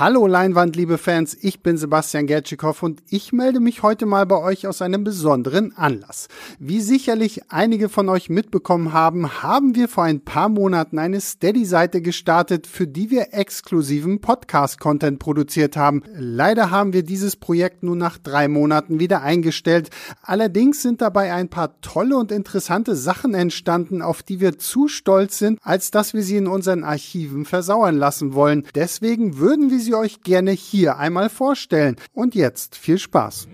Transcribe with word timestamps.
Hallo 0.00 0.26
Leinwand, 0.26 0.76
liebe 0.76 0.96
Fans, 0.96 1.36
ich 1.42 1.62
bin 1.62 1.76
Sebastian 1.76 2.26
Gertschikow 2.26 2.82
und 2.82 3.02
ich 3.10 3.34
melde 3.34 3.60
mich 3.60 3.82
heute 3.82 4.06
mal 4.06 4.24
bei 4.24 4.38
euch 4.38 4.66
aus 4.66 4.80
einem 4.80 5.04
besonderen 5.04 5.76
Anlass. 5.76 6.28
Wie 6.58 6.80
sicherlich 6.80 7.42
einige 7.50 7.90
von 7.90 8.08
euch 8.08 8.30
mitbekommen 8.30 8.94
haben, 8.94 9.42
haben 9.42 9.74
wir 9.74 9.88
vor 9.88 10.04
ein 10.04 10.24
paar 10.24 10.48
Monaten 10.48 10.98
eine 10.98 11.20
Steady-Seite 11.20 12.00
gestartet, 12.00 12.66
für 12.66 12.86
die 12.86 13.10
wir 13.10 13.34
exklusiven 13.34 14.22
Podcast-Content 14.22 15.18
produziert 15.18 15.76
haben. 15.76 16.02
Leider 16.14 16.70
haben 16.70 16.94
wir 16.94 17.02
dieses 17.02 17.36
Projekt 17.36 17.82
nun 17.82 17.98
nach 17.98 18.16
drei 18.16 18.48
Monaten 18.48 19.00
wieder 19.00 19.20
eingestellt. 19.20 19.90
Allerdings 20.22 20.80
sind 20.80 21.02
dabei 21.02 21.34
ein 21.34 21.50
paar 21.50 21.78
tolle 21.82 22.16
und 22.16 22.32
interessante 22.32 22.96
Sachen 22.96 23.34
entstanden, 23.34 24.00
auf 24.00 24.22
die 24.22 24.40
wir 24.40 24.58
zu 24.58 24.88
stolz 24.88 25.36
sind, 25.36 25.58
als 25.60 25.90
dass 25.90 26.14
wir 26.14 26.22
sie 26.22 26.38
in 26.38 26.46
unseren 26.46 26.84
Archiven 26.84 27.44
versauern 27.44 27.98
lassen 27.98 28.32
wollen. 28.32 28.66
Deswegen 28.74 29.36
würden 29.36 29.70
wir 29.70 29.78
sie 29.78 29.89
euch 29.94 30.22
gerne 30.22 30.52
hier 30.52 30.98
einmal 30.98 31.28
vorstellen. 31.30 31.96
Und 32.12 32.34
jetzt 32.34 32.76
viel 32.76 32.98
Spaß. 32.98 33.48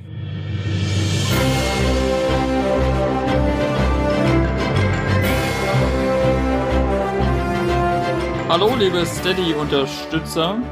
Hallo 8.48 8.74
liebe 8.76 9.04
Steady-Unterstützer, 9.04 10.62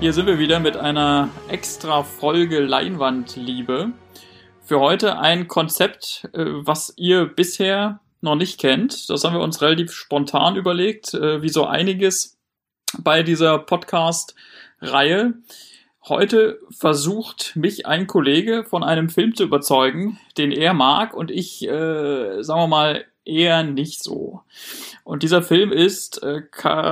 hier 0.00 0.12
sind 0.12 0.26
wir 0.26 0.38
wieder 0.38 0.60
mit 0.60 0.76
einer 0.76 1.28
extra 1.48 2.02
Folge 2.02 2.60
Leinwandliebe. 2.60 3.92
Für 4.62 4.80
heute 4.80 5.18
ein 5.18 5.46
Konzept, 5.48 6.28
äh, 6.32 6.44
was 6.44 6.94
ihr 6.96 7.26
bisher 7.26 8.00
noch 8.22 8.36
nicht 8.36 8.58
kennt. 8.58 9.10
Das 9.10 9.24
haben 9.24 9.34
wir 9.34 9.42
uns 9.42 9.60
relativ 9.60 9.92
spontan 9.92 10.56
überlegt, 10.56 11.12
äh, 11.12 11.42
wie 11.42 11.50
so 11.50 11.66
einiges 11.66 12.38
bei 12.98 13.22
dieser 13.22 13.58
Podcast- 13.58 14.34
Reihe. 14.80 15.34
Heute 16.06 16.60
versucht 16.70 17.56
mich 17.56 17.86
ein 17.86 18.06
Kollege 18.06 18.64
von 18.64 18.82
einem 18.82 19.08
Film 19.08 19.34
zu 19.34 19.44
überzeugen, 19.44 20.18
den 20.36 20.52
er 20.52 20.74
mag 20.74 21.14
und 21.14 21.30
ich, 21.30 21.66
äh, 21.66 22.42
sagen 22.42 22.60
wir 22.60 22.66
mal, 22.66 23.04
eher 23.24 23.62
nicht 23.62 24.02
so. 24.02 24.42
Und 25.02 25.22
dieser 25.22 25.42
Film 25.42 25.72
ist 25.72 26.22
äh, 26.22 26.42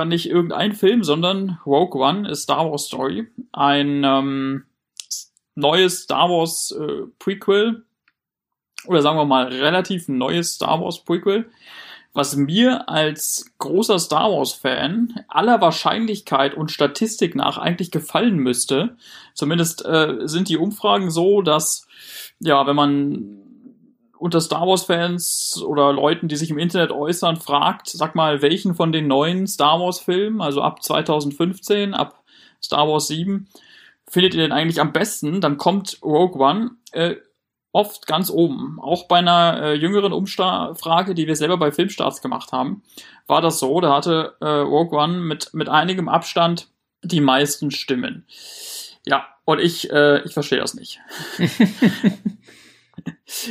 nicht 0.05 0.29
irgendein 0.29 0.73
Film, 0.73 1.03
sondern 1.03 1.59
Rogue 1.65 2.01
One, 2.01 2.27
a 2.27 2.35
Star 2.35 2.69
Wars 2.69 2.85
Story. 2.85 3.27
Ein 3.51 4.03
ähm, 4.03 4.63
neues 5.55 6.03
Star 6.03 6.29
Wars 6.29 6.71
äh, 6.71 7.07
Prequel. 7.19 7.85
Oder 8.85 9.01
sagen 9.01 9.17
wir 9.17 9.25
mal 9.25 9.47
relativ 9.47 10.07
neues 10.07 10.55
Star 10.55 10.81
Wars 10.81 11.03
Prequel 11.05 11.45
was 12.13 12.35
mir 12.35 12.89
als 12.89 13.51
großer 13.57 13.97
Star 13.97 14.31
Wars-Fan 14.31 15.25
aller 15.27 15.61
Wahrscheinlichkeit 15.61 16.53
und 16.53 16.71
Statistik 16.71 17.35
nach 17.35 17.57
eigentlich 17.57 17.89
gefallen 17.89 18.37
müsste. 18.37 18.95
Zumindest 19.33 19.83
äh, 19.85 20.19
sind 20.25 20.47
die 20.47 20.57
Umfragen 20.57 21.09
so, 21.09 21.41
dass, 21.41 21.87
ja, 22.39 22.67
wenn 22.67 22.75
man 22.75 23.39
unter 24.19 24.39
Star 24.39 24.65
Wars-Fans 24.67 25.63
oder 25.65 25.91
Leuten, 25.91 26.27
die 26.27 26.35
sich 26.35 26.51
im 26.51 26.59
Internet 26.59 26.91
äußern, 26.91 27.37
fragt, 27.37 27.89
sag 27.89 28.15
mal, 28.15 28.41
welchen 28.41 28.75
von 28.75 28.91
den 28.91 29.07
neuen 29.07 29.47
Star 29.47 29.79
Wars-Filmen, 29.79 30.39
also 30.39 30.61
ab 30.61 30.83
2015, 30.83 31.93
ab 31.93 32.23
Star 32.61 32.87
Wars 32.87 33.07
7, 33.07 33.47
findet 34.07 34.35
ihr 34.35 34.43
denn 34.43 34.51
eigentlich 34.51 34.79
am 34.79 34.93
besten? 34.93 35.41
Dann 35.41 35.57
kommt 35.57 35.97
Rogue 36.03 36.39
One. 36.39 36.71
Äh, 36.91 37.15
oft 37.73 38.07
ganz 38.07 38.29
oben. 38.29 38.79
Auch 38.79 39.07
bei 39.07 39.17
einer 39.17 39.61
äh, 39.61 39.73
jüngeren 39.73 40.13
Umfrage, 40.13 41.15
die 41.15 41.27
wir 41.27 41.35
selber 41.35 41.57
bei 41.57 41.71
Filmstarts 41.71 42.21
gemacht 42.21 42.53
haben, 42.53 42.83
war 43.27 43.41
das 43.41 43.59
so. 43.59 43.81
Da 43.81 43.93
hatte 43.93 44.35
äh, 44.39 44.45
Rogue 44.45 44.97
One 44.97 45.19
mit, 45.19 45.53
mit 45.53 45.67
einigem 45.67 46.07
Abstand 46.07 46.69
die 47.01 47.19
meisten 47.19 47.71
Stimmen. 47.71 48.25
Ja, 49.05 49.27
und 49.43 49.59
ich, 49.59 49.91
äh, 49.91 50.23
ich 50.23 50.33
verstehe 50.33 50.59
das 50.59 50.75
nicht. 50.75 51.01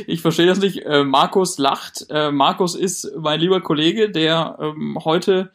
ich 0.07 0.21
verstehe 0.21 0.47
das 0.47 0.59
nicht. 0.59 0.85
Äh, 0.85 1.03
Markus 1.03 1.57
lacht. 1.57 2.07
Äh, 2.09 2.31
Markus 2.31 2.75
ist 2.75 3.11
mein 3.17 3.41
lieber 3.41 3.61
Kollege, 3.61 4.09
der 4.09 4.57
ähm, 4.59 4.97
heute 5.03 5.51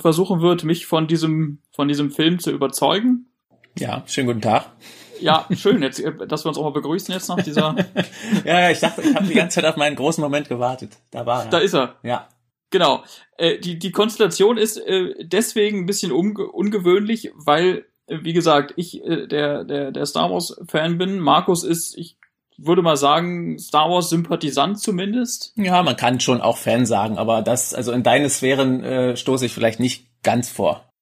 versuchen 0.00 0.42
wird, 0.42 0.64
mich 0.64 0.84
von 0.84 1.06
diesem, 1.06 1.60
von 1.70 1.88
diesem 1.88 2.10
Film 2.10 2.38
zu 2.38 2.50
überzeugen. 2.50 3.30
Ja, 3.78 4.02
schönen 4.06 4.26
guten 4.26 4.42
Tag. 4.42 4.72
Ja, 5.20 5.46
schön, 5.54 5.82
jetzt, 5.82 6.02
dass 6.28 6.44
wir 6.44 6.48
uns 6.48 6.58
auch 6.58 6.64
mal 6.64 6.72
begrüßen 6.72 7.12
jetzt 7.12 7.28
nach 7.28 7.42
dieser. 7.42 7.76
ja, 8.44 8.70
ich 8.70 8.80
dachte, 8.80 9.02
ich 9.02 9.14
habe 9.14 9.26
die 9.26 9.34
ganze 9.34 9.60
Zeit 9.60 9.70
auf 9.70 9.76
meinen 9.76 9.96
großen 9.96 10.22
Moment 10.22 10.48
gewartet. 10.48 10.96
Da 11.10 11.26
war 11.26 11.44
er. 11.44 11.50
Da 11.50 11.58
ist 11.58 11.74
er. 11.74 11.96
Ja. 12.02 12.28
Genau. 12.70 13.02
Äh, 13.36 13.58
die, 13.58 13.78
die 13.78 13.90
Konstellation 13.90 14.56
ist 14.56 14.76
äh, 14.76 15.14
deswegen 15.20 15.80
ein 15.80 15.86
bisschen 15.86 16.12
unge 16.12 16.46
ungewöhnlich, 16.46 17.32
weil, 17.34 17.86
äh, 18.06 18.18
wie 18.22 18.32
gesagt, 18.32 18.74
ich 18.76 19.04
äh, 19.04 19.26
der, 19.26 19.64
der, 19.64 19.90
der 19.90 20.06
Star 20.06 20.30
Wars-Fan 20.30 20.98
bin. 20.98 21.18
Markus 21.18 21.64
ist, 21.64 21.96
ich 21.98 22.16
würde 22.56 22.82
mal 22.82 22.96
sagen, 22.96 23.58
Star 23.58 23.90
Wars-Sympathisant 23.90 24.80
zumindest. 24.80 25.52
Ja, 25.56 25.82
man 25.82 25.96
kann 25.96 26.20
schon 26.20 26.40
auch 26.40 26.58
Fan 26.58 26.86
sagen, 26.86 27.18
aber 27.18 27.42
das, 27.42 27.74
also 27.74 27.92
in 27.92 28.02
deine 28.02 28.30
Sphären 28.30 28.84
äh, 28.84 29.16
stoße 29.16 29.46
ich 29.46 29.52
vielleicht 29.52 29.80
nicht 29.80 30.06
ganz 30.22 30.48
vor. 30.48 30.92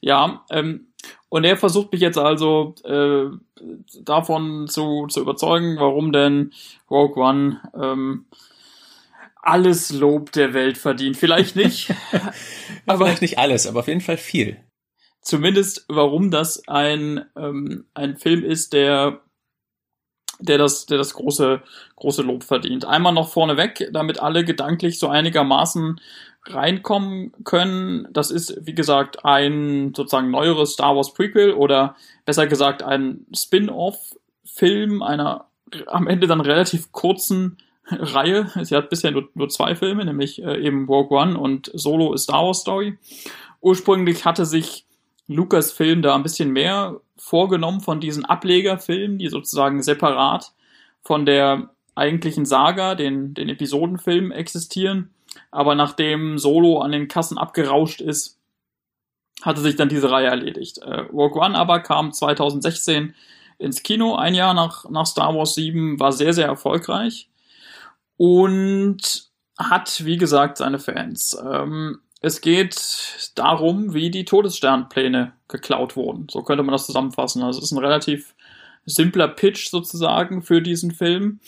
Ja, 0.00 0.44
ähm, 0.50 0.92
und 1.30 1.44
er 1.44 1.56
versucht 1.56 1.92
mich 1.92 2.00
jetzt 2.00 2.18
also 2.18 2.74
äh, 2.84 3.26
davon 4.02 4.66
zu, 4.68 5.06
zu 5.06 5.20
überzeugen, 5.20 5.76
warum 5.78 6.12
denn 6.12 6.52
Rogue 6.90 7.22
One 7.22 7.60
ähm, 7.74 8.26
alles 9.36 9.90
Lob 9.92 10.32
der 10.32 10.52
Welt 10.52 10.76
verdient. 10.76 11.16
Vielleicht 11.16 11.56
nicht. 11.56 11.94
aber 12.86 13.06
Vielleicht 13.06 13.22
nicht 13.22 13.38
alles, 13.38 13.66
aber 13.66 13.80
auf 13.80 13.88
jeden 13.88 14.00
Fall 14.00 14.18
viel. 14.18 14.58
Zumindest, 15.22 15.84
warum 15.88 16.30
das 16.32 16.66
ein, 16.66 17.24
ähm, 17.36 17.84
ein 17.94 18.16
Film 18.16 18.44
ist, 18.44 18.72
der 18.72 19.20
der 20.40 20.58
das, 20.58 20.86
der 20.86 20.98
das 20.98 21.14
große, 21.14 21.62
große 21.96 22.22
Lob 22.22 22.44
verdient. 22.44 22.84
Einmal 22.84 23.12
noch 23.12 23.28
vorneweg, 23.28 23.88
damit 23.92 24.20
alle 24.20 24.44
gedanklich 24.44 24.98
so 24.98 25.08
einigermaßen 25.08 26.00
reinkommen 26.46 27.32
können. 27.44 28.08
Das 28.12 28.30
ist, 28.30 28.66
wie 28.66 28.74
gesagt, 28.74 29.24
ein 29.24 29.92
sozusagen 29.94 30.30
neueres 30.30 30.72
Star 30.72 30.96
Wars 30.96 31.12
Prequel 31.12 31.52
oder 31.52 31.96
besser 32.24 32.46
gesagt 32.46 32.82
ein 32.82 33.26
Spin-off-Film 33.34 35.02
einer 35.02 35.46
am 35.86 36.08
Ende 36.08 36.26
dann 36.26 36.40
relativ 36.40 36.92
kurzen 36.92 37.58
Reihe. 37.86 38.50
Sie 38.62 38.74
hat 38.74 38.90
bisher 38.90 39.10
nur, 39.10 39.28
nur 39.34 39.48
zwei 39.48 39.74
Filme, 39.74 40.04
nämlich 40.04 40.42
äh, 40.42 40.60
eben 40.64 40.86
Rogue 40.86 41.16
One 41.16 41.38
und 41.38 41.70
Solo 41.74 42.14
ist 42.14 42.24
Star 42.24 42.46
Wars 42.46 42.60
Story. 42.60 42.98
Ursprünglich 43.60 44.24
hatte 44.24 44.46
sich 44.46 44.86
Lucasfilm 45.30 46.02
da 46.02 46.14
ein 46.16 46.24
bisschen 46.24 46.50
mehr 46.50 47.00
vorgenommen 47.16 47.80
von 47.80 48.00
diesen 48.00 48.24
Ablegerfilmen, 48.24 49.18
die 49.18 49.28
sozusagen 49.28 49.82
separat 49.82 50.52
von 51.02 51.24
der 51.24 51.70
eigentlichen 51.94 52.44
Saga, 52.46 52.96
den, 52.96 53.34
den 53.34 53.48
Episodenfilmen 53.48 54.32
existieren. 54.32 55.10
Aber 55.52 55.76
nachdem 55.76 56.38
Solo 56.38 56.80
an 56.80 56.90
den 56.90 57.06
Kassen 57.06 57.38
abgerauscht 57.38 58.00
ist, 58.00 58.38
hatte 59.42 59.60
sich 59.60 59.76
dann 59.76 59.88
diese 59.88 60.10
Reihe 60.10 60.26
erledigt. 60.26 60.78
Äh, 60.78 61.02
Rogue 61.12 61.40
One 61.40 61.56
aber 61.56 61.80
kam 61.80 62.12
2016 62.12 63.14
ins 63.58 63.84
Kino, 63.84 64.16
ein 64.16 64.34
Jahr 64.34 64.54
nach, 64.54 64.90
nach 64.90 65.06
Star 65.06 65.34
Wars 65.34 65.54
7, 65.54 66.00
war 66.00 66.12
sehr, 66.12 66.32
sehr 66.32 66.46
erfolgreich 66.46 67.28
und 68.16 69.30
hat, 69.58 70.04
wie 70.04 70.16
gesagt, 70.16 70.56
seine 70.58 70.78
Fans. 70.78 71.38
Ähm, 71.40 72.00
es 72.20 72.40
geht 72.40 73.32
darum, 73.34 73.94
wie 73.94 74.10
die 74.10 74.24
Todessternpläne 74.24 75.32
geklaut 75.48 75.96
wurden. 75.96 76.26
So 76.30 76.42
könnte 76.42 76.62
man 76.62 76.72
das 76.72 76.86
zusammenfassen. 76.86 77.42
Also 77.42 77.58
es 77.58 77.66
ist 77.66 77.72
ein 77.72 77.78
relativ 77.78 78.34
simpler 78.84 79.28
Pitch 79.28 79.68
sozusagen 79.68 80.42
für 80.42 80.60
diesen 80.60 80.90
Film. 80.90 81.40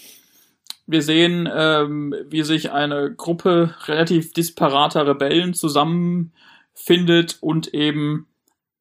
Wir 0.86 1.02
sehen, 1.02 1.48
ähm, 1.54 2.14
wie 2.26 2.42
sich 2.42 2.72
eine 2.72 3.14
Gruppe 3.14 3.74
relativ 3.86 4.32
disparater 4.32 5.06
Rebellen 5.06 5.54
zusammenfindet 5.54 7.38
und 7.40 7.72
eben 7.72 8.26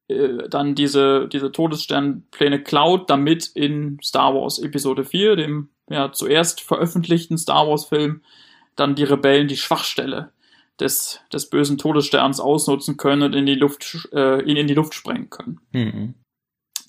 äh, 0.08 0.48
dann 0.48 0.74
diese, 0.74 1.28
diese 1.28 1.52
Todessternpläne 1.52 2.62
klaut, 2.62 3.08
damit 3.10 3.46
in 3.54 3.98
Star 4.02 4.34
Wars 4.34 4.58
Episode 4.58 5.04
4, 5.04 5.36
dem 5.36 5.68
ja 5.88 6.10
zuerst 6.12 6.62
veröffentlichten 6.62 7.38
Star 7.38 7.68
Wars 7.68 7.84
Film, 7.84 8.22
dann 8.76 8.94
die 8.94 9.04
Rebellen 9.04 9.48
die 9.48 9.56
Schwachstelle 9.56 10.32
des, 10.82 11.20
des 11.32 11.48
bösen 11.48 11.78
Todessterns 11.78 12.40
ausnutzen 12.40 12.96
können 12.96 13.22
und 13.22 13.34
in 13.34 13.46
die 13.46 13.54
Luft, 13.54 14.08
äh, 14.12 14.42
ihn 14.42 14.56
in 14.56 14.66
die 14.66 14.74
Luft 14.74 14.94
sprengen 14.94 15.30
können. 15.30 15.60
Mhm. 15.72 16.14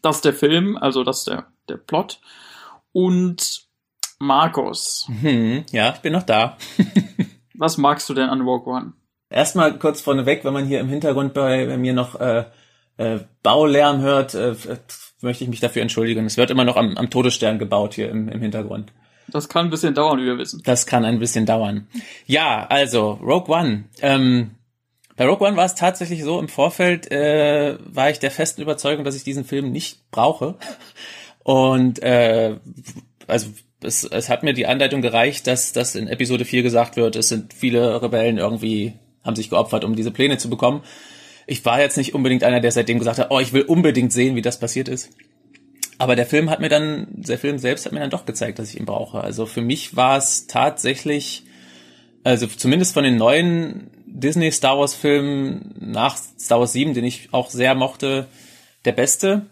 Das 0.01 0.17
ist 0.17 0.25
der 0.25 0.33
Film, 0.33 0.75
also 0.75 1.03
das 1.03 1.19
ist 1.19 1.27
der, 1.27 1.47
der 1.69 1.77
Plot. 1.77 2.19
Und 2.91 3.67
Markus. 4.19 5.07
Mhm, 5.07 5.65
ja, 5.71 5.93
ich 5.93 6.01
bin 6.01 6.13
noch 6.13 6.23
da. 6.23 6.57
Was 7.53 7.77
magst 7.77 8.09
du 8.09 8.13
denn 8.13 8.29
an 8.29 8.41
Rogue 8.41 8.73
One? 8.73 8.93
Erstmal 9.29 9.77
kurz 9.79 10.01
vorneweg, 10.01 10.43
wenn 10.43 10.53
man 10.53 10.65
hier 10.65 10.79
im 10.79 10.89
Hintergrund 10.89 11.33
bei, 11.33 11.65
bei 11.65 11.77
mir 11.77 11.93
noch 11.93 12.19
äh, 12.19 12.45
äh, 12.97 13.19
Baulärm 13.41 14.01
hört, 14.01 14.33
äh, 14.33 14.55
möchte 15.21 15.43
ich 15.43 15.49
mich 15.49 15.59
dafür 15.59 15.81
entschuldigen. 15.81 16.25
Es 16.25 16.37
wird 16.37 16.51
immer 16.51 16.65
noch 16.65 16.75
am, 16.75 16.97
am 16.97 17.09
Todesstern 17.09 17.59
gebaut 17.59 17.93
hier 17.93 18.09
im, 18.09 18.29
im 18.29 18.41
Hintergrund. 18.41 18.91
Das 19.27 19.49
kann 19.49 19.65
ein 19.65 19.71
bisschen 19.71 19.93
dauern, 19.93 20.19
wie 20.19 20.25
wir 20.25 20.37
wissen. 20.37 20.61
Das 20.63 20.85
kann 20.85 21.05
ein 21.05 21.19
bisschen 21.19 21.45
dauern. 21.45 21.87
Ja, 22.25 22.65
also 22.69 23.13
Rogue 23.21 23.53
One. 23.55 23.85
Ähm, 24.01 24.51
Bei 25.15 25.25
Rogue 25.25 25.47
One 25.47 25.57
war 25.57 25.65
es 25.65 25.75
tatsächlich 25.75 26.23
so, 26.23 26.39
im 26.39 26.47
Vorfeld 26.49 27.11
äh, 27.11 27.77
war 27.85 28.09
ich 28.09 28.19
der 28.19 28.31
festen 28.31 28.61
Überzeugung, 28.61 29.03
dass 29.05 29.15
ich 29.15 29.23
diesen 29.23 29.45
Film 29.45 29.71
nicht 29.71 30.09
brauche. 30.11 30.55
Und 31.43 32.01
äh, 32.01 32.57
also 33.27 33.47
es, 33.81 34.03
es 34.03 34.29
hat 34.29 34.43
mir 34.43 34.53
die 34.53 34.65
Anleitung 34.67 35.01
gereicht, 35.01 35.45
dass 35.47 35.73
dass 35.73 35.95
in 35.95 36.07
Episode 36.07 36.45
4 36.45 36.63
gesagt 36.63 36.95
wird, 36.95 37.15
es 37.15 37.29
sind 37.29 37.53
viele 37.53 38.01
Rebellen 38.01 38.37
irgendwie, 38.37 38.93
haben 39.23 39.35
sich 39.35 39.49
geopfert, 39.49 39.83
um 39.83 39.95
diese 39.95 40.11
Pläne 40.11 40.37
zu 40.37 40.49
bekommen. 40.49 40.83
Ich 41.45 41.65
war 41.65 41.81
jetzt 41.81 41.97
nicht 41.97 42.13
unbedingt 42.13 42.43
einer, 42.43 42.61
der 42.61 42.71
seitdem 42.71 42.99
gesagt 42.99 43.19
hat, 43.19 43.27
oh, 43.29 43.39
ich 43.39 43.51
will 43.51 43.63
unbedingt 43.63 44.13
sehen, 44.13 44.35
wie 44.35 44.41
das 44.41 44.59
passiert 44.59 44.87
ist. 44.87 45.09
Aber 46.03 46.17
der 46.17 46.25
Film 46.25 46.49
hat 46.49 46.59
mir 46.59 46.67
dann, 46.67 47.07
der 47.11 47.37
Film 47.37 47.57
selbst 47.57 47.85
hat 47.85 47.93
mir 47.93 48.01
dann 48.01 48.09
doch 48.09 48.25
gezeigt, 48.25 48.59
dass 48.59 48.69
ich 48.69 48.77
ihn 48.77 48.85
brauche. 48.85 49.21
Also 49.21 49.45
für 49.45 49.61
mich 49.61 49.95
war 49.95 50.17
es 50.17 50.47
tatsächlich, 50.47 51.43
also 52.25 52.45
zumindest 52.45 52.93
von 52.93 53.05
den 53.05 53.15
neuen 53.15 53.89
Disney 54.05 54.51
Star 54.51 54.77
Wars 54.77 54.95
Filmen 54.95 55.73
nach 55.79 56.17
Star 56.17 56.59
Wars 56.59 56.73
7, 56.73 56.93
den 56.93 57.05
ich 57.05 57.29
auch 57.31 57.49
sehr 57.49 57.73
mochte, 57.73 58.27
der 58.83 58.91
beste 58.91 59.45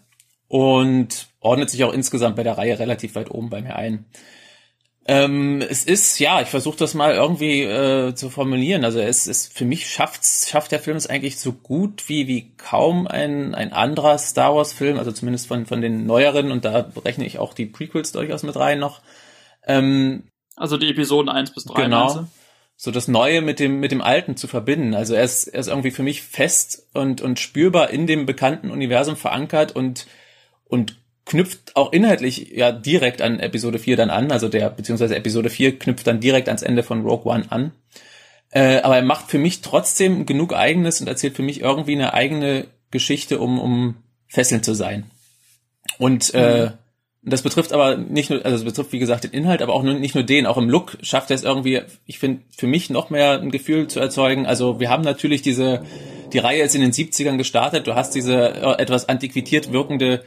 und 0.46 1.28
ordnet 1.40 1.70
sich 1.70 1.84
auch 1.84 1.94
insgesamt 1.94 2.36
bei 2.36 2.42
der 2.42 2.58
Reihe 2.58 2.78
relativ 2.78 3.14
weit 3.14 3.30
oben 3.30 3.48
bei 3.48 3.62
mir 3.62 3.76
ein. 3.76 4.04
Ähm, 5.04 5.60
es 5.68 5.84
ist, 5.84 6.20
ja, 6.20 6.40
ich 6.40 6.48
versuche 6.48 6.78
das 6.78 6.94
mal 6.94 7.14
irgendwie 7.14 7.62
äh, 7.62 8.14
zu 8.14 8.30
formulieren. 8.30 8.84
Also 8.84 9.00
es 9.00 9.26
ist 9.26 9.52
für 9.52 9.64
mich 9.64 9.90
schafft 9.90 10.24
schafft 10.24 10.70
der 10.70 10.78
Film 10.78 10.96
es 10.96 11.08
eigentlich 11.08 11.40
so 11.40 11.52
gut 11.52 12.08
wie 12.08 12.28
wie 12.28 12.52
kaum 12.56 13.08
ein 13.08 13.54
ein 13.54 13.72
anderer 13.72 14.16
Star 14.18 14.54
Wars 14.54 14.72
Film, 14.72 14.98
also 14.98 15.10
zumindest 15.10 15.48
von 15.48 15.66
von 15.66 15.80
den 15.80 16.06
neueren 16.06 16.52
und 16.52 16.64
da 16.64 16.92
rechne 17.04 17.26
ich 17.26 17.40
auch 17.40 17.52
die 17.52 17.66
Prequels 17.66 18.12
durchaus 18.12 18.44
mit 18.44 18.54
rein 18.54 18.78
noch. 18.78 19.00
Ähm, 19.66 20.28
also 20.54 20.76
die 20.76 20.90
Episoden 20.90 21.28
1 21.28 21.52
bis 21.52 21.64
3. 21.64 21.82
Genau. 21.82 22.26
So 22.76 22.90
das 22.92 23.08
Neue 23.08 23.42
mit 23.42 23.58
dem 23.58 23.80
mit 23.80 23.90
dem 23.90 24.02
Alten 24.02 24.36
zu 24.36 24.46
verbinden. 24.46 24.94
Also 24.94 25.14
er 25.14 25.24
ist 25.24 25.48
er 25.48 25.60
ist 25.60 25.68
irgendwie 25.68 25.90
für 25.90 26.04
mich 26.04 26.22
fest 26.22 26.88
und 26.94 27.20
und 27.20 27.40
spürbar 27.40 27.90
in 27.90 28.06
dem 28.06 28.24
bekannten 28.24 28.70
Universum 28.70 29.16
verankert 29.16 29.74
und 29.74 30.06
und 30.64 31.01
knüpft 31.32 31.76
auch 31.76 31.92
inhaltlich 31.92 32.50
ja 32.50 32.72
direkt 32.72 33.22
an 33.22 33.40
Episode 33.40 33.78
4 33.78 33.96
dann 33.96 34.10
an, 34.10 34.30
also 34.30 34.50
der, 34.50 34.68
beziehungsweise 34.68 35.16
Episode 35.16 35.48
4 35.48 35.78
knüpft 35.78 36.06
dann 36.06 36.20
direkt 36.20 36.48
ans 36.48 36.60
Ende 36.60 36.82
von 36.82 37.06
Rogue 37.06 37.32
One 37.32 37.46
an. 37.48 37.72
Äh, 38.50 38.82
aber 38.82 38.96
er 38.96 39.02
macht 39.02 39.30
für 39.30 39.38
mich 39.38 39.62
trotzdem 39.62 40.26
genug 40.26 40.52
eigenes 40.52 41.00
und 41.00 41.06
erzählt 41.06 41.34
für 41.34 41.42
mich 41.42 41.62
irgendwie 41.62 41.94
eine 41.94 42.12
eigene 42.12 42.66
Geschichte, 42.90 43.38
um, 43.38 43.58
um 43.58 43.96
fesselnd 44.28 44.66
zu 44.66 44.74
sein. 44.74 45.04
Und 45.96 46.34
äh, 46.34 46.66
mhm. 46.66 46.70
das 47.22 47.40
betrifft 47.40 47.72
aber 47.72 47.96
nicht 47.96 48.28
nur, 48.28 48.44
also 48.44 48.58
es 48.58 48.64
betrifft 48.64 48.92
wie 48.92 48.98
gesagt 48.98 49.24
den 49.24 49.30
Inhalt, 49.30 49.62
aber 49.62 49.72
auch 49.72 49.82
nur, 49.82 49.94
nicht 49.94 50.14
nur 50.14 50.24
den, 50.24 50.44
auch 50.44 50.58
im 50.58 50.68
Look 50.68 50.98
schafft 51.00 51.30
er 51.30 51.36
es 51.36 51.44
irgendwie, 51.44 51.80
ich 52.04 52.18
finde, 52.18 52.42
für 52.54 52.66
mich 52.66 52.90
noch 52.90 53.08
mehr 53.08 53.40
ein 53.40 53.50
Gefühl 53.50 53.88
zu 53.88 54.00
erzeugen. 54.00 54.44
Also 54.44 54.80
wir 54.80 54.90
haben 54.90 55.02
natürlich 55.02 55.40
diese, 55.40 55.82
die 56.34 56.38
Reihe 56.40 56.62
ist 56.62 56.74
in 56.74 56.82
den 56.82 56.92
70ern 56.92 57.38
gestartet, 57.38 57.86
du 57.86 57.94
hast 57.94 58.14
diese 58.14 58.34
äh, 58.34 58.82
etwas 58.82 59.08
antiquiert 59.08 59.72
wirkende 59.72 60.22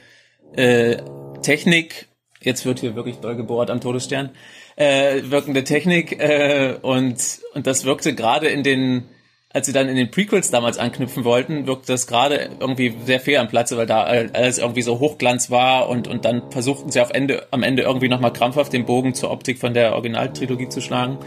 äh, 0.57 0.98
Technik, 1.42 2.07
jetzt 2.42 2.66
wird 2.66 2.80
hier 2.80 2.96
wirklich 2.96 3.18
doll 3.18 3.36
gebohrt 3.36 3.69
am 3.69 3.81
Todesstern, 3.81 4.31
äh, 4.75 5.22
wirkende 5.25 5.63
Technik 5.63 6.19
äh, 6.19 6.75
und, 6.81 7.40
und 7.54 7.68
das 7.68 7.86
wirkte 7.86 8.13
gerade 8.13 8.48
in 8.48 8.63
den, 8.63 9.06
als 9.54 9.68
sie 9.68 9.74
dann 9.74 9.88
in 9.88 9.96
den 9.96 10.12
Prequels 10.12 10.52
damals 10.52 10.78
anknüpfen 10.78 11.24
wollten, 11.24 11.68
wirkte 11.68 11.94
das 11.94 12.07
gerade 12.07 12.50
irgendwie 12.60 12.94
sehr 13.06 13.19
fair 13.19 13.42
am 13.42 13.48
Platze, 13.48 13.78
weil 13.78 13.86
da 13.86 14.04
alles 14.04 14.57
irgendwie 14.57 14.81
so 14.81 15.00
Hochglanz 15.00 15.50
war 15.50 15.88
und, 15.90 16.07
und 16.07 16.25
dann 16.25 16.52
versuchten 16.52 16.92
sie 16.92 17.00
auf 17.00 17.12
Ende, 17.12 17.48
am 17.52 17.63
Ende 17.63 17.84
irgendwie 17.84 18.10
nochmal 18.10 18.34
krampfhaft 18.34 18.74
den 18.74 18.86
Bogen 18.86 19.13
zur 19.13 19.31
Optik 19.31 19.60
von 19.60 19.74
der 19.74 19.94
Originaltrilogie 19.94 20.69
zu 20.69 20.81
schlagen. 20.81 21.19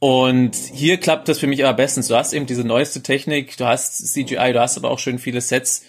Und 0.00 0.54
hier 0.54 0.98
klappt 0.98 1.28
das 1.28 1.40
für 1.40 1.48
mich 1.48 1.64
aber 1.64 1.76
bestens. 1.76 2.08
Du 2.08 2.14
hast 2.14 2.32
eben 2.32 2.46
diese 2.46 2.64
neueste 2.64 3.02
Technik, 3.02 3.56
du 3.56 3.66
hast 3.66 4.14
CGI, 4.14 4.52
du 4.52 4.60
hast 4.60 4.76
aber 4.76 4.90
auch 4.90 4.98
schön 4.98 5.18
viele 5.18 5.40
Sets 5.40 5.84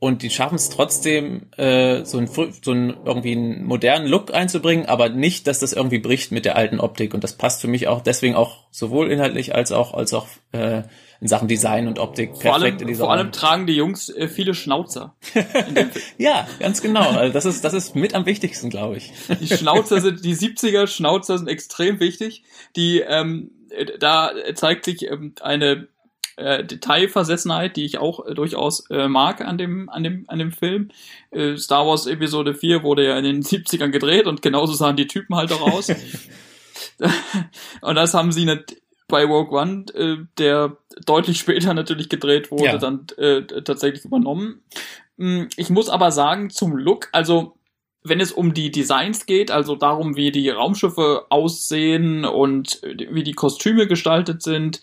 und 0.00 0.22
die 0.22 0.30
schaffen 0.30 0.54
es 0.54 0.70
trotzdem, 0.70 1.52
äh, 1.58 2.06
so, 2.06 2.16
ein, 2.16 2.26
so 2.26 2.72
ein 2.72 2.96
irgendwie 3.04 3.32
einen 3.32 3.64
modernen 3.64 4.06
Look 4.08 4.32
einzubringen, 4.32 4.86
aber 4.86 5.10
nicht, 5.10 5.46
dass 5.46 5.58
das 5.58 5.74
irgendwie 5.74 5.98
bricht 5.98 6.32
mit 6.32 6.46
der 6.46 6.56
alten 6.56 6.80
Optik. 6.80 7.12
Und 7.12 7.22
das 7.22 7.34
passt 7.34 7.60
für 7.60 7.68
mich 7.68 7.86
auch 7.86 8.00
deswegen 8.00 8.34
auch 8.34 8.64
sowohl 8.70 9.12
inhaltlich 9.12 9.54
als 9.54 9.72
auch 9.72 9.92
als 9.92 10.14
auch 10.14 10.26
äh, 10.52 10.84
in 11.20 11.28
Sachen 11.28 11.48
Design 11.48 11.86
und 11.86 11.98
Optik 11.98 12.30
vor 12.30 12.40
perfekt 12.40 12.62
allem, 12.62 12.78
in 12.78 12.88
dieser 12.88 13.04
Vor 13.04 13.12
allem 13.12 13.30
tragen 13.30 13.66
die 13.66 13.74
Jungs 13.74 14.08
äh, 14.08 14.26
viele 14.26 14.54
Schnauzer. 14.54 15.16
ja, 16.16 16.48
ganz 16.58 16.80
genau. 16.80 17.10
Also 17.10 17.34
das 17.34 17.44
ist 17.44 17.62
das 17.62 17.74
ist 17.74 17.94
mit 17.94 18.14
am 18.14 18.24
wichtigsten, 18.24 18.70
glaube 18.70 18.96
ich. 18.96 19.12
die 19.38 19.54
Schnauzer 19.54 20.00
sind 20.00 20.24
die 20.24 20.34
70er 20.34 20.86
Schnauzer 20.86 21.36
sind 21.36 21.46
extrem 21.46 22.00
wichtig. 22.00 22.42
Die 22.74 23.00
ähm, 23.00 23.50
da 23.98 24.32
zeigt 24.54 24.86
sich 24.86 25.02
ähm, 25.10 25.34
eine 25.42 25.88
äh, 26.40 26.64
Detailversessenheit, 26.64 27.76
die 27.76 27.84
ich 27.84 27.98
auch 27.98 28.26
äh, 28.26 28.34
durchaus 28.34 28.88
äh, 28.90 29.08
mag 29.08 29.40
an 29.40 29.58
dem, 29.58 29.88
an 29.88 30.02
dem, 30.02 30.24
an 30.28 30.38
dem 30.38 30.52
Film. 30.52 30.90
Äh, 31.30 31.56
Star 31.56 31.86
Wars 31.86 32.06
Episode 32.06 32.54
4 32.54 32.82
wurde 32.82 33.06
ja 33.06 33.18
in 33.18 33.24
den 33.24 33.42
70ern 33.42 33.90
gedreht 33.90 34.26
und 34.26 34.42
genauso 34.42 34.72
sahen 34.72 34.96
die 34.96 35.06
Typen 35.06 35.36
halt 35.36 35.52
auch 35.52 35.60
aus. 35.60 35.88
und 37.80 37.94
das 37.94 38.14
haben 38.14 38.32
sie 38.32 38.44
nicht 38.44 38.76
bei 39.08 39.24
Rogue 39.24 39.58
One, 39.58 39.84
äh, 39.94 40.16
der 40.38 40.76
deutlich 41.04 41.38
später 41.38 41.74
natürlich 41.74 42.08
gedreht 42.08 42.50
wurde, 42.50 42.64
ja. 42.64 42.78
dann 42.78 43.06
äh, 43.18 43.42
tatsächlich 43.62 44.04
übernommen. 44.04 44.62
Hm, 45.18 45.48
ich 45.56 45.68
muss 45.68 45.88
aber 45.88 46.12
sagen, 46.12 46.50
zum 46.50 46.76
Look, 46.76 47.08
also 47.12 47.56
wenn 48.02 48.20
es 48.20 48.32
um 48.32 48.54
die 48.54 48.70
Designs 48.70 49.26
geht, 49.26 49.50
also 49.50 49.76
darum, 49.76 50.16
wie 50.16 50.32
die 50.32 50.48
Raumschiffe 50.48 51.26
aussehen 51.28 52.24
und 52.24 52.82
äh, 52.82 53.08
wie 53.10 53.24
die 53.24 53.34
Kostüme 53.34 53.86
gestaltet 53.86 54.42
sind 54.42 54.80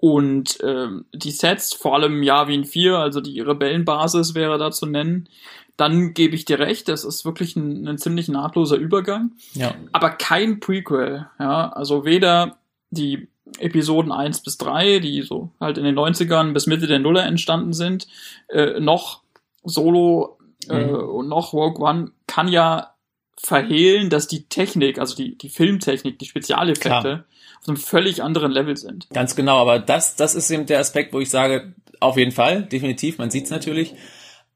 und 0.00 0.58
ähm, 0.62 1.04
die 1.14 1.30
Sets, 1.30 1.74
vor 1.74 1.94
allem 1.94 2.22
Yavin 2.22 2.64
4, 2.64 2.96
also 2.96 3.20
die 3.20 3.40
Rebellenbasis 3.40 4.34
wäre 4.34 4.58
da 4.58 4.70
zu 4.70 4.86
nennen, 4.86 5.28
dann 5.76 6.14
gebe 6.14 6.34
ich 6.34 6.44
dir 6.44 6.58
recht, 6.58 6.88
das 6.88 7.04
ist 7.04 7.24
wirklich 7.24 7.56
ein, 7.56 7.86
ein 7.86 7.98
ziemlich 7.98 8.28
nahtloser 8.28 8.76
Übergang. 8.76 9.32
Ja. 9.52 9.74
Aber 9.92 10.10
kein 10.10 10.60
Prequel, 10.60 11.26
ja. 11.38 11.70
Also 11.70 12.04
weder 12.04 12.58
die 12.90 13.28
Episoden 13.58 14.12
1 14.12 14.42
bis 14.42 14.58
3, 14.58 15.00
die 15.00 15.22
so 15.22 15.50
halt 15.60 15.78
in 15.78 15.84
den 15.84 15.98
90ern 15.98 16.52
bis 16.52 16.66
Mitte 16.66 16.86
der 16.86 16.98
Nuller 16.98 17.24
entstanden 17.24 17.72
sind, 17.72 18.08
äh, 18.48 18.80
noch 18.80 19.22
Solo 19.64 20.38
äh, 20.68 20.84
mhm. 20.84 20.94
und 20.94 21.28
noch 21.28 21.52
Rogue 21.52 21.84
One 21.86 22.12
kann 22.26 22.48
ja 22.48 22.94
verhehlen, 23.42 24.10
dass 24.10 24.28
die 24.28 24.44
Technik, 24.48 24.98
also 24.98 25.16
die, 25.16 25.36
die 25.36 25.48
Filmtechnik, 25.48 26.18
die 26.18 26.26
Spezialeffekte, 26.26 26.88
Klar 26.88 27.24
auf 27.60 27.68
einem 27.68 27.76
völlig 27.76 28.22
anderen 28.22 28.52
Level 28.52 28.76
sind. 28.76 29.08
Ganz 29.10 29.36
genau, 29.36 29.58
aber 29.58 29.78
das, 29.78 30.16
das 30.16 30.34
ist 30.34 30.50
eben 30.50 30.66
der 30.66 30.80
Aspekt, 30.80 31.12
wo 31.12 31.20
ich 31.20 31.30
sage, 31.30 31.74
auf 32.00 32.16
jeden 32.16 32.32
Fall, 32.32 32.62
definitiv, 32.62 33.18
man 33.18 33.30
sieht 33.30 33.44
es 33.44 33.50
natürlich, 33.50 33.94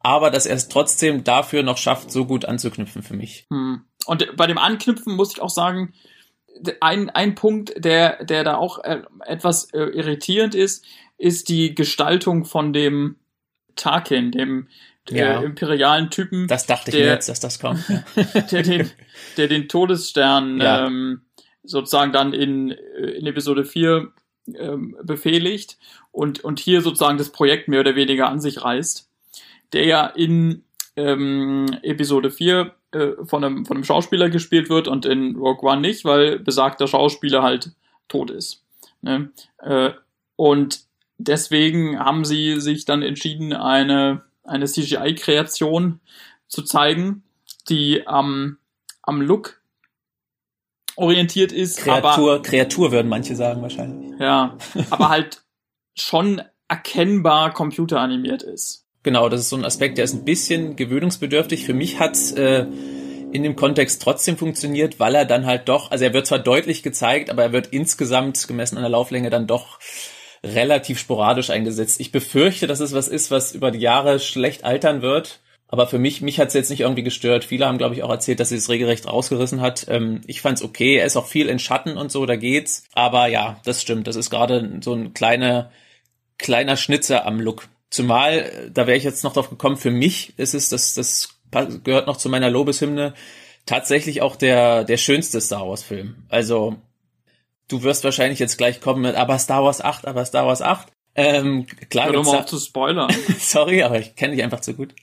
aber 0.00 0.31
dass 0.31 0.46
er 0.46 0.56
es 0.56 0.69
trotzdem 0.69 1.25
dafür 1.25 1.62
noch 1.62 1.76
schafft, 1.76 2.10
so 2.10 2.25
gut 2.25 2.46
anzuknüpfen 2.46 3.02
für 3.02 3.14
mich. 3.14 3.46
Hm. 3.50 3.82
Und 4.06 4.36
bei 4.36 4.46
dem 4.46 4.58
Anknüpfen 4.58 5.14
muss 5.14 5.32
ich 5.32 5.43
auch 5.43 5.50
sagen, 5.50 5.93
ein, 6.81 7.10
ein 7.10 7.34
Punkt, 7.34 7.74
der, 7.76 8.24
der 8.24 8.44
da 8.44 8.56
auch 8.56 8.82
äh, 8.84 9.03
etwas 9.26 9.72
äh, 9.72 9.81
irritierend 9.81 10.55
ist, 10.55 10.84
ist 11.19 11.48
die 11.48 11.74
Gestaltung 11.74 12.44
von 12.44 12.72
dem 12.72 13.17
Tarkin, 13.76 14.31
dem 14.31 14.69
ja. 15.11 15.41
äh, 15.41 15.44
imperialen 15.44 16.11
Typen. 16.11 16.46
Das 16.46 16.67
dachte 16.67 16.91
ich 16.91 16.96
der, 16.96 17.06
mir 17.06 17.13
jetzt, 17.13 17.29
dass 17.29 17.41
das 17.41 17.58
kommt. 17.58 17.84
Ja. 17.89 18.05
der, 18.51 18.63
den, 18.63 18.91
der 19.37 19.49
den 19.49 19.69
Todesstern 19.69 20.61
ja. 20.61 20.87
ähm, 20.87 21.23
sozusagen 21.63 22.13
dann 22.13 22.32
in, 22.32 22.70
äh, 22.70 23.11
in 23.19 23.27
Episode 23.27 23.65
4 23.65 24.13
ähm, 24.58 24.96
befehligt 25.03 25.79
und, 26.13 26.44
und 26.44 26.61
hier 26.61 26.81
sozusagen 26.81 27.19
das 27.19 27.31
Projekt 27.31 27.69
mehr 27.69 27.81
oder 27.81 27.96
weniger 27.96 28.29
an 28.29 28.41
sich 28.41 28.63
reißt, 28.63 29.08
der 29.73 29.84
ja 29.87 30.06
in 30.06 30.65
ähm, 30.96 31.67
Episode 31.82 32.31
4 32.31 32.73
äh, 32.93 33.08
von, 33.25 33.44
einem, 33.44 33.67
von 33.67 33.77
einem 33.77 33.84
Schauspieler 33.84 34.31
gespielt 34.31 34.69
wird 34.69 34.89
und 34.89 35.06
in 35.06 35.37
Rogue 35.37 35.69
One 35.69 35.81
nicht, 35.81 36.05
weil 36.05 36.39
besagter 36.39 36.87
Schauspieler 36.87 37.43
halt 37.43 37.73
tot 38.08 38.31
ist. 38.31 38.63
Ne? 39.03 39.31
Äh, 39.58 39.91
und 40.37 40.81
deswegen 41.19 41.99
haben 41.99 42.25
sie 42.25 42.61
sich 42.61 42.84
dann 42.84 43.03
entschieden, 43.03 43.53
eine, 43.53 44.23
eine 44.44 44.67
CGI-Kreation 44.67 46.01
zu 46.46 46.63
zeigen, 46.63 47.22
die 47.69 48.06
am, 48.06 48.58
am 49.03 49.20
Look 49.20 49.60
orientiert 50.96 51.53
ist. 51.53 51.79
Kreatur, 51.79 52.34
aber, 52.34 52.43
Kreatur 52.43 52.93
würden 52.93 53.08
manche 53.08 53.34
sagen 53.36 53.63
wahrscheinlich. 53.63 54.19
Ja, 54.20 54.56
aber 54.91 55.08
halt 55.08 55.43
schon 55.94 56.43
erkennbar 56.69 57.53
computeranimiert 57.53 58.43
ist. 58.43 58.84
Genau, 59.03 59.29
das 59.29 59.41
ist 59.41 59.48
so 59.51 59.56
ein 59.56 59.65
Aspekt, 59.65 59.98
der 59.98 60.05
ist 60.05 60.15
ein 60.15 60.24
bisschen 60.24 60.77
gewöhnungsbedürftig. 60.77 61.67
Für 61.67 61.74
mich 61.74 61.98
hat 61.98 62.17
äh, 62.32 62.67
in 63.32 63.43
dem 63.43 63.55
Kontext 63.55 64.01
trotzdem 64.01 64.39
funktioniert, 64.39 64.98
weil 64.98 65.15
er 65.15 65.27
dann 65.27 65.44
halt 65.44 65.69
doch, 65.69 65.91
also 65.91 66.05
er 66.05 66.15
wird 66.15 66.27
zwar 66.27 66.39
deutlich 66.39 66.82
gezeigt, 66.82 67.31
aber 67.31 67.43
er 67.43 67.53
wird 67.53 67.67
insgesamt 67.67 68.48
gemessen 68.48 68.77
an 68.77 68.82
der 68.82 68.91
Lauflänge 68.91 69.29
dann 69.29 69.46
doch 69.46 69.79
relativ 70.44 70.98
sporadisch 70.98 71.51
eingesetzt. 71.51 72.01
Ich 72.01 72.13
befürchte, 72.13 72.67
dass 72.67 72.81
es 72.81 72.93
was 72.93 73.08
ist, 73.08 73.31
was 73.31 73.53
über 73.53 73.70
die 73.70 73.81
Jahre 73.81 74.20
schlecht 74.20 74.65
altern 74.65 75.03
wird 75.03 75.41
aber 75.67 75.89
für 75.89 75.98
mich, 75.98 76.20
mich 76.20 76.39
hat 76.39 76.48
es 76.48 76.55
jetzt 76.55 76.70
nicht 76.70 76.82
irgendwie 76.82 77.03
gestört. 77.03 77.43
Viele 77.43 77.67
haben, 77.67 77.79
glaube 77.79 77.96
ich, 77.96 78.05
auch 78.05 78.10
erzählt, 78.10 78.39
dass 78.39 78.51
sie 78.51 78.56
es 78.56 78.69
regelrecht 78.69 79.08
rausgerissen 79.08 79.60
hat. 79.60 79.86
Ähm, 79.89 80.20
ich 80.24 80.41
fand's 80.41 80.63
okay. 80.63 80.98
Er 80.98 81.06
ist 81.06 81.17
auch 81.17 81.27
viel 81.27 81.48
in 81.48 81.58
Schatten 81.58 81.96
und 81.96 82.13
so, 82.13 82.27
da 82.27 82.36
geht's. 82.36 82.84
Aber 82.93 83.27
ja, 83.27 83.60
das 83.65 83.82
stimmt. 83.82 84.06
Das 84.06 84.15
ist 84.15 84.31
gerade 84.31 84.79
so 84.82 84.94
ein 84.94 85.15
kleiner 85.15 85.72
kleiner 86.39 86.77
Schnitzer 86.77 87.27
am 87.27 87.41
Look. 87.41 87.69
Zumal, 87.91 88.70
da 88.72 88.86
wäre 88.86 88.96
ich 88.96 89.05
jetzt 89.05 89.24
noch 89.24 89.32
drauf 89.32 89.51
gekommen, 89.51 89.77
für 89.77 89.91
mich 89.91 90.39
ist 90.39 90.55
es, 90.55 90.69
das, 90.69 90.94
das 90.94 91.41
gehört 91.84 92.06
noch 92.06 92.19
zu 92.19 92.29
meiner 92.29 92.51
Lobeshymne, 92.51 93.15
tatsächlich 93.67 94.22
auch 94.22 94.36
der, 94.36 94.84
der 94.84 94.96
schönste 94.96 95.41
Star 95.41 95.69
Wars 95.69 95.82
Film. 95.82 96.17
Also, 96.29 96.77
du 97.69 97.83
wirst 97.83 98.05
wahrscheinlich 98.05 98.39
jetzt 98.39 98.59
gleich 98.59 98.81
kommen 98.81 99.03
mit, 99.03 99.17
aber 99.17 99.39
Star 99.39 99.65
Wars 99.65 99.81
8, 99.81 100.06
aber 100.06 100.25
Star 100.25 100.47
Wars 100.47 100.63
8. 100.63 100.89
Ähm, 101.17 101.67
klar 101.91 102.06
Hör 102.06 102.13
gibt's 102.13 102.27
mal 102.27 102.33
da, 102.33 102.39
auf 102.41 102.47
zu 102.47 102.59
spoilern. 102.59 103.15
sorry, 103.39 103.83
aber 103.83 104.01
ich 104.01 104.17
kenne 104.17 104.35
dich 104.35 104.43
einfach 104.43 104.61
zu 104.61 104.75
gut. 104.75 104.94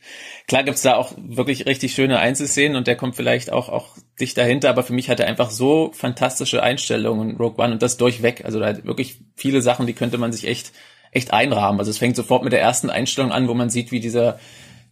Klar 0.48 0.64
gibt's 0.64 0.82
da 0.82 0.96
auch 0.96 1.14
wirklich 1.18 1.66
richtig 1.66 1.94
schöne 1.94 2.20
Einzelszenen 2.20 2.76
und 2.76 2.88
der 2.88 2.98
kommt 2.98 3.16
vielleicht 3.16 3.52
auch, 3.52 3.70
auch 3.70 3.96
dicht 4.20 4.38
dahinter, 4.38 4.70
aber 4.70 4.84
für 4.84 4.94
mich 4.94 5.10
hat 5.10 5.22
er 5.22 5.28
einfach 5.28 5.52
so 5.52 5.92
fantastische 5.94 6.62
Einstellungen 6.62 7.38
Rogue 7.38 7.64
One 7.64 7.74
und 7.74 7.82
das 7.82 7.96
durchweg. 7.96 8.44
Also 8.44 8.60
da 8.60 8.68
hat 8.68 8.86
wirklich 8.86 9.22
viele 9.38 9.62
Sachen, 9.62 9.88
die 9.88 9.94
könnte 9.94 10.18
man 10.18 10.34
sich 10.34 10.48
echt, 10.48 10.74
echt 11.12 11.32
einrahmen. 11.32 11.80
Also 11.80 11.92
es 11.92 11.98
fängt 11.98 12.18
sofort 12.18 12.44
mit 12.44 12.52
der 12.52 12.62
ersten 12.62 12.90
Einstellung 12.90 13.32
an, 13.32 13.48
wo 13.48 13.54
man 13.54 13.70
sieht, 13.70 13.92
wie 13.92 14.02
dieser 14.02 14.38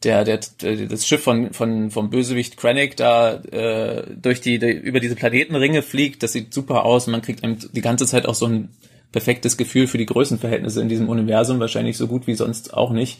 der, 0.03 0.23
der, 0.23 0.39
der 0.61 0.87
das 0.87 1.05
Schiff 1.05 1.23
von, 1.23 1.51
von 1.53 1.91
vom 1.91 2.09
Bösewicht 2.09 2.57
Krennic 2.57 2.95
da 2.95 3.35
äh, 3.35 4.03
durch 4.15 4.39
die, 4.41 4.57
die 4.59 4.71
über 4.71 4.99
diese 4.99 5.15
Planetenringe 5.15 5.81
fliegt, 5.81 6.23
das 6.23 6.33
sieht 6.33 6.53
super 6.53 6.85
aus. 6.85 7.07
Und 7.07 7.11
man 7.11 7.21
kriegt 7.21 7.41
die 7.43 7.81
ganze 7.81 8.05
Zeit 8.05 8.25
auch 8.25 8.35
so 8.35 8.45
ein 8.45 8.69
perfektes 9.11 9.57
Gefühl 9.57 9.87
für 9.87 9.97
die 9.97 10.05
Größenverhältnisse 10.05 10.81
in 10.81 10.89
diesem 10.89 11.09
Universum, 11.09 11.59
wahrscheinlich 11.59 11.97
so 11.97 12.07
gut 12.07 12.27
wie 12.27 12.35
sonst 12.35 12.73
auch 12.73 12.91
nicht. 12.91 13.19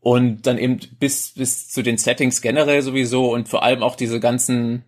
Und 0.00 0.46
dann 0.46 0.56
eben 0.56 0.80
bis, 0.98 1.32
bis 1.34 1.68
zu 1.68 1.82
den 1.82 1.98
Settings 1.98 2.40
generell 2.40 2.80
sowieso 2.80 3.32
und 3.32 3.48
vor 3.48 3.62
allem 3.62 3.82
auch 3.82 3.96
diese 3.96 4.20
ganzen 4.20 4.84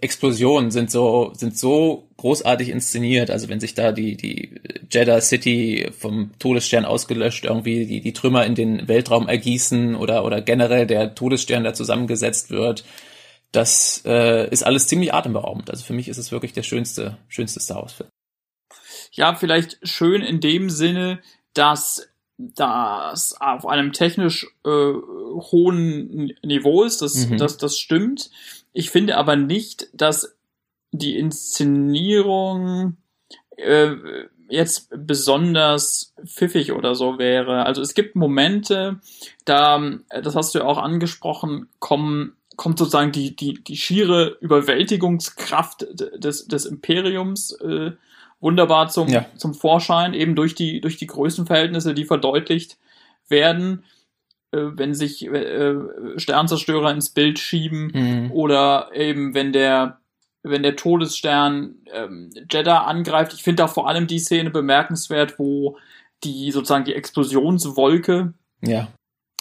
Explosionen 0.00 0.72
sind 0.72 0.90
so, 0.90 1.32
sind 1.34 1.56
so 1.56 2.08
großartig 2.16 2.70
inszeniert. 2.70 3.30
Also 3.30 3.48
wenn 3.48 3.60
sich 3.60 3.74
da 3.74 3.92
die, 3.92 4.16
die 4.16 4.60
Jeddah 4.90 5.20
City 5.20 5.88
vom 5.96 6.32
Todesstern 6.40 6.84
ausgelöscht 6.84 7.44
irgendwie 7.44 7.86
die, 7.86 8.00
die 8.00 8.12
Trümmer 8.12 8.44
in 8.46 8.56
den 8.56 8.88
Weltraum 8.88 9.28
ergießen 9.28 9.94
oder, 9.94 10.24
oder 10.24 10.40
generell 10.42 10.86
der 10.86 11.14
Todesstern 11.14 11.62
da 11.62 11.72
zusammengesetzt 11.72 12.50
wird, 12.50 12.84
das 13.52 14.02
äh, 14.04 14.48
ist 14.50 14.64
alles 14.64 14.88
ziemlich 14.88 15.14
atemberaubend. 15.14 15.70
Also 15.70 15.84
für 15.84 15.92
mich 15.92 16.08
ist 16.08 16.18
es 16.18 16.32
wirklich 16.32 16.52
der 16.52 16.62
schönste, 16.64 17.18
schönste 17.28 17.60
Star 17.60 17.82
Wars 17.82 17.92
Film. 17.92 18.08
Ja, 19.12 19.34
vielleicht 19.34 19.78
schön 19.82 20.22
in 20.22 20.40
dem 20.40 20.68
Sinne, 20.70 21.20
dass 21.54 22.08
das 22.38 23.34
auf 23.38 23.66
einem 23.66 23.92
technisch 23.92 24.46
äh, 24.64 24.68
hohen 25.50 26.32
Niveau 26.42 26.84
ist, 26.84 27.02
das, 27.02 27.28
Mhm. 27.28 27.36
das, 27.38 27.56
das 27.58 27.78
stimmt. 27.78 28.30
Ich 28.72 28.90
finde 28.90 29.16
aber 29.16 29.36
nicht, 29.36 29.88
dass 29.92 30.36
die 30.92 31.18
Inszenierung 31.18 32.96
äh, 33.56 33.94
jetzt 34.48 34.88
besonders 34.96 36.14
pfiffig 36.24 36.72
oder 36.72 36.94
so 36.94 37.18
wäre. 37.18 37.66
Also 37.66 37.82
es 37.82 37.94
gibt 37.94 38.16
Momente, 38.16 39.00
da, 39.44 39.80
das 40.08 40.34
hast 40.34 40.54
du 40.54 40.60
ja 40.60 40.64
auch 40.64 40.78
angesprochen, 40.78 41.68
kommen 41.78 42.36
kommt 42.56 42.78
sozusagen 42.78 43.10
die, 43.10 43.34
die, 43.34 43.54
die 43.54 43.76
schiere 43.76 44.36
Überwältigungskraft 44.40 45.86
des, 46.22 46.46
des 46.46 46.66
Imperiums 46.66 47.52
äh, 47.52 47.92
wunderbar 48.38 48.90
zum, 48.90 49.08
Ja. 49.08 49.24
zum 49.36 49.54
Vorschein, 49.54 50.12
eben 50.12 50.34
durch 50.34 50.54
die, 50.54 50.82
durch 50.82 50.98
die 50.98 51.06
Größenverhältnisse, 51.06 51.94
die 51.94 52.04
verdeutlicht 52.04 52.76
werden, 53.28 53.78
äh, 53.78 53.99
wenn 54.52 54.94
sich 54.94 55.24
äh, 55.26 55.74
Sternzerstörer 56.16 56.90
ins 56.90 57.10
Bild 57.10 57.38
schieben 57.38 57.90
Mhm. 57.94 58.32
oder 58.32 58.90
eben 58.94 59.34
wenn 59.34 59.52
der 59.52 59.98
wenn 60.42 60.62
der 60.62 60.74
Todesstern 60.76 61.74
ähm, 61.92 62.30
Jeddah 62.50 62.84
angreift. 62.84 63.34
Ich 63.34 63.42
finde 63.42 63.62
da 63.62 63.68
vor 63.68 63.86
allem 63.88 64.06
die 64.06 64.18
Szene 64.18 64.48
bemerkenswert, 64.50 65.38
wo 65.38 65.76
die 66.24 66.50
sozusagen 66.50 66.86
die 66.86 66.94
Explosionswolke 66.94 68.32
Ja. 68.62 68.88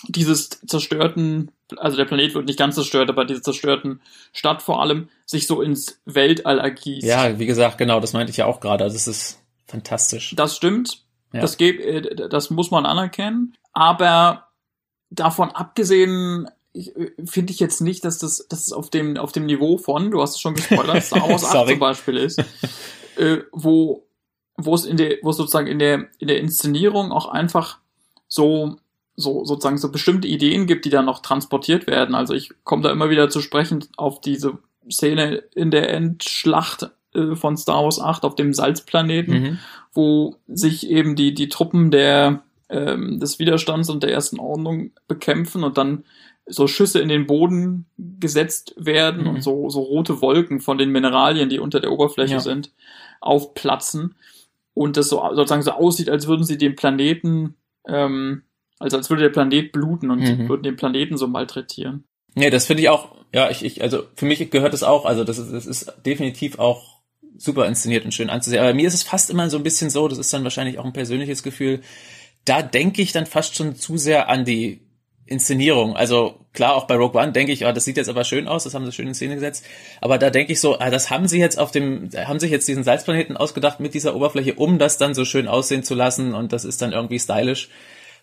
dieses 0.09 0.49
zerstörten, 0.49 1.51
also 1.77 1.95
der 1.95 2.03
Planet 2.05 2.33
wird 2.35 2.47
nicht 2.47 2.59
ganz 2.59 2.75
zerstört, 2.75 3.09
aber 3.09 3.23
diese 3.25 3.41
zerstörten 3.41 4.01
Stadt 4.33 4.61
vor 4.61 4.81
allem 4.81 5.07
sich 5.25 5.47
so 5.47 5.61
ins 5.61 6.01
Weltall 6.05 6.59
ergießt. 6.59 7.07
Ja, 7.07 7.39
wie 7.39 7.45
gesagt, 7.45 7.77
genau, 7.77 8.01
das 8.01 8.11
meinte 8.13 8.31
ich 8.31 8.37
ja 8.37 8.45
auch 8.45 8.59
gerade. 8.59 8.83
Also 8.83 8.95
es 8.97 9.07
ist 9.07 9.41
fantastisch. 9.67 10.33
Das 10.35 10.55
stimmt. 10.57 11.01
Ja. 11.31 11.41
Das, 11.41 11.55
geht, 11.57 11.79
äh, 11.79 12.27
das 12.29 12.49
muss 12.49 12.71
man 12.71 12.85
anerkennen. 12.85 13.55
Aber 13.71 14.48
davon 15.09 15.51
abgesehen 15.51 16.47
äh, 16.73 17.11
finde 17.25 17.51
ich 17.53 17.59
jetzt 17.59 17.81
nicht, 17.81 18.05
dass 18.05 18.19
das, 18.19 18.47
dass 18.49 18.67
es 18.67 18.73
auf 18.73 18.89
dem, 18.89 19.17
auf 19.17 19.31
dem 19.31 19.45
Niveau 19.45 19.77
von, 19.77 20.11
du 20.11 20.21
hast 20.21 20.35
es 20.35 20.39
schon 20.41 20.55
gespoilert, 20.55 21.03
Star 21.03 21.27
Wars 21.29 21.43
8 21.45 21.51
Sorry. 21.51 21.71
zum 21.71 21.79
Beispiel 21.79 22.17
ist, 22.17 22.39
äh, 23.17 23.39
wo, 23.51 24.05
wo 24.57 24.75
es 24.75 24.85
in 24.85 24.97
der, 24.97 25.17
wo 25.21 25.29
es 25.31 25.37
sozusagen 25.37 25.67
in 25.67 25.79
der, 25.79 26.07
in 26.19 26.27
der 26.27 26.39
Inszenierung 26.39 27.11
auch 27.11 27.27
einfach 27.27 27.79
so, 28.27 28.77
so 29.15 29.43
sozusagen 29.45 29.77
so 29.77 29.91
bestimmte 29.91 30.27
Ideen 30.27 30.67
gibt, 30.67 30.85
die 30.85 30.89
dann 30.89 31.05
noch 31.05 31.21
transportiert 31.21 31.87
werden. 31.87 32.15
Also 32.15 32.33
ich 32.33 32.51
komme 32.63 32.83
da 32.83 32.91
immer 32.91 33.09
wieder 33.09 33.29
zu 33.29 33.41
sprechen 33.41 33.85
auf 33.97 34.21
diese 34.21 34.57
Szene 34.89 35.43
in 35.55 35.71
der 35.71 35.89
Endschlacht 35.89 36.89
äh, 37.13 37.35
von 37.35 37.57
Star 37.57 37.83
Wars 37.83 37.99
8 37.99 38.23
auf 38.23 38.35
dem 38.35 38.53
Salzplaneten 38.53 39.33
Mhm. 39.41 39.59
wo 39.93 40.35
sich 40.47 40.87
eben 40.89 41.15
die, 41.15 41.33
die 41.33 41.49
Truppen 41.49 41.89
der, 41.91 42.43
ähm, 42.69 43.19
des 43.19 43.39
Widerstands 43.39 43.89
und 43.89 44.03
der 44.03 44.11
ersten 44.11 44.39
Ordnung 44.39 44.91
bekämpfen 45.07 45.63
und 45.63 45.77
dann 45.77 46.03
so 46.45 46.67
Schüsse 46.67 46.99
in 46.99 47.09
den 47.09 47.27
Boden 47.27 47.85
gesetzt 47.97 48.73
werden 48.77 49.23
Mhm. 49.23 49.29
und 49.29 49.41
so, 49.43 49.69
so 49.69 49.81
rote 49.81 50.21
Wolken 50.21 50.59
von 50.61 50.77
den 50.77 50.89
Mineralien, 50.91 51.49
die 51.49 51.59
unter 51.59 51.79
der 51.79 51.91
Oberfläche 51.91 52.33
Ja. 52.35 52.39
sind, 52.39 52.71
aufplatzen 53.21 54.15
und 54.73 54.97
das 54.97 55.09
so 55.09 55.21
sozusagen 55.33 55.61
so 55.61 55.71
aussieht, 55.71 56.09
als 56.09 56.27
würden 56.27 56.43
sie 56.45 56.57
den 56.57 56.75
Planeten, 56.75 57.55
ähm, 57.88 58.43
also 58.79 58.97
als 58.97 59.09
würde 59.09 59.23
der 59.23 59.29
Planet 59.29 59.71
bluten 59.71 60.09
und 60.09 60.21
Mhm. 60.21 60.49
würden 60.49 60.63
den 60.63 60.75
Planeten 60.75 61.17
so 61.17 61.27
malträtieren. 61.27 62.05
Nee, 62.35 62.49
das 62.49 62.65
finde 62.65 62.83
ich 62.83 62.89
auch, 62.89 63.15
ja, 63.33 63.49
ich, 63.49 63.63
ich, 63.65 63.81
also 63.81 64.03
für 64.15 64.25
mich 64.25 64.49
gehört 64.51 64.73
es 64.73 64.83
auch, 64.83 65.05
also 65.05 65.23
das 65.23 65.38
ist, 65.38 65.51
das 65.51 65.65
ist 65.65 65.93
definitiv 66.05 66.57
auch 66.59 66.99
super 67.38 67.65
inszeniert 67.67 68.05
und 68.05 68.13
schön 68.13 68.29
anzusehen. 68.29 68.61
Aber 68.61 68.73
mir 68.73 68.88
ist 68.88 68.93
es 68.93 69.03
fast 69.03 69.29
immer 69.29 69.49
so 69.49 69.57
ein 69.57 69.63
bisschen 69.63 69.89
so, 69.89 70.07
das 70.07 70.17
ist 70.17 70.31
dann 70.33 70.43
wahrscheinlich 70.43 70.79
auch 70.79 70.85
ein 70.85 70.93
persönliches 70.93 71.43
Gefühl, 71.43 71.81
da 72.49 72.63
denke 72.63 73.01
ich 73.01 73.11
dann 73.11 73.25
fast 73.25 73.55
schon 73.55 73.75
zu 73.75 73.97
sehr 73.97 74.27
an 74.27 74.43
die 74.43 74.81
Inszenierung. 75.27 75.95
Also 75.95 76.45
klar, 76.53 76.75
auch 76.75 76.87
bei 76.87 76.95
Rogue 76.95 77.21
One 77.21 77.31
denke 77.31 77.51
ich, 77.51 77.65
ah, 77.65 77.71
das 77.71 77.85
sieht 77.85 77.97
jetzt 77.97 78.09
aber 78.09 78.23
schön 78.23 78.47
aus, 78.47 78.63
das 78.63 78.73
haben 78.73 78.85
sie 78.85 78.91
schön 78.91 79.07
in 79.07 79.13
Szene 79.13 79.35
gesetzt. 79.35 79.63
Aber 80.01 80.17
da 80.17 80.31
denke 80.31 80.53
ich 80.53 80.59
so, 80.59 80.79
ah, 80.79 80.89
das 80.89 81.11
haben 81.11 81.27
sie 81.27 81.39
jetzt 81.39 81.59
auf 81.59 81.69
dem, 81.69 82.09
haben 82.15 82.39
sich 82.39 82.49
jetzt 82.49 82.67
diesen 82.67 82.83
Salzplaneten 82.83 83.37
ausgedacht 83.37 83.79
mit 83.79 83.93
dieser 83.93 84.15
Oberfläche, 84.15 84.55
um 84.55 84.79
das 84.79 84.97
dann 84.97 85.13
so 85.13 85.25
schön 85.25 85.47
aussehen 85.47 85.83
zu 85.83 85.93
lassen 85.93 86.33
und 86.33 86.51
das 86.51 86.65
ist 86.65 86.81
dann 86.81 86.91
irgendwie 86.91 87.19
stylisch. 87.19 87.69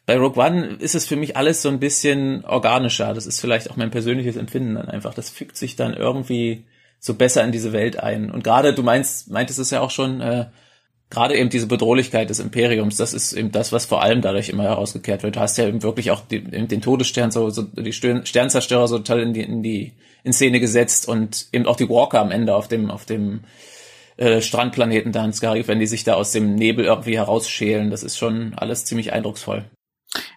Bei 0.05 0.17
Rogue 0.17 0.45
One 0.45 0.77
ist 0.81 0.97
es 0.97 1.07
für 1.07 1.17
mich 1.17 1.37
alles 1.37 1.63
so 1.63 1.69
ein 1.69 1.81
bisschen 1.81 2.45
organischer. 2.45 3.15
Das 3.15 3.27
ist 3.27 3.41
vielleicht 3.41 3.71
auch 3.71 3.77
mein 3.77 3.91
persönliches 3.91 4.37
Empfinden 4.37 4.75
dann 4.75 4.89
einfach. 4.89 5.15
Das 5.15 5.31
fügt 5.31 5.57
sich 5.57 5.77
dann 5.77 5.95
irgendwie 5.95 6.65
so 6.99 7.15
besser 7.15 7.45
in 7.45 7.53
diese 7.53 7.73
Welt 7.73 7.99
ein. 7.99 8.31
Und 8.31 8.43
gerade, 8.45 8.75
du 8.75 8.83
meinst, 8.83 9.31
meintest 9.31 9.59
es 9.59 9.71
ja 9.71 9.81
auch 9.81 9.91
schon, 9.91 10.21
äh, 10.21 10.47
gerade 11.11 11.37
eben 11.37 11.51
diese 11.51 11.67
Bedrohlichkeit 11.67 12.31
des 12.31 12.41
Imperiums, 12.41 12.97
das 12.97 13.15
ist 13.15 13.33
eben 13.33 13.53
das, 13.53 13.73
was 13.73 13.87
vor 13.87 14.03
allem 14.03 14.23
dadurch 14.23 14.49
immer 14.49 14.65
herausgekehrt 14.65 15.23
wird. 15.23 15.37
Du 15.37 15.41
hast 15.41 15.57
ja 15.57 15.67
eben 15.67 15.83
wirklich 15.83 16.11
auch 16.11 16.21
den, 16.21 16.53
eben 16.53 16.69
den 16.69 16.81
Todesstern, 16.81 17.31
so, 17.31 17.51
so 17.51 17.63
die 17.63 17.93
Stern- 17.93 18.27
Sternzerstörer 18.27 18.89
so 18.89 18.99
toll 18.99 19.21
in 19.21 19.33
die, 19.33 19.43
in 19.43 19.63
die 19.63 19.93
in 20.25 20.33
Szene 20.33 20.59
gesetzt 20.59 21.09
und 21.09 21.47
eben 21.53 21.67
auch 21.67 21.77
die 21.77 21.89
Walker 21.89 22.21
am 22.21 22.33
Ende 22.33 22.57
auf 22.57 22.67
dem, 22.67 22.91
auf 22.91 23.05
dem 23.05 23.43
äh, 24.17 24.41
Strandplaneten 24.41 25.13
da 25.13 25.25
in 25.25 25.33
Scarif, 25.33 25.69
wenn 25.69 25.79
die 25.79 25.87
sich 25.87 26.03
da 26.03 26.15
aus 26.15 26.33
dem 26.33 26.57
Nebel 26.57 26.85
irgendwie 26.85 27.17
herausschälen. 27.17 27.91
Das 27.91 28.03
ist 28.03 28.19
schon 28.19 28.55
alles 28.57 28.85
ziemlich 28.85 29.13
eindrucksvoll. 29.13 29.65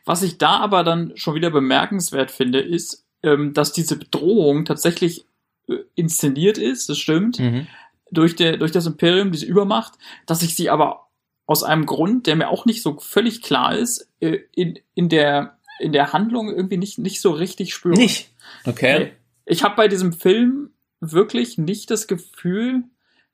Was 0.05 0.21
ich 0.21 0.37
da 0.37 0.59
aber 0.59 0.83
dann 0.83 1.13
schon 1.15 1.33
wieder 1.33 1.49
bemerkenswert 1.49 2.29
finde, 2.29 2.59
ist, 2.59 3.05
ähm, 3.23 3.53
dass 3.53 3.73
diese 3.73 3.97
Bedrohung 3.97 4.65
tatsächlich 4.65 5.25
äh, 5.67 5.75
inszeniert 5.95 6.57
ist, 6.59 6.89
das 6.89 6.99
stimmt, 6.99 7.39
Mhm. 7.39 7.67
Durch, 8.11 8.35
der, 8.35 8.57
durch 8.57 8.71
das 8.71 8.85
Imperium, 8.85 9.31
diese 9.31 9.45
Übermacht, 9.45 9.93
dass 10.25 10.41
ich 10.43 10.55
sie 10.55 10.69
aber 10.69 11.07
aus 11.45 11.63
einem 11.63 11.85
Grund, 11.85 12.27
der 12.27 12.35
mir 12.35 12.49
auch 12.49 12.65
nicht 12.65 12.83
so 12.83 12.99
völlig 12.99 13.41
klar 13.41 13.75
ist, 13.75 14.07
äh, 14.19 14.39
in, 14.53 14.79
in, 14.93 15.09
der, 15.09 15.57
in 15.79 15.91
der 15.91 16.13
Handlung 16.13 16.49
irgendwie 16.49 16.77
nicht, 16.77 16.99
nicht 16.99 17.21
so 17.21 17.31
richtig 17.31 17.73
spüre. 17.73 17.95
Nicht. 17.95 18.29
Okay. 18.65 19.13
Ich 19.45 19.63
habe 19.63 19.75
bei 19.75 19.87
diesem 19.87 20.13
Film 20.13 20.71
wirklich 20.99 21.57
nicht 21.57 21.89
das 21.89 22.07
Gefühl 22.07 22.83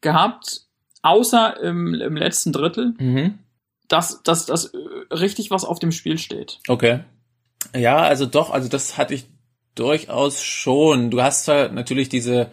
gehabt, 0.01 0.61
außer 1.01 1.59
im, 1.61 1.93
im 1.95 2.15
letzten 2.15 2.51
Drittel, 2.53 2.93
Mhm. 2.99 3.39
dass, 3.87 4.23
dass, 4.23 4.45
dass 4.45 4.65
äh, 4.65 4.77
richtig 5.11 5.51
was 5.51 5.65
auf 5.65 5.79
dem 5.79 5.91
Spiel 5.91 6.17
steht. 6.17 6.59
Okay. 6.67 7.01
Ja, 7.75 7.97
also 7.97 8.25
doch, 8.25 8.51
also 8.51 8.69
das 8.69 8.97
hatte 8.97 9.13
ich 9.13 9.25
durchaus 9.73 10.41
schon. 10.41 11.11
Du 11.11 11.21
hast 11.21 11.45
zwar 11.45 11.69
natürlich 11.69 12.07
diese, 12.07 12.49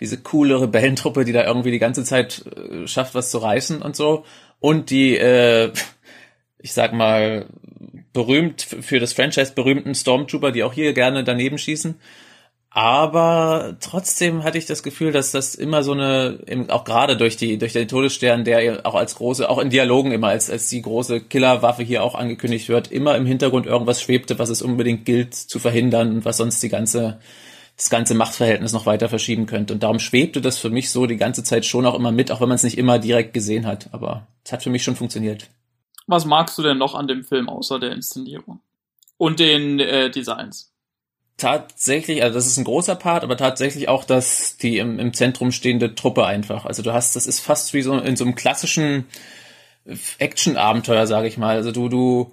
diese 0.00 0.18
coole 0.18 0.60
Rebellentruppe, 0.60 1.24
die 1.24 1.32
da 1.32 1.44
irgendwie 1.44 1.70
die 1.70 1.78
ganze 1.78 2.04
Zeit 2.04 2.44
äh, 2.46 2.86
schafft, 2.86 3.14
was 3.14 3.30
zu 3.30 3.38
reißen 3.38 3.82
und 3.82 3.96
so. 3.96 4.24
Und 4.60 4.90
die, 4.90 5.16
äh, 5.16 5.72
ich 6.58 6.72
sag 6.72 6.92
mal, 6.92 7.46
berühmt, 8.12 8.62
für 8.62 8.98
das 9.00 9.12
Franchise 9.12 9.52
berühmten 9.54 9.94
Stormtrooper, 9.94 10.52
die 10.52 10.64
auch 10.64 10.72
hier 10.72 10.92
gerne 10.94 11.24
daneben 11.24 11.58
schießen. 11.58 11.96
aber 12.70 13.76
trotzdem 13.80 14.44
hatte 14.44 14.58
ich 14.58 14.66
das 14.66 14.82
Gefühl, 14.82 15.12
dass 15.12 15.32
das 15.32 15.54
immer 15.54 15.82
so 15.82 15.92
eine, 15.92 16.40
auch 16.68 16.84
gerade 16.84 17.16
durch 17.16 17.38
die, 17.38 17.56
durch 17.58 17.72
den 17.72 17.88
Todesstern, 17.88 18.44
der 18.44 18.84
auch 18.84 18.94
als 18.94 19.14
große, 19.14 19.48
auch 19.48 19.58
in 19.58 19.70
Dialogen 19.70 20.12
immer 20.12 20.28
als, 20.28 20.50
als 20.50 20.68
die 20.68 20.82
große 20.82 21.22
Killerwaffe 21.22 21.82
hier 21.82 22.02
auch 22.02 22.14
angekündigt 22.14 22.68
wird, 22.68 22.92
immer 22.92 23.16
im 23.16 23.24
Hintergrund 23.24 23.66
irgendwas 23.66 24.02
schwebte, 24.02 24.38
was 24.38 24.50
es 24.50 24.60
unbedingt 24.60 25.06
gilt 25.06 25.34
zu 25.34 25.58
verhindern 25.58 26.16
und 26.16 26.24
was 26.26 26.36
sonst 26.36 26.62
die 26.62 26.68
ganze, 26.68 27.18
das 27.76 27.90
ganze 27.90 28.14
Machtverhältnis 28.14 28.72
noch 28.72 28.86
weiter 28.86 29.08
verschieben 29.08 29.46
könnte. 29.46 29.74
Und 29.74 29.82
darum 29.82 29.98
schwebte 29.98 30.40
das 30.40 30.58
für 30.58 30.70
mich 30.70 30.90
so 30.90 31.06
die 31.06 31.16
ganze 31.16 31.44
Zeit 31.44 31.66
schon 31.66 31.86
auch 31.86 31.94
immer 31.94 32.12
mit, 32.12 32.30
auch 32.30 32.40
wenn 32.40 32.48
man 32.48 32.56
es 32.56 32.62
nicht 32.62 32.78
immer 32.78 32.98
direkt 32.98 33.34
gesehen 33.34 33.66
hat. 33.66 33.88
Aber 33.92 34.26
es 34.44 34.52
hat 34.52 34.62
für 34.62 34.70
mich 34.70 34.82
schon 34.82 34.96
funktioniert. 34.96 35.48
Was 36.06 36.24
magst 36.24 36.56
du 36.56 36.62
denn 36.62 36.78
noch 36.78 36.94
an 36.94 37.08
dem 37.08 37.24
Film 37.24 37.48
außer 37.48 37.78
der 37.78 37.92
Inszenierung? 37.92 38.60
Und 39.18 39.40
den 39.40 39.80
äh, 39.80 40.10
Designs? 40.10 40.72
tatsächlich, 41.36 42.22
also 42.22 42.34
das 42.34 42.46
ist 42.46 42.56
ein 42.56 42.64
großer 42.64 42.96
Part, 42.96 43.22
aber 43.22 43.36
tatsächlich 43.36 43.88
auch 43.88 44.04
das, 44.04 44.56
die 44.56 44.78
im, 44.78 44.98
im 44.98 45.12
Zentrum 45.12 45.52
stehende 45.52 45.94
Truppe 45.94 46.26
einfach. 46.26 46.64
Also 46.64 46.82
du 46.82 46.92
hast, 46.92 47.16
das 47.16 47.26
ist 47.26 47.40
fast 47.40 47.74
wie 47.74 47.82
so 47.82 47.96
in 47.98 48.16
so 48.16 48.24
einem 48.24 48.34
klassischen 48.34 49.06
Action-Abenteuer, 50.18 51.06
sage 51.06 51.28
ich 51.28 51.36
mal. 51.36 51.56
Also 51.56 51.72
du, 51.72 51.88
du, 51.88 52.32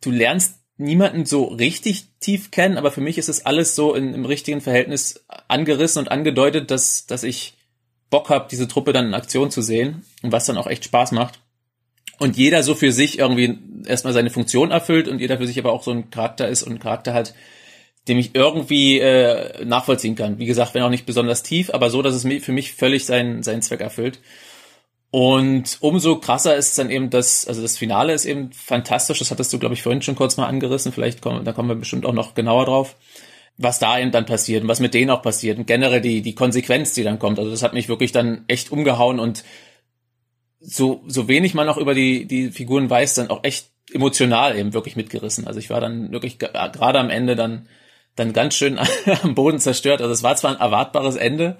du 0.00 0.10
lernst 0.10 0.58
niemanden 0.76 1.26
so 1.26 1.44
richtig 1.44 2.06
tief 2.20 2.50
kennen, 2.50 2.78
aber 2.78 2.90
für 2.90 3.00
mich 3.00 3.18
ist 3.18 3.28
es 3.28 3.46
alles 3.46 3.74
so 3.74 3.94
in, 3.94 4.14
im 4.14 4.24
richtigen 4.24 4.60
Verhältnis 4.60 5.24
angerissen 5.48 6.00
und 6.00 6.10
angedeutet, 6.10 6.70
dass, 6.70 7.06
dass 7.06 7.22
ich 7.22 7.54
Bock 8.10 8.28
habe, 8.30 8.48
diese 8.50 8.68
Truppe 8.68 8.92
dann 8.92 9.06
in 9.06 9.14
Aktion 9.14 9.50
zu 9.50 9.62
sehen 9.62 10.04
und 10.22 10.32
was 10.32 10.46
dann 10.46 10.58
auch 10.58 10.66
echt 10.66 10.84
Spaß 10.84 11.12
macht. 11.12 11.40
Und 12.18 12.36
jeder 12.36 12.62
so 12.62 12.74
für 12.74 12.92
sich 12.92 13.18
irgendwie 13.18 13.58
erstmal 13.86 14.12
seine 14.12 14.30
Funktion 14.30 14.70
erfüllt 14.70 15.08
und 15.08 15.20
jeder 15.20 15.38
für 15.38 15.46
sich 15.46 15.58
aber 15.58 15.72
auch 15.72 15.82
so 15.82 15.90
ein 15.90 16.10
Charakter 16.10 16.48
ist 16.48 16.62
und 16.62 16.78
Charakter 16.78 17.14
hat, 17.14 17.34
dem 18.08 18.18
ich 18.18 18.34
irgendwie 18.34 18.98
äh, 18.98 19.64
nachvollziehen 19.64 20.14
kann. 20.14 20.38
Wie 20.38 20.46
gesagt, 20.46 20.74
wenn 20.74 20.82
auch 20.82 20.90
nicht 20.90 21.06
besonders 21.06 21.42
tief, 21.42 21.70
aber 21.70 21.90
so, 21.90 22.02
dass 22.02 22.14
es 22.14 22.44
für 22.44 22.52
mich 22.52 22.74
völlig 22.74 23.06
seinen, 23.06 23.42
seinen 23.42 23.62
Zweck 23.62 23.80
erfüllt. 23.80 24.20
Und 25.12 25.76
umso 25.80 26.16
krasser 26.16 26.56
ist 26.56 26.78
dann 26.78 26.90
eben 26.90 27.10
das, 27.10 27.46
also 27.46 27.60
das 27.60 27.76
Finale 27.76 28.14
ist 28.14 28.24
eben 28.24 28.50
fantastisch. 28.50 29.18
Das 29.18 29.30
hattest 29.30 29.52
du, 29.52 29.58
glaube 29.58 29.74
ich, 29.74 29.82
vorhin 29.82 30.00
schon 30.00 30.14
kurz 30.14 30.38
mal 30.38 30.46
angerissen. 30.46 30.90
Vielleicht 30.90 31.20
kommen, 31.20 31.44
da 31.44 31.52
kommen 31.52 31.68
wir 31.68 31.74
bestimmt 31.74 32.06
auch 32.06 32.14
noch 32.14 32.32
genauer 32.32 32.64
drauf, 32.64 32.96
was 33.58 33.78
da 33.78 33.98
eben 33.98 34.10
dann 34.10 34.24
passiert 34.24 34.62
und 34.62 34.68
was 34.68 34.80
mit 34.80 34.94
denen 34.94 35.10
auch 35.10 35.20
passiert 35.20 35.58
und 35.58 35.66
generell 35.66 36.00
die, 36.00 36.22
die 36.22 36.34
Konsequenz, 36.34 36.94
die 36.94 37.02
dann 37.02 37.18
kommt. 37.18 37.38
Also 37.38 37.50
das 37.50 37.62
hat 37.62 37.74
mich 37.74 37.90
wirklich 37.90 38.12
dann 38.12 38.44
echt 38.48 38.72
umgehauen 38.72 39.20
und 39.20 39.44
so, 40.60 41.04
so 41.06 41.28
wenig 41.28 41.52
man 41.52 41.68
auch 41.68 41.76
über 41.76 41.92
die, 41.92 42.24
die 42.24 42.50
Figuren 42.50 42.88
weiß, 42.88 43.16
dann 43.16 43.28
auch 43.28 43.44
echt 43.44 43.66
emotional 43.92 44.56
eben 44.56 44.72
wirklich 44.72 44.96
mitgerissen. 44.96 45.46
Also 45.46 45.58
ich 45.58 45.68
war 45.68 45.82
dann 45.82 46.10
wirklich 46.10 46.38
gerade 46.38 46.98
am 46.98 47.10
Ende 47.10 47.36
dann 47.36 47.68
dann 48.16 48.32
ganz 48.32 48.54
schön 48.54 48.78
am 49.22 49.34
Boden 49.34 49.58
zerstört. 49.58 50.00
Also 50.00 50.14
es 50.14 50.22
war 50.22 50.36
zwar 50.36 50.52
ein 50.52 50.60
erwartbares 50.60 51.16
Ende, 51.16 51.58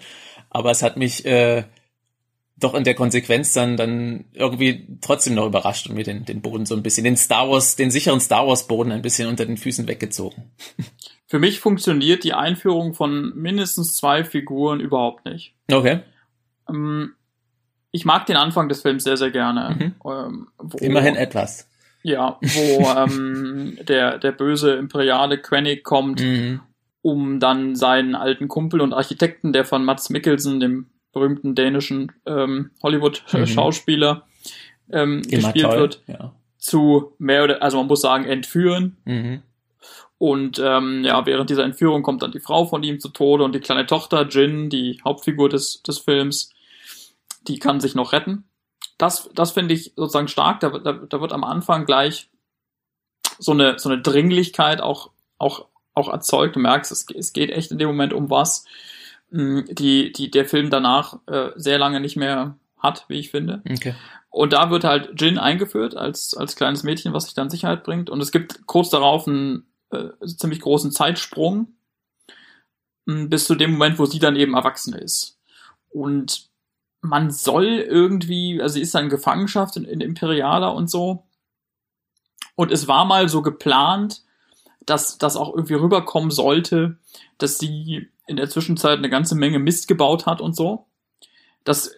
aber 0.49 0.71
es 0.71 0.82
hat 0.82 0.97
mich 0.97 1.26
äh, 1.26 1.64
doch 2.64 2.75
in 2.75 2.85
der 2.85 2.95
Konsequenz 2.95 3.52
dann 3.52 3.76
dann 3.76 4.25
irgendwie 4.33 4.87
trotzdem 5.00 5.35
noch 5.35 5.47
überrascht 5.47 5.88
und 5.88 5.97
mir 5.97 6.04
den, 6.04 6.25
den 6.25 6.42
Boden 6.42 6.66
so 6.66 6.75
ein 6.75 6.83
bisschen, 6.83 7.04
den 7.04 7.16
Star 7.16 7.49
Wars, 7.50 7.76
den 7.76 7.90
sicheren 7.90 8.21
Star 8.21 8.47
Wars 8.47 8.66
Boden 8.66 8.92
ein 8.92 9.02
bisschen 9.02 9.28
unter 9.28 9.47
den 9.47 9.57
Füßen 9.57 9.88
weggezogen. 9.88 10.50
Für 11.26 11.38
mich 11.38 11.61
funktioniert 11.61 12.25
die 12.25 12.35
Einführung 12.35 12.92
von 12.92 13.33
mindestens 13.35 13.97
zwei 13.97 14.23
Figuren 14.23 14.81
überhaupt 14.81 15.25
nicht. 15.25 15.54
Okay. 15.71 16.00
Ähm, 16.69 17.14
ich 17.90 18.04
mag 18.04 18.26
den 18.26 18.37
Anfang 18.37 18.69
des 18.69 18.83
Films 18.83 19.04
sehr, 19.04 19.16
sehr 19.16 19.31
gerne. 19.31 19.76
Mhm. 19.78 19.95
Ähm, 20.04 20.49
Immerhin 20.81 21.16
etwas. 21.16 21.69
Ja, 22.02 22.38
wo 22.40 22.90
ähm, 22.97 23.78
der, 23.83 24.19
der 24.19 24.33
böse 24.33 24.75
imperiale 24.75 25.38
Quenig 25.38 25.85
kommt, 25.85 26.21
mhm. 26.21 26.61
um 27.00 27.40
dann 27.40 27.76
seinen 27.76 28.14
alten 28.14 28.49
Kumpel 28.49 28.81
und 28.81 28.92
Architekten, 28.92 29.52
der 29.52 29.64
von 29.64 29.85
Mats 29.85 30.11
Mikkelsen, 30.11 30.61
dem 30.61 30.87
berühmten 31.12 31.54
dänischen 31.54 32.12
ähm, 32.26 32.71
Hollywood-Schauspieler, 32.83 34.26
mhm. 34.88 34.95
ähm, 34.95 35.23
gespielt 35.23 35.66
toll. 35.66 35.78
wird, 35.78 36.02
ja. 36.07 36.35
zu 36.59 37.12
mehr 37.19 37.45
oder, 37.45 37.62
also 37.62 37.78
man 37.78 37.87
muss 37.87 38.00
sagen, 38.00 38.25
entführen. 38.25 38.97
Mhm. 39.04 39.42
Und 40.19 40.61
ähm, 40.64 41.02
ja, 41.04 41.26
während 41.26 41.50
dieser 41.50 41.64
Entführung 41.64 42.02
kommt 42.02 42.23
dann 42.23 42.31
die 42.31 42.40
Frau 42.40 42.64
von 42.64 42.83
ihm 42.83 43.00
zu 43.00 43.09
Tode 43.09 43.42
und 43.42 43.54
die 43.54 43.61
kleine 43.61 43.87
Tochter, 43.87 44.28
Jin, 44.28 44.71
die 44.71 45.00
Hauptfigur 45.04 45.49
des, 45.49 45.83
des 45.83 45.99
Films, 45.99 46.50
die 47.48 47.59
kann 47.59 47.81
sich 47.81 47.94
noch 47.94 48.12
retten 48.12 48.44
das, 49.03 49.29
das 49.35 49.51
finde 49.51 49.75
ich 49.75 49.92
sozusagen 49.96 50.29
stark. 50.29 50.61
Da, 50.61 50.70
da, 50.70 50.92
da 50.92 51.20
wird 51.20 51.33
am 51.33 51.42
Anfang 51.42 51.87
gleich 51.87 52.31
so 53.38 53.51
eine, 53.51 53.79
so 53.79 53.88
eine 53.88 54.01
Dringlichkeit 54.01 54.81
auch, 54.81 55.11
auch, 55.38 55.66
auch 55.92 56.09
erzeugt. 56.09 56.55
Du 56.55 56.61
merkst, 56.61 56.92
es, 56.92 57.07
es 57.11 57.33
geht 57.33 57.51
echt 57.51 57.72
in 57.72 57.79
dem 57.79 57.88
Moment 57.88 58.12
um 58.12 58.31
was, 58.31 58.64
die, 59.33 60.12
die 60.12 60.31
der 60.31 60.45
Film 60.45 60.71
danach 60.71 61.18
äh, 61.27 61.51
sehr 61.57 61.79
lange 61.79 62.01
nicht 62.01 62.16
mehr 62.16 62.59
hat, 62.79 63.07
wie 63.09 63.18
ich 63.18 63.31
finde. 63.31 63.62
Okay. 63.68 63.95
Und 64.31 64.53
da 64.53 64.71
wird 64.71 64.85
halt 64.85 65.21
Jin 65.21 65.38
eingeführt 65.38 65.97
als, 65.97 66.35
als 66.35 66.57
kleines 66.57 66.83
Mädchen, 66.83 67.12
was 67.12 67.25
sich 67.25 67.35
dann 67.35 67.51
Sicherheit 67.51 67.85
bringt. 67.85 68.11
Und 68.11 68.21
es 68.21 68.33
gibt 68.33 68.66
kurz 68.66 68.90
darauf 68.90 69.27
einen 69.27 69.66
äh, 69.90 70.09
ziemlich 70.27 70.61
großen 70.61 70.90
Zeitsprung 70.90 71.75
bis 73.05 73.47
zu 73.47 73.55
dem 73.55 73.73
Moment, 73.73 73.99
wo 73.99 74.07
sie 74.07 74.18
dann 74.18 74.37
eben 74.37 74.55
erwachsen 74.55 74.95
ist. 74.95 75.38
Und 75.90 76.49
man 77.01 77.31
soll 77.31 77.66
irgendwie, 77.66 78.61
also 78.62 78.75
sie 78.75 78.81
ist 78.81 78.95
dann 78.95 79.05
in 79.05 79.11
Gefangenschaft 79.11 79.77
in, 79.77 79.85
in 79.85 80.01
Imperialer 80.01 80.75
und 80.75 80.88
so. 80.88 81.27
Und 82.55 82.71
es 82.71 82.87
war 82.87 83.05
mal 83.05 83.29
so 83.29 83.42
geplant, 83.42 84.23
dass 84.87 85.18
das 85.18 85.37
auch 85.37 85.55
irgendwie 85.55 85.75
rüberkommen 85.75 86.31
sollte, 86.31 86.99
dass 87.38 87.59
sie 87.59 88.09
in 88.33 88.37
der 88.38 88.49
Zwischenzeit 88.49 88.99
eine 88.99 89.11
ganze 89.11 89.37
Menge 89.37 89.59
Mist 89.59 89.87
gebaut 89.87 90.27
hat 90.27 90.40
und 90.40 90.57
so. 90.57 90.87
Das 91.64 91.95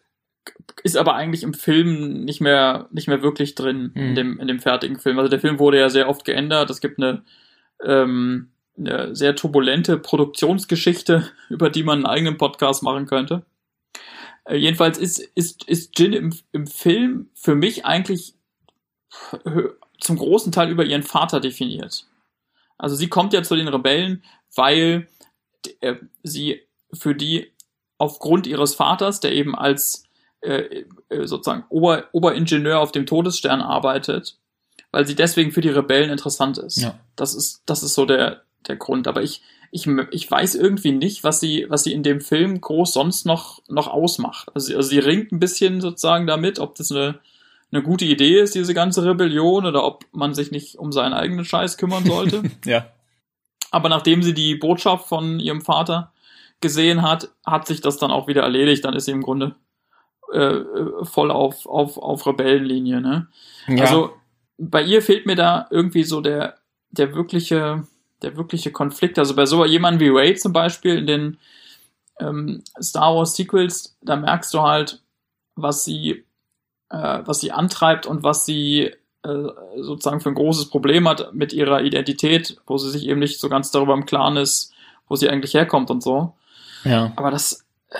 ist 0.82 0.96
aber 0.96 1.14
eigentlich 1.14 1.42
im 1.42 1.54
Film 1.54 2.24
nicht 2.24 2.40
mehr, 2.40 2.88
nicht 2.90 3.08
mehr 3.08 3.22
wirklich 3.22 3.54
drin, 3.54 3.92
mhm. 3.94 4.02
in, 4.02 4.14
dem, 4.14 4.40
in 4.40 4.48
dem 4.48 4.60
fertigen 4.60 4.98
Film. 4.98 5.18
Also 5.18 5.30
der 5.30 5.40
Film 5.40 5.58
wurde 5.58 5.78
ja 5.78 5.88
sehr 5.88 6.08
oft 6.08 6.24
geändert. 6.24 6.68
Es 6.68 6.80
gibt 6.80 6.98
eine, 6.98 7.24
ähm, 7.82 8.50
eine 8.76 9.14
sehr 9.14 9.36
turbulente 9.36 9.96
Produktionsgeschichte, 9.96 11.30
über 11.48 11.70
die 11.70 11.84
man 11.84 11.98
einen 11.98 12.06
eigenen 12.06 12.36
Podcast 12.36 12.82
machen 12.82 13.06
könnte. 13.06 13.46
Äh, 14.44 14.56
jedenfalls 14.56 14.98
ist, 14.98 15.20
ist, 15.20 15.64
ist 15.68 15.98
Jin 15.98 16.12
im, 16.12 16.34
im 16.52 16.66
Film 16.66 17.30
für 17.34 17.54
mich 17.54 17.86
eigentlich 17.86 18.34
zum 20.00 20.18
großen 20.18 20.50
Teil 20.50 20.70
über 20.70 20.84
ihren 20.84 21.04
Vater 21.04 21.38
definiert. 21.38 22.06
Also 22.76 22.96
sie 22.96 23.08
kommt 23.08 23.32
ja 23.32 23.44
zu 23.44 23.54
den 23.54 23.68
Rebellen, 23.68 24.24
weil 24.56 25.06
äh, 25.80 25.96
sie 26.22 26.62
für 26.92 27.14
die 27.14 27.52
aufgrund 27.98 28.46
ihres 28.46 28.74
Vaters, 28.74 29.20
der 29.20 29.32
eben 29.32 29.54
als 29.54 30.04
äh, 30.40 30.84
äh, 31.08 31.26
sozusagen 31.26 31.64
Ober, 31.70 32.04
Oberingenieur 32.12 32.78
auf 32.78 32.92
dem 32.92 33.06
Todesstern 33.06 33.62
arbeitet, 33.62 34.36
weil 34.90 35.06
sie 35.06 35.14
deswegen 35.14 35.52
für 35.52 35.60
die 35.60 35.70
Rebellen 35.70 36.10
interessant 36.10 36.58
ist. 36.58 36.82
Ja. 36.82 36.98
Das 37.16 37.34
ist, 37.34 37.62
das 37.66 37.82
ist 37.82 37.94
so 37.94 38.04
der, 38.04 38.42
der 38.68 38.76
Grund. 38.76 39.08
Aber 39.08 39.22
ich, 39.22 39.42
ich, 39.70 39.88
ich 40.10 40.30
weiß 40.30 40.54
irgendwie 40.54 40.92
nicht, 40.92 41.24
was 41.24 41.40
sie, 41.40 41.66
was 41.68 41.84
sie 41.84 41.92
in 41.92 42.02
dem 42.02 42.20
Film 42.20 42.60
groß 42.60 42.92
sonst 42.92 43.26
noch, 43.26 43.62
noch 43.68 43.88
ausmacht. 43.88 44.50
Also, 44.54 44.76
also 44.76 44.88
sie 44.88 44.98
ringt 44.98 45.32
ein 45.32 45.40
bisschen 45.40 45.80
sozusagen 45.80 46.26
damit, 46.26 46.58
ob 46.58 46.74
das 46.74 46.92
eine, 46.92 47.18
eine 47.72 47.82
gute 47.82 48.04
Idee 48.04 48.40
ist, 48.40 48.54
diese 48.54 48.74
ganze 48.74 49.04
Rebellion, 49.04 49.66
oder 49.66 49.82
ob 49.84 50.04
man 50.12 50.34
sich 50.34 50.50
nicht 50.50 50.78
um 50.78 50.92
seinen 50.92 51.14
eigenen 51.14 51.44
Scheiß 51.44 51.76
kümmern 51.76 52.04
sollte. 52.04 52.42
ja. 52.66 52.86
Aber 53.74 53.88
nachdem 53.88 54.22
sie 54.22 54.34
die 54.34 54.54
Botschaft 54.54 55.08
von 55.08 55.40
ihrem 55.40 55.60
Vater 55.60 56.12
gesehen 56.60 57.02
hat, 57.02 57.30
hat 57.44 57.66
sich 57.66 57.80
das 57.80 57.96
dann 57.96 58.12
auch 58.12 58.28
wieder 58.28 58.42
erledigt. 58.42 58.84
Dann 58.84 58.94
ist 58.94 59.06
sie 59.06 59.10
im 59.10 59.22
Grunde 59.22 59.56
äh, 60.32 60.38
äh 60.38 61.04
voll 61.04 61.32
auf, 61.32 61.66
auf, 61.66 61.98
auf 61.98 62.24
Rebellenlinie. 62.24 63.00
Ne? 63.00 63.26
Ja. 63.66 63.82
Also 63.82 64.12
bei 64.58 64.80
ihr 64.80 65.02
fehlt 65.02 65.26
mir 65.26 65.34
da 65.34 65.66
irgendwie 65.70 66.04
so 66.04 66.20
der, 66.20 66.58
der 66.90 67.16
wirkliche, 67.16 67.84
der 68.22 68.36
wirkliche 68.36 68.70
Konflikt. 68.70 69.18
Also 69.18 69.34
bei 69.34 69.44
so 69.44 69.64
jemandem 69.64 70.00
wie 70.00 70.16
Ray 70.16 70.36
zum 70.36 70.52
Beispiel 70.52 70.98
in 70.98 71.06
den 71.08 71.38
ähm, 72.20 72.62
Star 72.80 73.16
Wars 73.16 73.34
Sequels, 73.34 73.98
da 74.02 74.14
merkst 74.14 74.54
du 74.54 74.62
halt, 74.62 75.02
was 75.56 75.84
sie, 75.84 76.24
äh, 76.90 77.22
was 77.24 77.40
sie 77.40 77.50
antreibt 77.50 78.06
und 78.06 78.22
was 78.22 78.44
sie 78.44 78.94
sozusagen 79.80 80.20
für 80.20 80.28
ein 80.28 80.34
großes 80.34 80.68
Problem 80.68 81.08
hat 81.08 81.34
mit 81.34 81.52
ihrer 81.52 81.82
Identität, 81.82 82.58
wo 82.66 82.76
sie 82.76 82.90
sich 82.90 83.06
eben 83.06 83.20
nicht 83.20 83.40
so 83.40 83.48
ganz 83.48 83.70
darüber 83.70 83.94
im 83.94 84.06
Klaren 84.06 84.36
ist, 84.36 84.72
wo 85.08 85.16
sie 85.16 85.28
eigentlich 85.28 85.54
herkommt 85.54 85.90
und 85.90 86.02
so. 86.02 86.34
Ja. 86.84 87.12
Aber 87.16 87.30
das, 87.30 87.64
äh, 87.88 87.98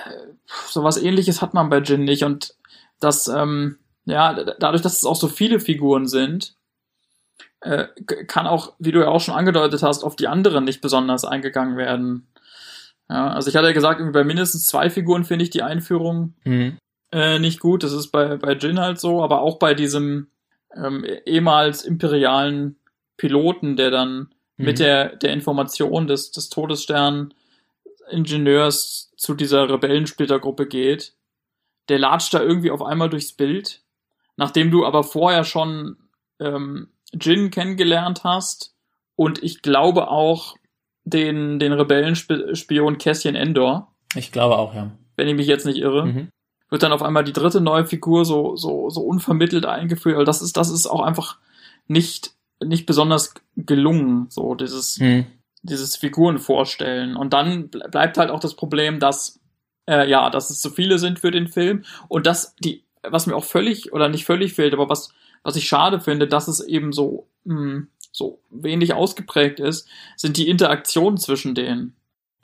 sowas 0.69 1.03
ähnliches 1.03 1.41
hat 1.41 1.55
man 1.55 1.71
bei 1.71 1.79
Jin 1.79 2.05
nicht 2.05 2.25
und 2.25 2.55
das, 3.01 3.29
ähm, 3.29 3.79
ja, 4.05 4.35
dadurch, 4.35 4.83
dass 4.83 4.99
es 4.99 5.05
auch 5.05 5.17
so 5.17 5.29
viele 5.29 5.61
Figuren 5.61 6.07
sind, 6.07 6.55
äh, 7.61 7.87
kann 8.27 8.47
auch, 8.47 8.75
wie 8.79 8.93
du 8.93 9.01
ja 9.01 9.09
auch 9.09 9.21
schon 9.21 9.35
angedeutet 9.35 9.83
hast, 9.83 10.05
auf 10.05 10.17
die 10.17 10.29
anderen 10.29 10.65
nicht 10.65 10.83
besonders 10.83 11.25
eingegangen 11.25 11.79
werden. 11.79 12.27
Ja, 13.09 13.29
also 13.29 13.49
ich 13.49 13.57
hatte 13.57 13.69
ja 13.69 13.73
gesagt, 13.73 14.01
bei 14.13 14.25
mindestens 14.25 14.67
zwei 14.67 14.91
Figuren 14.91 15.25
finde 15.25 15.45
ich 15.45 15.51
die 15.51 15.63
Einführung 15.63 16.35
mhm. 16.45 16.77
äh, 17.13 17.39
nicht 17.39 17.61
gut. 17.61 17.83
Das 17.83 17.93
ist 17.93 18.09
bei, 18.09 18.37
bei 18.37 18.53
Jin 18.53 18.79
halt 18.79 19.01
so, 19.01 19.23
aber 19.23 19.41
auch 19.41 19.59
bei 19.59 19.73
diesem 19.73 20.29
ähm, 20.77 21.05
ehemals 21.27 21.85
imperialen 21.85 22.77
Piloten, 23.17 23.77
der 23.77 23.91
dann 23.91 24.35
mhm. 24.57 24.65
mit 24.65 24.79
der, 24.79 25.17
der 25.17 25.33
Information 25.33 26.07
des, 26.07 26.33
des 26.33 26.49
Todesstern 26.49 27.35
Ingenieurs 28.11 29.13
zu 29.17 29.35
dieser 29.35 29.69
Rebellensplittergruppe 29.69 30.67
geht, 30.67 31.15
der 31.89 31.99
latscht 31.99 32.35
da 32.35 32.43
irgendwie 32.43 32.71
auf 32.71 32.83
einmal 32.83 33.09
durchs 33.09 33.33
Bild, 33.33 33.83
nachdem 34.37 34.71
du 34.71 34.85
aber 34.85 35.05
vorher 35.05 35.45
schon 35.45 35.97
ähm, 36.41 36.89
Jin 37.13 37.51
kennengelernt 37.51 38.25
hast 38.25 38.75
und 39.17 39.43
ich 39.43 39.63
glaube 39.63 40.09
auch 40.09 40.57
den, 41.05 41.59
den 41.59 41.73
Rebellenspion 41.73 42.99
Cassian 42.99 43.35
Endor. 43.35 43.95
Ich 44.17 44.33
glaube 44.33 44.59
auch, 44.59 44.75
ja. 44.75 44.91
Wenn 45.17 45.29
ich 45.29 45.35
mich 45.35 45.47
jetzt 45.47 45.67
nicht 45.67 45.79
irre. 45.79 46.07
Mhm. 46.07 46.29
Wird 46.75 46.83
dann 46.83 46.93
auf 46.93 47.05
einmal 47.05 47.23
die 47.23 47.33
dritte 47.33 47.61
neue 47.61 47.87
Figur 47.87 48.25
so, 48.25 48.57
so, 48.57 48.91
so 48.91 49.03
unvermittelt 49.03 49.65
eingeführt. 49.65 50.17
Also 50.17 50.25
das 50.25 50.43
ist, 50.43 50.57
das 50.57 50.71
ist 50.73 50.89
auch 50.89 51.03
einfach 51.03 51.39
nicht, 51.87 52.33
nicht 52.61 52.85
besonders 52.85 53.33
gelungen, 53.57 54.27
so 54.29 54.57
dieses, 54.57 54.99
mhm. 54.99 55.25
dieses 55.63 55.95
Figuren 55.95 56.41
vorstellen. 56.41 57.15
Und 57.15 57.33
dann 57.33 57.69
bleibt 57.69 58.19
halt 58.19 58.31
auch 58.31 58.41
das 58.41 58.57
Problem, 58.57 58.99
dass, 58.99 59.39
äh, 59.89 60.11
ja, 60.11 60.31
dass 60.31 60.51
es 60.51 60.61
zu 60.61 60.69
viele 60.69 60.99
sind 60.99 61.21
für 61.21 61.31
den 61.31 61.47
Film 61.47 61.85
und 62.09 62.27
dass 62.27 62.57
die, 62.57 62.83
was 63.05 63.29
mir 63.29 63.37
auch 63.37 63.45
völlig 63.45 63.93
oder 63.93 64.09
nicht 64.09 64.25
völlig 64.25 64.55
fehlt, 64.55 64.75
aber 64.75 64.89
was, 64.89 65.15
was 65.45 65.55
ich 65.55 65.69
schade 65.69 66.01
finde, 66.01 66.27
dass 66.27 66.49
es 66.49 66.59
eben 66.59 66.93
so, 66.93 67.29
mh, 67.45 67.55
hm, 67.55 67.89
so 68.11 68.41
wenig 68.51 68.95
ausgeprägt 68.95 69.61
ist, 69.61 69.89
sind 70.17 70.39
die 70.39 70.49
Interaktionen 70.49 71.19
zwischen 71.19 71.55
denen. 71.55 71.95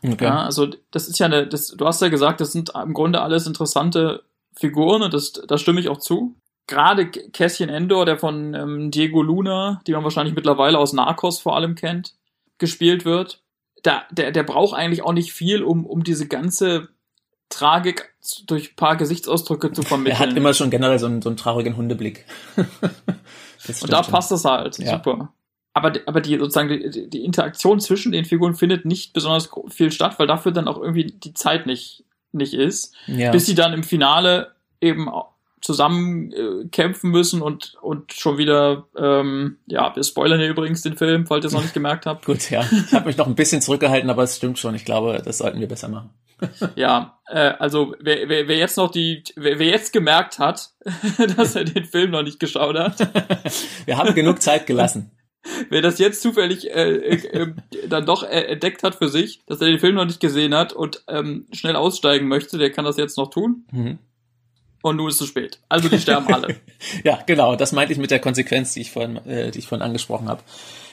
Okay. 0.02 0.24
Ja, 0.24 0.44
also 0.44 0.68
das 0.90 1.08
ist 1.08 1.18
ja 1.18 1.26
eine, 1.26 1.46
das, 1.46 1.68
du 1.68 1.86
hast 1.86 2.00
ja 2.00 2.08
gesagt, 2.08 2.40
das 2.40 2.52
sind 2.52 2.72
im 2.74 2.94
Grunde 2.94 3.20
alles 3.20 3.46
interessante 3.46 4.22
Figuren 4.54 5.02
und 5.02 5.14
das, 5.14 5.32
da 5.32 5.58
stimme 5.58 5.80
ich 5.80 5.88
auch 5.88 5.98
zu. 5.98 6.34
Gerade 6.66 7.10
Cassian 7.10 7.68
Endor, 7.68 8.06
der 8.06 8.18
von 8.18 8.54
ähm, 8.54 8.90
Diego 8.90 9.22
Luna, 9.22 9.80
die 9.86 9.92
man 9.92 10.04
wahrscheinlich 10.04 10.34
mittlerweile 10.34 10.78
aus 10.78 10.92
Narcos 10.92 11.40
vor 11.40 11.56
allem 11.56 11.74
kennt, 11.74 12.14
gespielt 12.58 13.04
wird, 13.04 13.42
da, 13.82 14.04
der, 14.10 14.30
der 14.30 14.42
braucht 14.42 14.74
eigentlich 14.74 15.02
auch 15.02 15.12
nicht 15.12 15.32
viel, 15.32 15.62
um, 15.62 15.84
um 15.84 16.04
diese 16.04 16.28
ganze 16.28 16.88
Tragik 17.48 18.14
durch 18.46 18.76
paar 18.76 18.96
Gesichtsausdrücke 18.96 19.72
zu 19.72 19.82
vermitteln. 19.82 20.20
Er 20.20 20.30
hat 20.30 20.36
immer 20.36 20.54
schon 20.54 20.70
generell 20.70 20.98
so 20.98 21.06
einen, 21.06 21.22
so 21.22 21.28
einen 21.28 21.36
traurigen 21.36 21.76
Hundeblick. 21.76 22.24
und 22.56 23.92
da 23.92 24.04
schon. 24.04 24.12
passt 24.12 24.30
das 24.30 24.44
halt, 24.44 24.78
ja. 24.78 24.96
super. 24.96 25.32
Aber, 25.72 25.92
aber 26.06 26.20
die 26.20 26.37
sozusagen 26.38 26.68
die, 26.68 27.09
die 27.09 27.24
Interaktion 27.24 27.80
zwischen 27.80 28.12
den 28.12 28.24
Figuren 28.24 28.54
findet 28.54 28.85
nicht 28.85 29.12
besonders 29.12 29.48
viel 29.68 29.92
statt, 29.92 30.18
weil 30.18 30.26
dafür 30.26 30.52
dann 30.52 30.68
auch 30.68 30.80
irgendwie 30.80 31.04
die 31.04 31.35
Zeit 31.35 31.66
nicht, 31.66 32.04
nicht 32.33 32.54
ist. 32.54 32.94
Ja. 33.06 33.30
Bis 33.30 33.46
sie 33.46 33.54
dann 33.54 33.72
im 33.72 33.85
Finale 33.85 34.52
eben 34.80 35.09
zusammen 35.61 36.33
äh, 36.33 36.68
kämpfen 36.68 37.11
müssen 37.11 37.42
und, 37.42 37.76
und 37.83 38.12
schon 38.12 38.38
wieder, 38.38 38.87
ähm, 38.96 39.59
ja, 39.66 39.94
wir 39.94 40.02
spoilern 40.02 40.40
hier 40.40 40.48
übrigens 40.48 40.83
den 40.83 40.96
Film, 40.96 41.26
falls 41.26 41.44
ihr 41.44 41.48
es 41.48 41.52
noch 41.52 41.62
nicht 41.62 41.74
gemerkt 41.74 42.06
habt. 42.06 42.24
Gut, 42.26 42.50
ja. 42.50 42.62
Ich 42.62 42.92
habe 42.92 43.06
mich 43.06 43.16
noch 43.16 43.26
ein 43.26 43.35
bisschen 43.35 43.61
zurückgehalten, 43.61 44.09
aber 44.11 44.22
es 44.22 44.37
stimmt 44.37 44.59
schon. 44.59 44.74
Ich 44.74 44.85
glaube, 44.85 45.20
das 45.24 45.38
sollten 45.38 45.61
wir 45.61 45.68
besser 45.68 45.88
machen. 45.88 46.11
ja, 46.76 47.18
äh, 47.28 47.52
also 47.59 47.94
wer, 48.00 48.28
wer, 48.30 48.48
wer 48.48 48.56
jetzt 48.56 48.78
noch 48.78 48.90
die, 48.90 49.22
wer, 49.37 49.59
wer 49.59 49.66
jetzt 49.66 49.92
gemerkt 49.92 50.38
hat, 50.38 50.70
dass 51.37 51.54
er 51.54 51.64
den 51.64 51.85
Film 51.85 52.11
noch 52.11 52.22
nicht 52.22 52.40
geschaut 52.40 52.78
hat. 52.78 52.98
wir 53.85 53.98
haben 53.98 54.14
genug 54.14 54.40
Zeit 54.40 54.66
gelassen. 54.66 55.11
Wer 55.70 55.83
das 55.83 55.98
jetzt 55.98 56.22
zufällig 56.22 56.70
äh, 56.70 56.92
äh, 56.92 57.42
äh, 57.42 57.55
dann 57.88 58.07
doch 58.07 58.22
äh, 58.22 58.42
entdeckt 58.42 58.83
hat 58.83 58.96
für 58.96 59.09
sich, 59.09 59.40
dass 59.46 59.61
er 59.61 59.68
den 59.68 59.79
Film 59.79 59.94
noch 59.94 60.05
nicht 60.05 60.20
gesehen 60.20 60.55
hat 60.55 60.72
und 60.72 61.03
ähm, 61.09 61.46
schnell 61.53 61.76
aussteigen 61.76 62.29
möchte, 62.29 62.59
der 62.59 62.70
kann 62.70 62.85
das 62.85 62.96
jetzt 62.96 63.16
noch 63.16 63.31
tun. 63.31 63.64
Mhm. 63.72 63.98
Und 64.83 64.96
nun 64.96 65.09
ist 65.09 65.14
es 65.14 65.18
zu 65.18 65.26
spät. 65.26 65.59
Also 65.68 65.88
die 65.88 65.98
sterben 65.98 66.33
alle. 66.33 66.57
ja, 67.05 67.18
genau. 67.26 67.55
Das 67.55 67.72
meinte 67.72 67.92
ich 67.92 67.98
mit 67.98 68.11
der 68.11 68.18
Konsequenz, 68.18 68.72
die 68.72 68.81
ich 68.81 68.90
vorhin, 68.90 69.16
äh, 69.26 69.50
die 69.50 69.59
ich 69.59 69.66
vorhin 69.66 69.85
angesprochen 69.85 70.29
habe. 70.29 70.42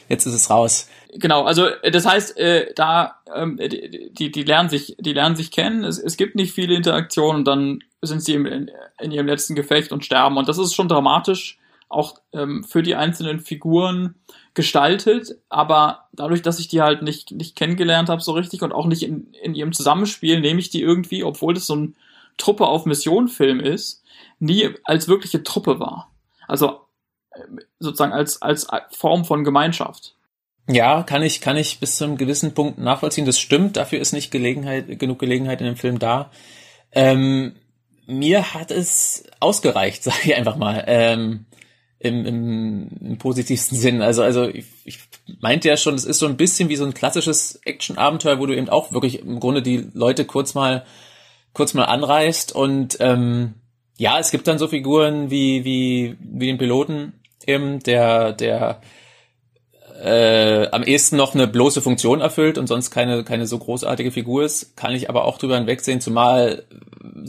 Jetzt 0.10 0.26
ist 0.26 0.34
es 0.34 0.50
raus. 0.50 0.90
Genau, 1.14 1.44
also 1.44 1.68
äh, 1.68 1.92
das 1.92 2.06
heißt, 2.06 2.38
äh, 2.38 2.74
da 2.76 3.20
ähm, 3.34 3.58
die, 3.58 4.12
die, 4.14 4.32
die 4.32 4.44
lernen 4.44 4.70
sich, 4.70 4.96
die 5.00 5.14
lernen 5.14 5.36
sich 5.36 5.52
kennen. 5.52 5.84
Es, 5.84 6.00
es 6.00 6.18
gibt 6.18 6.36
nicht 6.36 6.54
viele 6.54 6.76
Interaktionen 6.76 7.40
und 7.40 7.46
dann 7.46 7.80
sind 8.02 8.24
sie 8.24 8.34
in, 8.34 8.72
in 9.00 9.12
ihrem 9.12 9.28
letzten 9.28 9.56
Gefecht 9.56 9.92
und 9.92 10.06
sterben. 10.06 10.38
Und 10.38 10.50
das 10.50 10.58
ist 10.58 10.76
schon 10.76 10.88
dramatisch, 10.88 11.58
auch 11.90 12.16
ähm, 12.34 12.64
für 12.64 12.84
die 12.84 12.96
einzelnen 12.96 13.40
Figuren 13.40 14.16
gestaltet. 14.54 15.38
Aber 15.50 16.08
dadurch, 16.14 16.42
dass 16.42 16.60
ich 16.60 16.68
die 16.68 16.82
halt 16.82 17.02
nicht 17.02 17.32
nicht 17.32 17.56
kennengelernt 17.56 18.10
habe 18.10 18.22
so 18.22 18.34
richtig 18.34 18.62
und 18.62 18.74
auch 18.74 18.86
nicht 18.86 19.04
in, 19.04 19.34
in 19.42 19.56
ihrem 19.56 19.74
Zusammenspiel, 19.74 20.40
nehme 20.40 20.60
ich 20.60 20.70
die 20.70 20.82
irgendwie, 20.82 21.24
obwohl 21.24 21.54
das 21.54 21.68
so 21.68 21.76
ein 21.76 21.96
Truppe 22.38 22.68
auf 22.68 22.86
Mission 22.86 23.28
Film 23.28 23.60
ist, 23.60 24.04
nie 24.40 24.70
als 24.84 25.08
wirkliche 25.08 25.44
Truppe 25.44 25.80
war. 25.80 26.12
Also 26.48 26.82
äh, 27.32 27.40
sozusagen 27.80 28.14
als, 28.14 28.42
als 28.42 28.68
Form 28.92 29.26
von 29.26 29.44
Gemeinschaft. 29.44 30.16
Ja, 30.70 31.04
kann 31.04 31.24
ich, 31.24 31.40
kann 31.40 31.56
ich 31.56 31.80
bis 31.80 31.96
zu 31.96 32.04
einem 32.04 32.18
gewissen 32.18 32.54
Punkt 32.54 32.78
nachvollziehen. 32.78 33.26
Das 33.26 33.40
stimmt. 33.40 33.78
Dafür 33.78 34.00
ist 34.00 34.12
nicht 34.12 34.32
Gelegenheit, 34.32 35.00
genug 35.00 35.20
Gelegenheit 35.20 35.62
in 35.62 35.68
dem 35.68 35.78
Film 35.78 35.98
da. 35.98 36.30
Ähm, 36.92 37.56
mir 38.06 38.54
hat 38.54 38.72
es 38.72 39.24
ausgereicht, 39.40 40.04
sage 40.04 40.18
ich 40.24 40.36
einfach 40.36 40.58
mal. 40.58 40.84
Ähm, 40.88 41.46
im, 42.00 42.26
im, 42.26 42.88
im 43.02 43.18
positivsten 43.18 43.78
Sinn. 43.80 44.02
Also, 44.02 44.24
also 44.24 44.48
ich, 44.48 44.66
ich 44.86 45.00
meinte 45.40 45.68
ja 45.68 45.78
schon, 45.78 45.96
es 45.96 46.06
ist 46.06 46.20
so 46.20 46.28
ein 46.28 46.38
bisschen 46.38 46.70
wie 46.70 46.76
so 46.76 46.86
ein 46.86 46.94
klassisches 46.94 47.60
Action-Abenteuer, 47.66 48.40
wo 48.40 48.46
du 48.46 48.56
eben 48.56 48.70
auch 48.70 48.92
wirklich 48.92 49.20
im 49.20 49.40
Grunde 49.40 49.62
die 49.62 49.90
Leute 49.94 50.26
kurz 50.26 50.54
mal 50.54 50.86
kurz 51.54 51.74
mal 51.74 51.86
anreißt 51.86 52.54
und 52.54 52.98
ähm, 53.00 53.56
ja, 53.98 54.20
es 54.20 54.30
gibt 54.30 54.48
dann 54.48 54.60
so 54.60 54.68
Figuren 54.68 55.32
wie 55.32 55.66
wie 55.66 56.16
wie 56.20 56.46
den 56.46 56.60
Piloten 56.60 57.14
eben, 57.48 57.80
der 57.80 58.34
der 58.34 58.80
äh, 60.04 60.68
am 60.70 60.84
ehesten 60.84 61.18
noch 61.18 61.34
eine 61.34 61.48
bloße 61.48 61.82
Funktion 61.82 62.22
erfüllt 62.22 62.60
und 62.60 62.68
sonst 62.68 62.92
keine 62.92 63.24
keine 63.24 63.48
so 63.48 63.58
großartige 63.58 64.12
Figur 64.12 64.44
ist, 64.44 64.78
kann 64.78 64.94
ich 64.94 65.10
aber 65.10 65.26
auch 65.26 65.40
drüber 65.40 65.56
hinwegsehen, 65.58 66.00
zumal 66.00 66.64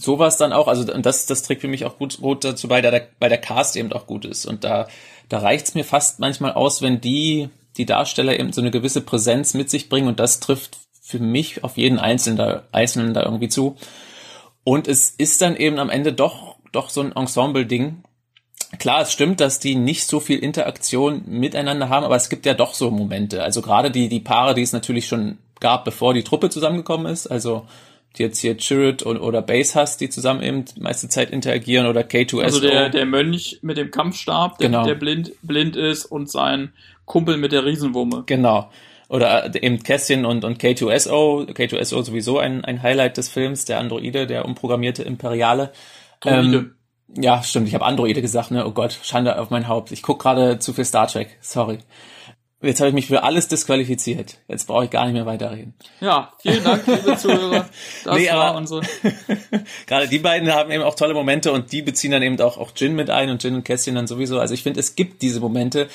sowas 0.00 0.36
dann 0.36 0.52
auch, 0.52 0.68
also 0.68 0.84
das 0.84 1.26
das 1.26 1.42
trägt 1.42 1.60
für 1.60 1.68
mich 1.68 1.84
auch 1.84 1.98
gut, 1.98 2.18
gut 2.20 2.44
dazu 2.44 2.68
bei, 2.68 2.80
da 2.80 2.90
der, 2.90 3.08
bei 3.18 3.28
der 3.28 3.38
Cast 3.38 3.76
eben 3.76 3.92
auch 3.92 4.06
gut 4.06 4.24
ist 4.24 4.46
und 4.46 4.64
da 4.64 4.88
da 5.28 5.38
reicht's 5.38 5.74
mir 5.74 5.84
fast 5.84 6.20
manchmal 6.20 6.52
aus, 6.52 6.82
wenn 6.82 7.00
die 7.00 7.50
die 7.76 7.86
Darsteller 7.86 8.38
eben 8.38 8.52
so 8.52 8.60
eine 8.60 8.70
gewisse 8.70 9.00
Präsenz 9.00 9.54
mit 9.54 9.70
sich 9.70 9.88
bringen 9.88 10.08
und 10.08 10.20
das 10.20 10.40
trifft 10.40 10.78
für 11.08 11.18
mich 11.18 11.64
auf 11.64 11.78
jeden 11.78 11.98
Einzelnen 11.98 12.36
da, 12.36 12.64
Einzelnen 12.70 13.14
da 13.14 13.22
irgendwie 13.22 13.48
zu. 13.48 13.76
Und 14.62 14.86
es 14.88 15.08
ist 15.10 15.40
dann 15.40 15.56
eben 15.56 15.78
am 15.78 15.88
Ende 15.88 16.12
doch, 16.12 16.56
doch 16.72 16.90
so 16.90 17.00
ein 17.00 17.12
Ensemble-Ding. 17.12 18.02
Klar, 18.78 19.00
es 19.00 19.12
stimmt, 19.12 19.40
dass 19.40 19.58
die 19.58 19.76
nicht 19.76 20.06
so 20.06 20.20
viel 20.20 20.38
Interaktion 20.40 21.22
miteinander 21.26 21.88
haben, 21.88 22.04
aber 22.04 22.16
es 22.16 22.28
gibt 22.28 22.44
ja 22.44 22.52
doch 22.52 22.74
so 22.74 22.90
Momente. 22.90 23.42
Also 23.42 23.62
gerade 23.62 23.90
die, 23.90 24.10
die 24.10 24.20
Paare, 24.20 24.54
die 24.54 24.60
es 24.60 24.74
natürlich 24.74 25.06
schon 25.06 25.38
gab, 25.60 25.86
bevor 25.86 26.12
die 26.12 26.24
Truppe 26.24 26.50
zusammengekommen 26.50 27.10
ist. 27.10 27.26
Also 27.26 27.66
jetzt 28.18 28.38
hier 28.40 28.56
Chirrut 28.56 29.04
oder 29.04 29.42
Base 29.42 29.74
hast, 29.74 30.00
die 30.00 30.08
zusammen 30.08 30.42
eben 30.42 30.64
die 30.64 30.80
meiste 30.80 31.08
Zeit 31.08 31.30
interagieren 31.30 31.86
oder 31.86 32.02
K2SO. 32.02 32.42
Also 32.42 32.60
der, 32.60 32.88
der 32.90 33.06
Mönch 33.06 33.58
mit 33.62 33.76
dem 33.76 33.90
Kampfstab, 33.90 34.58
der, 34.58 34.68
genau. 34.68 34.84
der 34.84 34.94
blind, 34.94 35.32
blind 35.42 35.76
ist 35.76 36.04
und 36.04 36.30
sein 36.30 36.72
Kumpel 37.04 37.36
mit 37.36 37.52
der 37.52 37.64
Riesenwumme. 37.64 38.24
Genau 38.26 38.70
oder 39.08 39.54
äh, 39.54 39.58
eben 39.60 39.82
Kästchen 39.82 40.24
und, 40.24 40.44
und 40.44 40.62
K2SO, 40.62 41.50
K2SO 41.50 42.02
sowieso 42.02 42.38
ein, 42.38 42.64
ein 42.64 42.82
Highlight 42.82 43.16
des 43.16 43.28
Films, 43.28 43.64
der 43.64 43.78
Androide, 43.78 44.26
der 44.26 44.44
umprogrammierte 44.44 45.02
Imperiale. 45.02 45.72
Ähm, 46.24 46.74
ja, 47.16 47.42
stimmt, 47.42 47.68
ich 47.68 47.74
habe 47.74 47.86
Androide 47.86 48.20
gesagt, 48.20 48.50
ne? 48.50 48.66
Oh 48.66 48.72
Gott, 48.72 48.98
Schande 49.02 49.38
auf 49.38 49.50
mein 49.50 49.66
Haupt. 49.66 49.92
Ich 49.92 50.02
guck 50.02 50.20
gerade 50.20 50.58
zu 50.58 50.72
viel 50.72 50.84
Star 50.84 51.06
Trek, 51.06 51.38
sorry. 51.40 51.78
Jetzt 52.60 52.80
habe 52.80 52.88
ich 52.88 52.94
mich 52.94 53.06
für 53.06 53.22
alles 53.22 53.46
disqualifiziert. 53.46 54.38
Jetzt 54.48 54.66
brauche 54.66 54.84
ich 54.84 54.90
gar 54.90 55.04
nicht 55.04 55.14
mehr 55.14 55.26
weiterreden. 55.26 55.74
Ja, 56.00 56.32
vielen 56.40 56.64
Dank, 56.64 56.84
liebe 56.86 57.16
Zuhörer. 57.16 57.68
Das 58.04 58.16
nee, 58.16 58.28
war 58.30 58.56
unsere. 58.56 58.82
Gerade 59.86 60.08
die 60.08 60.18
beiden 60.18 60.52
haben 60.52 60.70
eben 60.72 60.82
auch 60.82 60.96
tolle 60.96 61.14
Momente 61.14 61.52
und 61.52 61.70
die 61.70 61.82
beziehen 61.82 62.10
dann 62.10 62.22
eben 62.22 62.40
auch, 62.40 62.58
auch 62.58 62.72
Jin 62.74 62.96
mit 62.96 63.10
ein 63.10 63.30
und 63.30 63.44
Jin 63.44 63.54
und 63.54 63.64
Kästchen 63.64 63.94
dann 63.94 64.08
sowieso. 64.08 64.40
Also 64.40 64.54
ich 64.54 64.64
finde, 64.64 64.80
es 64.80 64.96
gibt 64.96 65.22
diese 65.22 65.38
Momente, 65.38 65.88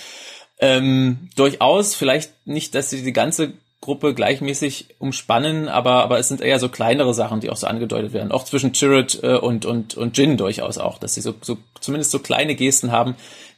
ähm, 0.60 1.30
durchaus, 1.36 1.95
vielleicht 1.95 2.32
nicht, 2.45 2.76
dass 2.76 2.89
sie 2.89 3.04
die 3.04 3.12
ganze 3.12 3.54
Gruppe 3.82 4.13
gleichmäßig 4.13 4.95
umspannen, 4.97 5.67
aber, 5.67 6.04
aber 6.04 6.17
es 6.17 6.30
sind 6.30 6.39
eher 6.39 6.58
so 6.60 6.69
kleinere 6.69 7.13
Sachen, 7.13 7.41
die 7.41 7.49
auch 7.49 7.58
so 7.58 7.67
angedeutet 7.67 8.13
werden. 8.13 8.32
Auch 8.32 8.45
zwischen 8.45 8.71
Chirrut 8.73 9.21
äh, 9.21 9.36
und, 9.36 9.65
und, 9.65 9.95
und 9.95 10.17
Jin 10.17 10.38
durchaus 10.38 10.78
auch, 10.78 10.99
dass 10.99 11.15
sie 11.15 11.21
so, 11.21 11.34
so 11.41 11.58
zumindest 11.82 12.12
so 12.12 12.19
kleine 12.19 12.56
Gesten 12.56 12.93
haben, 12.93 13.15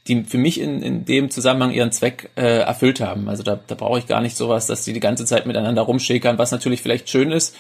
die 0.08 0.24
für 0.24 0.38
mich 0.38 0.60
in, 0.60 0.82
in 0.82 1.06
dem 1.06 1.32
Zusammenhang 1.32 1.72
ihren 1.72 1.92
Zweck 1.92 2.32
äh, 2.36 2.60
erfüllt 2.60 3.02
haben. 3.02 3.28
Also 3.28 3.44
da, 3.44 3.56
da 3.56 3.76
brauche 3.76 4.00
ich 4.00 4.08
gar 4.08 4.22
nicht 4.22 4.38
sowas, 4.38 4.68
dass 4.68 4.86
sie 4.86 4.94
die 4.94 5.00
ganze 5.00 5.26
Zeit 5.26 5.46
miteinander 5.46 5.82
rumschäkern, 5.82 6.38
was 6.38 6.52
natürlich 6.52 6.82
vielleicht 6.82 7.10
schön 7.10 7.32
ist. 7.32 7.56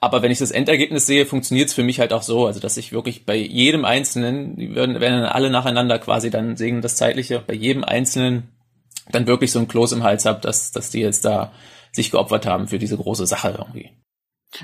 Aber 0.00 0.20
wenn 0.20 0.30
ich 0.30 0.38
das 0.38 0.50
Endergebnis 0.50 1.06
sehe, 1.06 1.24
funktioniert 1.24 1.68
es 1.68 1.74
für 1.74 1.82
mich 1.82 2.00
halt 2.00 2.12
auch 2.12 2.22
so, 2.22 2.46
also 2.46 2.60
dass 2.60 2.76
ich 2.76 2.92
wirklich 2.92 3.24
bei 3.24 3.36
jedem 3.36 3.84
Einzelnen, 3.84 4.56
die 4.56 4.74
werden, 4.74 5.00
werden 5.00 5.24
alle 5.24 5.50
nacheinander 5.50 5.98
quasi 5.98 6.30
dann 6.30 6.56
sehen, 6.56 6.82
das 6.82 6.96
Zeitliche, 6.96 7.40
bei 7.46 7.54
jedem 7.54 7.84
Einzelnen 7.84 8.50
dann 9.10 9.26
wirklich 9.26 9.52
so 9.52 9.60
ein 9.60 9.68
Kloß 9.68 9.92
im 9.92 10.02
Hals 10.02 10.26
habe, 10.26 10.40
dass, 10.40 10.72
dass 10.72 10.90
die 10.90 11.00
jetzt 11.00 11.24
da 11.24 11.52
sich 11.92 12.10
geopfert 12.10 12.44
haben 12.44 12.68
für 12.68 12.78
diese 12.78 12.96
große 12.96 13.26
Sache 13.26 13.54
irgendwie. 13.56 13.90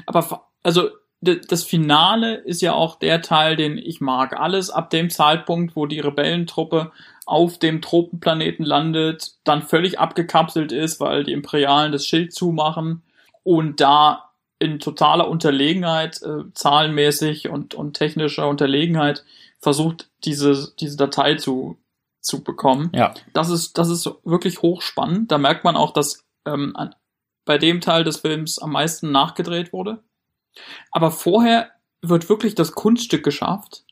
Aber 0.07 0.49
also 0.63 0.91
das 1.23 1.65
Finale 1.65 2.37
ist 2.37 2.63
ja 2.63 2.73
auch 2.73 2.99
der 2.99 3.21
Teil, 3.21 3.57
den 3.57 3.77
ich 3.77 4.01
mag. 4.01 4.39
Alles 4.39 4.71
ab 4.71 4.91
dem 4.91 5.11
Zeitpunkt, 5.11 5.77
wo 5.77 5.87
die 5.87 6.01
Rebellentruppe 6.01 6.93
auf 7.31 7.59
dem 7.59 7.81
Tropenplaneten 7.81 8.65
landet, 8.65 9.35
dann 9.45 9.63
völlig 9.63 10.01
abgekapselt 10.01 10.73
ist, 10.73 10.99
weil 10.99 11.23
die 11.23 11.33
Imperialen 11.33 11.93
das 11.93 12.05
Schild 12.05 12.35
zumachen 12.35 13.03
und 13.45 13.81
da 13.81 14.31
in 14.59 14.81
totaler 14.81 15.29
Unterlegenheit, 15.29 16.21
äh, 16.23 16.53
zahlenmäßig 16.53 17.49
und, 17.49 17.75
und 17.75 17.95
technischer 17.95 18.49
Unterlegenheit 18.49 19.25
versucht, 19.61 20.11
diese, 20.25 20.73
diese 20.81 20.97
Datei 20.97 21.37
zu, 21.37 21.79
zu 22.21 22.43
bekommen. 22.43 22.91
Ja. 22.95 23.15
Das 23.33 23.49
ist, 23.49 23.79
das 23.79 23.89
ist 23.89 24.11
wirklich 24.25 24.61
hochspannend. 24.61 25.31
Da 25.31 25.39
merkt 25.39 25.65
man 25.65 25.77
auch, 25.77 25.93
dass 25.93 26.25
ähm, 26.45 26.75
an, 26.75 26.95
bei 27.45 27.59
dem 27.59 27.81
Teil 27.81 28.03
des 28.03 28.19
Films 28.19 28.59
am 28.59 28.73
meisten 28.73 29.13
nachgedreht 29.13 29.73
wurde. 29.73 30.03
Aber 30.91 31.13
vorher 31.13 31.71
wird 32.03 32.29
wirklich 32.29 32.57
das 32.57 32.73
Kunststück 32.73 33.23
geschafft, 33.23 33.85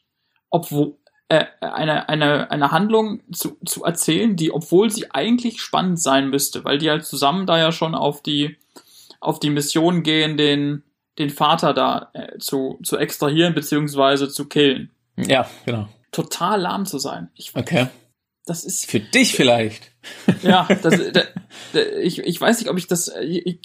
obwohl 0.50 0.96
äh, 1.28 1.44
eine, 1.60 2.08
eine, 2.08 2.50
eine 2.50 2.70
Handlung 2.70 3.20
zu, 3.32 3.58
zu 3.64 3.84
erzählen, 3.84 4.34
die, 4.34 4.50
obwohl 4.50 4.90
sie 4.90 5.10
eigentlich 5.10 5.60
spannend 5.60 6.00
sein 6.00 6.30
müsste, 6.30 6.64
weil 6.64 6.78
die 6.78 6.88
halt 6.88 7.04
zusammen 7.04 7.46
da 7.46 7.58
ja 7.58 7.70
schon 7.70 7.94
auf 7.94 8.22
die, 8.22 8.56
auf 9.20 9.38
die 9.38 9.50
Mission 9.50 10.02
gehen, 10.02 10.36
den, 10.36 10.84
den 11.18 11.28
Vater 11.28 11.74
da 11.74 12.10
äh, 12.14 12.38
zu, 12.38 12.78
zu 12.82 12.96
extrahieren 12.96 13.54
beziehungsweise 13.54 14.28
zu 14.30 14.46
killen. 14.46 14.90
Ja, 15.16 15.50
genau. 15.66 15.88
Total 16.12 16.60
lahm 16.60 16.86
zu 16.86 16.98
sein. 16.98 17.30
Ich, 17.34 17.54
Okay. 17.54 17.88
das 18.46 18.64
ist 18.64 18.90
Für 18.90 19.00
dich 19.00 19.34
vielleicht. 19.34 19.90
ja, 20.42 20.66
das, 20.82 20.94
da, 21.12 21.22
da, 21.74 21.80
ich, 22.00 22.20
ich 22.20 22.40
weiß 22.40 22.58
nicht, 22.60 22.70
ob 22.70 22.78
ich 22.78 22.86
das 22.86 23.12
ich, 23.20 23.60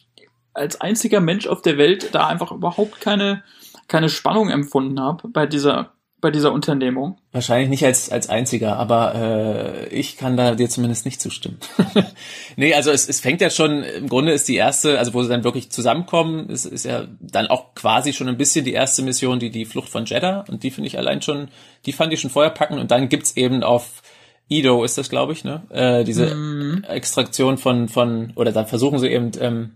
als 0.54 0.82
einziger 0.82 1.22
Mensch 1.22 1.48
auf 1.48 1.62
der 1.62 1.78
Welt 1.78 2.14
da 2.14 2.28
einfach 2.28 2.52
überhaupt 2.52 3.00
keine, 3.00 3.44
keine 3.88 4.10
Spannung 4.10 4.50
empfunden 4.50 5.00
habe 5.00 5.30
bei 5.30 5.46
dieser, 5.46 5.93
bei 6.24 6.32
dieser 6.32 6.52
Unternehmung. 6.52 7.18
Wahrscheinlich 7.34 7.70
nicht 7.70 7.86
als, 7.86 8.10
als 8.10 8.30
einziger, 8.30 8.78
aber 8.78 9.14
äh, 9.14 9.88
ich 9.90 10.18
kann 10.18 10.38
da 10.38 10.56
dir 10.56 10.70
zumindest 10.70 11.06
nicht 11.06 11.22
zustimmen. 11.22 11.60
nee, 12.56 12.74
also 12.74 12.90
es, 12.90 13.08
es 13.08 13.20
fängt 13.20 13.42
ja 13.42 13.50
schon, 13.50 13.84
im 13.84 14.08
Grunde 14.08 14.32
ist 14.32 14.48
die 14.48 14.56
erste, 14.56 14.98
also 14.98 15.14
wo 15.14 15.22
sie 15.22 15.30
dann 15.30 15.44
wirklich 15.44 15.70
zusammenkommen, 15.70 16.50
ist, 16.50 16.66
ist 16.66 16.86
ja 16.86 17.06
dann 17.20 17.48
auch 17.48 17.76
quasi 17.76 18.14
schon 18.14 18.30
ein 18.30 18.38
bisschen 18.38 18.64
die 18.64 18.74
erste 18.74 19.04
Mission, 19.04 19.38
die 19.38 19.52
die 19.52 19.66
Flucht 19.66 19.90
von 19.90 20.06
Jeddah 20.06 20.46
und 20.50 20.64
die 20.64 20.72
finde 20.72 20.88
ich 20.88 20.98
allein 20.98 21.22
schon, 21.22 21.50
die 21.86 21.92
fand 21.92 22.14
ich 22.14 22.22
schon 22.22 22.32
vorher 22.32 22.52
packen 22.52 22.80
und 22.80 22.90
dann 22.90 23.10
gibt's 23.10 23.36
eben 23.38 23.62
auf 23.62 24.02
Ido 24.48 24.84
ist 24.84 24.98
das, 24.98 25.10
glaube 25.10 25.34
ich, 25.34 25.44
ne? 25.44 25.64
Äh, 25.70 26.04
diese 26.04 26.34
Mhm. 26.34 26.84
Extraktion 26.86 27.58
von, 27.58 27.90
von, 27.90 28.32
oder 28.36 28.52
dann 28.52 28.68
versuchen 28.68 29.00
sie 29.00 29.10
eben 29.10 29.32
ähm, 29.40 29.76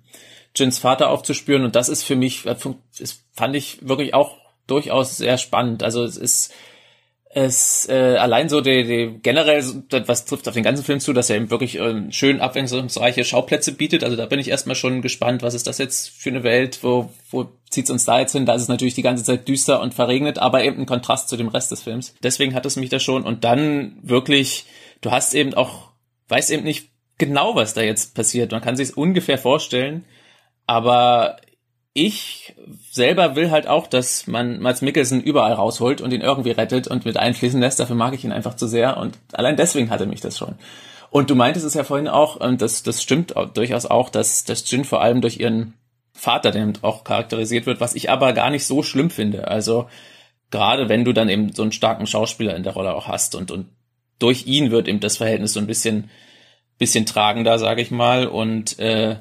Jins 0.55 0.79
Vater 0.79 1.09
aufzuspüren 1.09 1.63
und 1.63 1.75
das 1.75 1.89
ist 1.89 2.03
für 2.03 2.15
mich, 2.15 2.45
äh, 2.45 2.55
das 2.97 3.23
fand 3.33 3.55
ich 3.55 3.87
wirklich 3.87 4.13
auch 4.13 4.46
durchaus 4.67 5.17
sehr 5.17 5.37
spannend. 5.37 5.83
Also 5.83 6.03
es 6.03 6.17
ist 6.17 6.53
es 7.29 7.87
äh, 7.87 8.15
allein 8.17 8.49
so 8.49 8.61
die, 8.61 8.83
die 8.83 9.19
generell 9.21 9.63
was 10.07 10.25
trifft 10.25 10.47
auf 10.47 10.53
den 10.53 10.63
ganzen 10.63 10.83
Film 10.83 10.99
zu, 10.99 11.13
dass 11.13 11.29
er 11.29 11.35
eben 11.35 11.51
wirklich 11.51 11.77
ähm, 11.77 12.11
schön 12.11 12.41
abwechslungsreiche 12.41 13.23
Schauplätze 13.23 13.73
bietet. 13.73 14.03
Also 14.03 14.15
da 14.15 14.25
bin 14.25 14.39
ich 14.39 14.49
erstmal 14.49 14.75
schon 14.75 15.01
gespannt, 15.01 15.43
was 15.43 15.53
ist 15.53 15.67
das 15.67 15.77
jetzt 15.77 16.09
für 16.09 16.29
eine 16.29 16.43
Welt, 16.43 16.79
wo 16.81 17.11
wo 17.29 17.47
zieht's 17.69 17.91
uns 17.91 18.05
da 18.05 18.19
jetzt 18.19 18.31
hin? 18.31 18.45
Da 18.45 18.55
ist 18.55 18.63
es 18.63 18.69
natürlich 18.69 18.95
die 18.95 19.03
ganze 19.03 19.23
Zeit 19.23 19.47
düster 19.47 19.81
und 19.81 19.93
verregnet, 19.93 20.39
aber 20.39 20.63
eben 20.63 20.79
ein 20.79 20.85
Kontrast 20.85 21.29
zu 21.29 21.37
dem 21.37 21.49
Rest 21.49 21.71
des 21.71 21.83
Films. 21.83 22.15
Deswegen 22.23 22.55
hat 22.55 22.65
es 22.65 22.75
mich 22.75 22.89
da 22.89 22.99
schon 22.99 23.23
und 23.23 23.43
dann 23.43 23.97
wirklich, 24.01 24.65
du 25.01 25.11
hast 25.11 25.35
eben 25.35 25.53
auch, 25.53 25.89
weißt 26.29 26.49
eben 26.51 26.63
nicht 26.63 26.89
genau, 27.17 27.55
was 27.55 27.73
da 27.73 27.81
jetzt 27.81 28.15
passiert. 28.15 28.51
Man 28.51 28.61
kann 28.61 28.77
sich 28.77 28.97
ungefähr 28.97 29.37
vorstellen, 29.37 30.05
aber 30.65 31.37
ich 31.97 32.53
selber 32.91 33.35
will 33.35 33.49
halt 33.49 33.65
auch, 33.65 33.87
dass 33.87 34.27
man 34.27 34.59
Mats 34.59 34.83
Mikkelsen 34.83 35.19
überall 35.19 35.53
rausholt 35.53 35.99
und 35.99 36.13
ihn 36.13 36.21
irgendwie 36.21 36.51
rettet 36.51 36.87
und 36.87 37.05
mit 37.05 37.17
einfließen 37.17 37.59
lässt. 37.59 37.79
Dafür 37.79 37.95
mag 37.95 38.13
ich 38.13 38.23
ihn 38.23 38.31
einfach 38.31 38.55
zu 38.55 38.67
sehr 38.67 38.97
und 38.97 39.17
allein 39.33 39.55
deswegen 39.55 39.89
hatte 39.89 40.05
mich 40.05 40.21
das 40.21 40.37
schon. 40.37 40.53
Und 41.09 41.31
du 41.31 41.35
meintest 41.35 41.65
es 41.65 41.73
ja 41.73 41.83
vorhin 41.83 42.07
auch, 42.07 42.35
und 42.35 42.61
das, 42.61 42.83
das 42.83 43.01
stimmt 43.01 43.33
durchaus 43.55 43.87
auch, 43.87 44.11
dass, 44.11 44.43
dass 44.43 44.69
Jin 44.69 44.85
vor 44.85 45.01
allem 45.01 45.21
durch 45.21 45.39
ihren 45.39 45.73
Vater, 46.13 46.51
der 46.51 46.71
auch 46.83 47.03
charakterisiert 47.03 47.65
wird, 47.65 47.81
was 47.81 47.95
ich 47.95 48.11
aber 48.11 48.33
gar 48.33 48.51
nicht 48.51 48.67
so 48.67 48.83
schlimm 48.83 49.09
finde. 49.09 49.47
Also 49.47 49.89
gerade 50.51 50.89
wenn 50.89 51.03
du 51.03 51.13
dann 51.13 51.29
eben 51.29 51.51
so 51.51 51.63
einen 51.63 51.71
starken 51.71 52.05
Schauspieler 52.05 52.55
in 52.55 52.61
der 52.61 52.73
Rolle 52.73 52.93
auch 52.93 53.07
hast 53.07 53.33
und, 53.33 53.49
und 53.49 53.69
durch 54.19 54.45
ihn 54.45 54.69
wird 54.69 54.87
eben 54.87 54.99
das 54.99 55.17
Verhältnis 55.17 55.53
so 55.53 55.59
ein 55.59 55.67
bisschen, 55.67 56.11
bisschen 56.77 57.07
tragender, 57.07 57.57
sage 57.57 57.81
ich 57.81 57.89
mal. 57.89 58.27
Und 58.27 58.77
äh, 58.77 59.17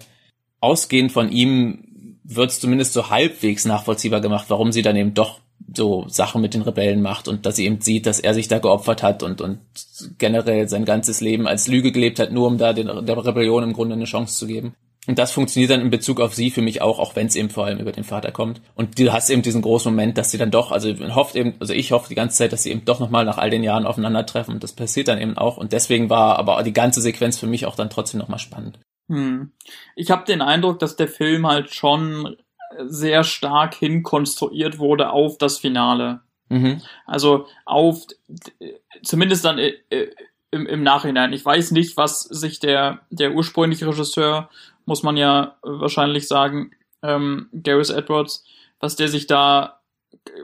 ausgehend 0.60 1.12
von 1.12 1.30
ihm 1.30 1.85
wird 2.28 2.50
es 2.50 2.60
zumindest 2.60 2.92
so 2.92 3.10
halbwegs 3.10 3.64
nachvollziehbar 3.64 4.20
gemacht, 4.20 4.46
warum 4.48 4.72
sie 4.72 4.82
dann 4.82 4.96
eben 4.96 5.14
doch 5.14 5.40
so 5.74 6.04
Sachen 6.08 6.42
mit 6.42 6.54
den 6.54 6.62
Rebellen 6.62 7.02
macht 7.02 7.28
und 7.28 7.46
dass 7.46 7.56
sie 7.56 7.66
eben 7.66 7.80
sieht, 7.80 8.06
dass 8.06 8.20
er 8.20 8.34
sich 8.34 8.48
da 8.48 8.58
geopfert 8.58 9.02
hat 9.02 9.22
und, 9.22 9.40
und 9.40 9.58
generell 10.18 10.68
sein 10.68 10.84
ganzes 10.84 11.20
Leben 11.20 11.46
als 11.46 11.66
Lüge 11.68 11.92
gelebt 11.92 12.18
hat, 12.18 12.32
nur 12.32 12.46
um 12.46 12.58
da 12.58 12.72
den, 12.72 12.86
der 13.06 13.24
Rebellion 13.24 13.62
im 13.62 13.72
Grunde 13.72 13.94
eine 13.94 14.04
Chance 14.04 14.38
zu 14.38 14.46
geben. 14.46 14.74
Und 15.06 15.20
das 15.20 15.32
funktioniert 15.32 15.70
dann 15.70 15.82
in 15.82 15.90
Bezug 15.90 16.20
auf 16.20 16.34
sie 16.34 16.50
für 16.50 16.62
mich 16.62 16.82
auch, 16.82 16.98
auch 16.98 17.14
wenn 17.14 17.28
es 17.28 17.36
eben 17.36 17.48
vor 17.48 17.64
allem 17.64 17.78
über 17.78 17.92
den 17.92 18.02
Vater 18.02 18.32
kommt. 18.32 18.60
Und 18.74 18.98
du 18.98 19.12
hast 19.12 19.30
eben 19.30 19.42
diesen 19.42 19.62
großen 19.62 19.92
Moment, 19.92 20.18
dass 20.18 20.32
sie 20.32 20.38
dann 20.38 20.50
doch, 20.50 20.72
also 20.72 20.92
hofft 21.14 21.36
eben, 21.36 21.54
also 21.60 21.72
ich 21.72 21.92
hoffe 21.92 22.08
die 22.08 22.16
ganze 22.16 22.36
Zeit, 22.36 22.52
dass 22.52 22.64
sie 22.64 22.72
eben 22.72 22.84
doch 22.84 22.98
nochmal 22.98 23.24
nach 23.24 23.38
all 23.38 23.50
den 23.50 23.62
Jahren 23.62 23.86
aufeinandertreffen. 23.86 24.54
Und 24.54 24.64
das 24.64 24.72
passiert 24.72 25.06
dann 25.06 25.20
eben 25.20 25.38
auch. 25.38 25.58
Und 25.58 25.72
deswegen 25.72 26.10
war 26.10 26.38
aber 26.40 26.60
die 26.64 26.72
ganze 26.72 27.00
Sequenz 27.00 27.38
für 27.38 27.46
mich 27.46 27.66
auch 27.66 27.76
dann 27.76 27.88
trotzdem 27.88 28.18
nochmal 28.18 28.40
spannend. 28.40 28.80
Hm. 29.08 29.52
Ich 29.94 30.10
habe 30.10 30.24
den 30.24 30.42
Eindruck, 30.42 30.78
dass 30.78 30.96
der 30.96 31.08
Film 31.08 31.46
halt 31.46 31.72
schon 31.72 32.36
sehr 32.78 33.24
stark 33.24 33.74
hinkonstruiert 33.74 34.78
wurde 34.78 35.10
auf 35.10 35.38
das 35.38 35.58
Finale. 35.58 36.20
Mhm. 36.48 36.82
Also 37.06 37.46
auf, 37.64 38.06
zumindest 39.02 39.44
dann 39.44 39.58
äh, 39.58 39.74
äh, 39.90 40.10
im, 40.50 40.66
im 40.66 40.82
Nachhinein. 40.82 41.32
Ich 41.32 41.44
weiß 41.44 41.72
nicht, 41.72 41.96
was 41.96 42.22
sich 42.22 42.60
der, 42.60 43.00
der 43.10 43.32
ursprüngliche 43.32 43.86
Regisseur, 43.86 44.48
muss 44.84 45.02
man 45.02 45.16
ja 45.16 45.56
wahrscheinlich 45.62 46.28
sagen, 46.28 46.72
ähm, 47.02 47.48
Gareth 47.52 47.90
Edwards, 47.90 48.44
was 48.78 48.96
der 48.96 49.08
sich 49.08 49.26
da, 49.26 49.80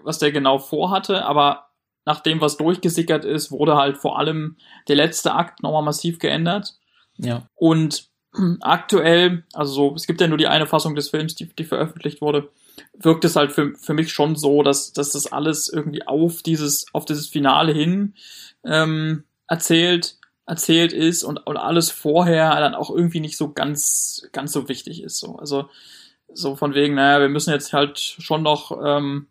was 0.03 0.18
der 0.18 0.33
genau 0.33 0.59
vorhatte, 0.59 1.25
aber 1.25 1.68
nach 2.05 2.20
dem, 2.20 2.40
was 2.40 2.57
durchgesickert 2.57 3.25
ist, 3.25 3.53
wurde 3.53 3.77
halt 3.77 3.96
vor 3.96 4.18
allem 4.18 4.57
der 4.88 4.96
letzte 4.96 5.35
Akt 5.35 5.62
nochmal 5.62 5.85
massiv 5.85 6.18
geändert. 6.18 6.75
Ja. 7.16 7.48
Und 7.55 8.12
aktuell, 8.60 9.44
also 9.52 9.72
so, 9.72 9.94
es 9.94 10.06
gibt 10.06 10.20
ja 10.20 10.28
nur 10.28 10.38
die 10.38 10.46
eine 10.46 10.66
Fassung 10.66 10.94
des 10.94 11.10
Films, 11.10 11.34
die, 11.34 11.46
die 11.46 11.64
veröffentlicht 11.64 12.20
wurde, 12.20 12.48
wirkt 12.94 13.24
es 13.24 13.36
halt 13.36 13.52
für, 13.52 13.74
für 13.74 13.94
mich 13.94 14.12
schon 14.12 14.36
so, 14.36 14.62
dass, 14.62 14.92
dass 14.92 15.10
das 15.10 15.30
alles 15.30 15.68
irgendwie 15.68 16.06
auf 16.06 16.42
dieses, 16.42 16.86
auf 16.92 17.04
dieses 17.04 17.28
Finale 17.28 17.72
hin 17.72 18.14
ähm, 18.64 19.24
erzählt, 19.48 20.16
erzählt 20.46 20.92
ist 20.92 21.24
und, 21.24 21.46
und 21.46 21.56
alles 21.56 21.90
vorher 21.90 22.58
dann 22.60 22.74
auch 22.74 22.90
irgendwie 22.90 23.20
nicht 23.20 23.36
so 23.36 23.52
ganz, 23.52 24.28
ganz 24.32 24.52
so 24.52 24.68
wichtig 24.68 25.02
ist. 25.02 25.18
So. 25.18 25.36
Also 25.36 25.68
so 26.32 26.56
von 26.56 26.74
wegen, 26.74 26.94
naja, 26.94 27.20
wir 27.20 27.28
müssen 27.28 27.52
jetzt 27.52 27.72
halt 27.72 27.98
schon 27.98 28.42
noch 28.42 28.78
ähm, 28.82 29.26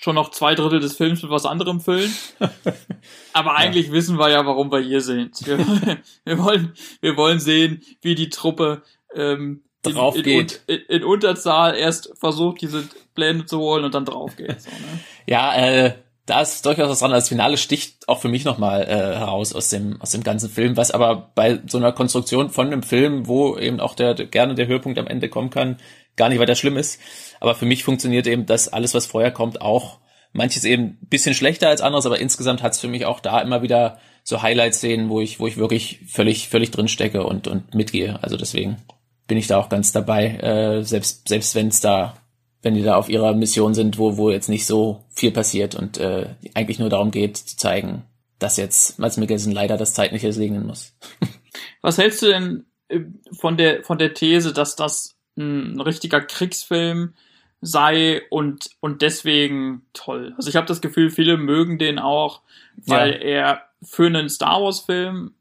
schon 0.00 0.14
noch 0.14 0.30
zwei 0.30 0.54
Drittel 0.54 0.80
des 0.80 0.96
Films 0.96 1.22
mit 1.22 1.30
was 1.30 1.44
anderem 1.44 1.80
füllen. 1.80 2.12
Aber 3.32 3.54
eigentlich 3.54 3.88
ja. 3.88 3.92
wissen 3.92 4.18
wir 4.18 4.30
ja, 4.30 4.46
warum 4.46 4.72
wir 4.72 4.80
hier 4.80 5.02
sind. 5.02 5.46
Wir, 5.46 5.58
wir, 6.24 6.38
wollen, 6.38 6.72
wir 7.00 7.16
wollen 7.16 7.38
sehen, 7.38 7.82
wie 8.00 8.14
die 8.14 8.30
Truppe 8.30 8.82
ähm, 9.14 9.62
drauf 9.82 10.16
in, 10.16 10.22
geht. 10.22 10.62
In, 10.66 10.80
in, 10.88 11.04
Unterzahl 11.04 11.76
erst 11.76 12.12
versucht, 12.18 12.62
diese 12.62 12.88
Pläne 13.14 13.44
zu 13.44 13.58
holen 13.58 13.84
und 13.84 13.94
dann 13.94 14.06
drauf 14.06 14.36
geht. 14.36 14.60
So, 14.62 14.70
ne? 14.70 15.00
Ja, 15.26 15.54
äh, 15.54 15.94
da 16.24 16.40
ist 16.40 16.64
durchaus 16.64 16.88
was 16.88 17.00
dran. 17.00 17.10
Das 17.10 17.28
Finale 17.28 17.56
sticht 17.56 18.08
auch 18.08 18.20
für 18.20 18.28
mich 18.28 18.44
nochmal 18.44 18.82
äh, 18.82 19.18
heraus 19.18 19.52
aus 19.52 19.68
dem, 19.68 20.00
aus 20.00 20.12
dem 20.12 20.22
ganzen 20.22 20.48
Film, 20.48 20.76
was 20.76 20.92
aber 20.92 21.30
bei 21.34 21.60
so 21.66 21.76
einer 21.76 21.92
Konstruktion 21.92 22.50
von 22.50 22.68
einem 22.68 22.82
Film, 22.82 23.26
wo 23.26 23.58
eben 23.58 23.80
auch 23.80 23.94
der, 23.94 24.14
gerne 24.14 24.54
der 24.54 24.66
Höhepunkt 24.66 24.98
am 24.98 25.08
Ende 25.08 25.28
kommen 25.28 25.50
kann, 25.50 25.76
gar 26.20 26.28
nicht 26.28 26.38
weiter 26.38 26.54
schlimm 26.54 26.76
ist. 26.76 27.00
Aber 27.40 27.54
für 27.54 27.64
mich 27.64 27.82
funktioniert 27.82 28.26
eben 28.26 28.44
das 28.44 28.68
alles, 28.68 28.92
was 28.92 29.06
vorher 29.06 29.30
kommt, 29.30 29.62
auch 29.62 30.00
manches 30.32 30.64
eben 30.64 30.98
bisschen 31.08 31.34
schlechter 31.34 31.70
als 31.70 31.80
anderes, 31.80 32.04
aber 32.04 32.20
insgesamt 32.20 32.62
hat 32.62 32.72
es 32.72 32.80
für 32.80 32.88
mich 32.88 33.06
auch 33.06 33.20
da 33.20 33.40
immer 33.40 33.62
wieder 33.62 33.98
so 34.22 34.42
Highlight-Szenen, 34.42 35.08
wo 35.08 35.22
ich, 35.22 35.40
wo 35.40 35.46
ich 35.46 35.56
wirklich 35.56 36.00
völlig, 36.06 36.50
völlig 36.50 36.70
drin 36.72 36.88
stecke 36.88 37.24
und, 37.24 37.48
und 37.48 37.74
mitgehe. 37.74 38.22
Also 38.22 38.36
deswegen 38.36 38.76
bin 39.28 39.38
ich 39.38 39.46
da 39.46 39.58
auch 39.58 39.70
ganz 39.70 39.92
dabei, 39.92 40.26
äh, 40.36 40.82
selbst, 40.84 41.26
selbst 41.26 41.54
wenn 41.54 41.68
es 41.68 41.80
da, 41.80 42.18
wenn 42.60 42.74
die 42.74 42.82
da 42.82 42.96
auf 42.96 43.08
ihrer 43.08 43.32
Mission 43.32 43.72
sind, 43.72 43.96
wo, 43.96 44.18
wo 44.18 44.30
jetzt 44.30 44.50
nicht 44.50 44.66
so 44.66 45.06
viel 45.08 45.30
passiert 45.30 45.74
und 45.74 45.96
äh, 45.96 46.26
eigentlich 46.52 46.78
nur 46.78 46.90
darum 46.90 47.10
geht, 47.10 47.38
zu 47.38 47.56
zeigen, 47.56 48.04
dass 48.38 48.58
jetzt 48.58 48.98
Mats 48.98 49.16
Mikkelsen 49.16 49.52
leider 49.52 49.78
das 49.78 49.94
Zeitliche 49.94 50.34
segnen 50.34 50.66
muss. 50.66 50.94
Was 51.80 51.96
hältst 51.96 52.20
du 52.20 52.26
denn 52.26 52.66
von 53.38 53.56
der, 53.56 53.82
von 53.84 53.96
der 53.96 54.12
These, 54.12 54.52
dass 54.52 54.76
das 54.76 55.16
ein 55.36 55.80
richtiger 55.80 56.20
Kriegsfilm 56.20 57.14
sei 57.60 58.22
und, 58.30 58.70
und 58.80 59.02
deswegen 59.02 59.82
toll. 59.92 60.34
Also 60.36 60.48
ich 60.48 60.56
habe 60.56 60.66
das 60.66 60.80
Gefühl, 60.80 61.10
viele 61.10 61.36
mögen 61.36 61.78
den 61.78 61.98
auch, 61.98 62.40
weil 62.76 63.12
ja. 63.12 63.18
er 63.18 63.62
für 63.82 64.06
einen 64.06 64.28
Star 64.28 64.62
Wars 64.62 64.80
Film 64.80 65.34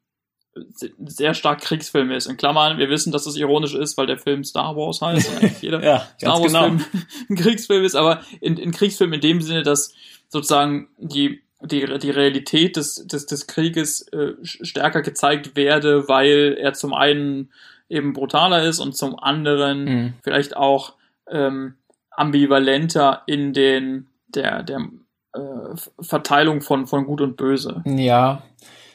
sehr 0.74 1.34
stark 1.34 1.62
Kriegsfilm 1.62 2.12
ist. 2.12 2.28
In 2.28 2.36
Klammern, 2.36 2.78
wir 2.78 2.90
wissen, 2.90 3.12
dass 3.12 3.24
das 3.24 3.38
ironisch 3.38 3.74
ist, 3.74 3.98
weil 3.98 4.08
der 4.08 4.18
Film 4.18 4.44
Star 4.44 4.76
Wars 4.76 5.02
heißt 5.02 5.38
eigentlich 5.38 5.62
jeder 5.62 5.84
ja, 5.84 6.08
Star 6.18 6.42
Wars 6.42 6.48
genau. 6.48 6.64
Film 6.64 6.86
ein 7.30 7.36
Kriegsfilm 7.36 7.84
ist, 7.84 7.96
aber 7.96 8.22
in, 8.42 8.58
in 8.58 8.72
Kriegsfilm 8.72 9.14
in 9.14 9.22
dem 9.22 9.42
Sinne, 9.42 9.64
dass 9.64 9.94
sozusagen 10.28 10.90
die 10.98 11.42
die, 11.62 11.86
die 12.00 12.12
Realität 12.12 12.78
des, 12.78 13.06
des, 13.06 13.26
des 13.26 13.46
Krieges 13.46 14.08
äh, 14.14 14.34
stärker 14.42 15.02
gezeigt 15.02 15.58
werde, 15.58 16.08
weil 16.08 16.58
er 16.58 16.74
zum 16.74 16.94
einen 16.94 17.52
eben 17.90 18.14
brutaler 18.14 18.64
ist 18.64 18.80
und 18.80 18.96
zum 18.96 19.20
anderen 19.20 19.84
Mhm. 19.84 20.14
vielleicht 20.24 20.56
auch 20.56 20.94
ähm, 21.30 21.76
ambivalenter 22.12 23.24
in 23.26 23.54
den 23.54 24.08
der 24.28 24.64
der 24.64 24.80
äh, 25.34 25.76
Verteilung 26.02 26.62
von 26.62 26.88
von 26.88 27.06
Gut 27.06 27.22
und 27.22 27.38
Böse. 27.38 27.84
Ja, 27.86 28.44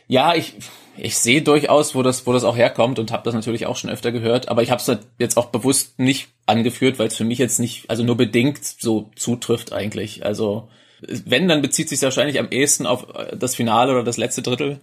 ja, 0.06 0.34
ich 0.34 0.54
ich 0.96 1.18
sehe 1.18 1.42
durchaus, 1.42 1.94
wo 1.94 2.02
das 2.02 2.26
wo 2.26 2.32
das 2.32 2.44
auch 2.44 2.56
herkommt 2.56 2.98
und 2.98 3.10
habe 3.10 3.24
das 3.24 3.34
natürlich 3.34 3.66
auch 3.66 3.76
schon 3.76 3.90
öfter 3.90 4.12
gehört, 4.12 4.48
aber 4.48 4.62
ich 4.62 4.70
habe 4.70 4.80
es 4.80 4.98
jetzt 5.18 5.36
auch 5.36 5.46
bewusst 5.46 5.98
nicht 5.98 6.28
angeführt, 6.46 6.98
weil 6.98 7.08
es 7.08 7.16
für 7.16 7.24
mich 7.24 7.38
jetzt 7.38 7.58
nicht, 7.58 7.90
also 7.90 8.04
nur 8.04 8.16
bedingt 8.16 8.64
so 8.64 9.10
zutrifft 9.16 9.72
eigentlich. 9.72 10.24
Also 10.24 10.68
wenn, 11.00 11.48
dann 11.48 11.62
bezieht 11.62 11.88
sich 11.88 12.00
wahrscheinlich 12.02 12.38
am 12.38 12.48
ehesten 12.50 12.86
auf 12.86 13.06
das 13.36 13.54
Finale 13.56 13.92
oder 13.92 14.04
das 14.04 14.16
letzte 14.16 14.42
Drittel. 14.42 14.80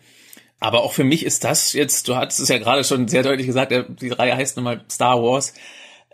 Aber 0.61 0.83
auch 0.83 0.93
für 0.93 1.03
mich 1.03 1.25
ist 1.25 1.43
das 1.43 1.73
jetzt, 1.73 2.07
du 2.07 2.15
hattest 2.15 2.39
es 2.39 2.47
ja 2.47 2.59
gerade 2.59 2.83
schon 2.83 3.07
sehr 3.07 3.23
deutlich 3.23 3.47
gesagt, 3.47 3.73
die 3.99 4.09
Reihe 4.09 4.35
heißt 4.35 4.55
nochmal 4.55 4.81
Star 4.89 5.21
Wars. 5.21 5.55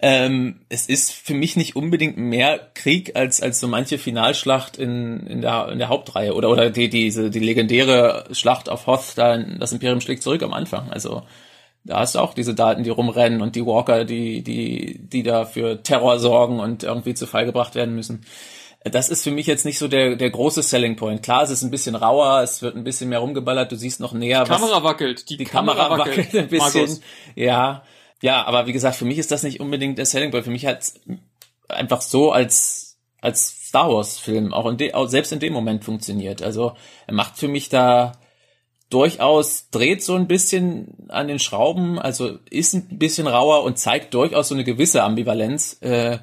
Ähm, 0.01 0.62
es 0.69 0.88
ist 0.88 1.12
für 1.12 1.33
mich 1.33 1.57
nicht 1.57 1.75
unbedingt 1.75 2.17
mehr 2.17 2.60
Krieg 2.73 3.15
als 3.15 3.41
als 3.41 3.60
so 3.60 3.67
manche 3.67 3.97
Finalschlacht 3.97 4.77
in, 4.77 5.27
in 5.27 5.41
der 5.41 5.69
in 5.69 5.79
der 5.79 5.89
Hauptreihe 5.89 6.33
oder 6.33 6.49
oder 6.49 6.69
die 6.69 6.88
diese 6.88 7.31
die 7.31 7.39
legendäre 7.39 8.25
Schlacht 8.31 8.69
auf 8.69 8.86
Hoth 8.86 9.13
da 9.17 9.38
das 9.38 9.73
Imperium 9.73 9.99
schlägt 9.99 10.21
zurück 10.21 10.43
am 10.43 10.53
Anfang 10.53 10.91
also 10.91 11.23
da 11.83 12.01
hast 12.01 12.13
du 12.13 12.19
auch 12.19 12.36
diese 12.36 12.53
Daten 12.53 12.83
die 12.83 12.91
rumrennen 12.91 13.41
und 13.41 13.55
die 13.55 13.65
Walker 13.65 14.05
die 14.05 14.43
die 14.43 14.99
die 15.01 15.23
da 15.23 15.45
für 15.45 15.81
Terror 15.81 16.19
sorgen 16.19 16.60
und 16.60 16.83
irgendwie 16.83 17.15
zu 17.15 17.25
Fall 17.25 17.45
gebracht 17.45 17.73
werden 17.73 17.95
müssen 17.95 18.23
das 18.89 19.10
ist 19.10 19.23
für 19.23 19.32
mich 19.32 19.47
jetzt 19.47 19.65
nicht 19.65 19.78
so 19.80 19.88
der, 19.88 20.15
der 20.15 20.30
große 20.30 20.62
Selling 20.62 20.95
Point. 20.95 21.23
Klar, 21.23 21.43
es 21.43 21.50
ist 21.50 21.63
ein 21.63 21.71
bisschen 21.71 21.95
rauer, 21.95 22.41
es 22.41 22.62
wird 22.62 22.76
ein 22.76 22.84
bisschen 22.84 23.10
mehr 23.10 23.19
rumgeballert, 23.19 23.71
du 23.71 23.76
siehst 23.76 24.00
noch 24.00 24.13
näher. 24.13 24.43
Die 24.43 24.50
Kamera 24.50 24.84
wackelt, 24.84 25.30
die, 25.30 25.38
die 25.38 25.45
Kamera, 25.45 25.84
Kamera 25.84 26.00
wackelt, 26.00 26.28
wackelt 26.28 26.43
ein 26.43 26.50
bisschen. 26.50 26.82
Markus. 26.82 27.02
Ja, 27.36 27.84
ja, 28.21 28.45
aber 28.45 28.67
wie 28.67 28.73
gesagt, 28.73 28.95
für 28.95 29.06
mich 29.06 29.17
ist 29.17 29.32
das 29.32 29.43
nicht 29.43 29.60
unbedingt 29.60 29.97
der 29.97 30.06
Selling 30.06 30.32
Point. 30.32 30.45
Für 30.45 30.52
mich 30.52 30.65
hat 30.65 30.93
einfach 31.67 32.02
so 32.02 32.32
als, 32.32 32.97
als 33.21 33.67
Star 33.67 33.89
Wars 33.89 34.17
Film 34.17 34.54
auch, 34.54 34.65
in 34.67 34.78
de, 34.78 34.93
auch 34.93 35.08
selbst 35.08 35.32
in 35.32 35.39
dem 35.39 35.54
Moment 35.54 35.84
funktioniert. 35.84 36.41
Also 36.41 36.73
er 37.06 37.13
macht 37.13 37.38
für 37.38 37.47
mich 37.47 37.69
da 37.69 38.13
durchaus 38.89 39.69
dreht 39.69 40.02
so 40.02 40.15
ein 40.15 40.28
bisschen 40.28 41.10
an 41.10 41.28
den 41.28 41.39
Schrauben, 41.39 42.00
also 42.00 42.38
ist 42.50 42.73
ein 42.73 42.97
bisschen 42.97 43.28
rauer 43.28 43.63
und 43.63 43.78
zeigt 43.78 44.13
durchaus 44.13 44.47
so 44.47 44.56
eine 44.56 44.63
gewisse 44.63 45.04
Ambivalenz. 45.04 45.78
Äh, 45.82 46.19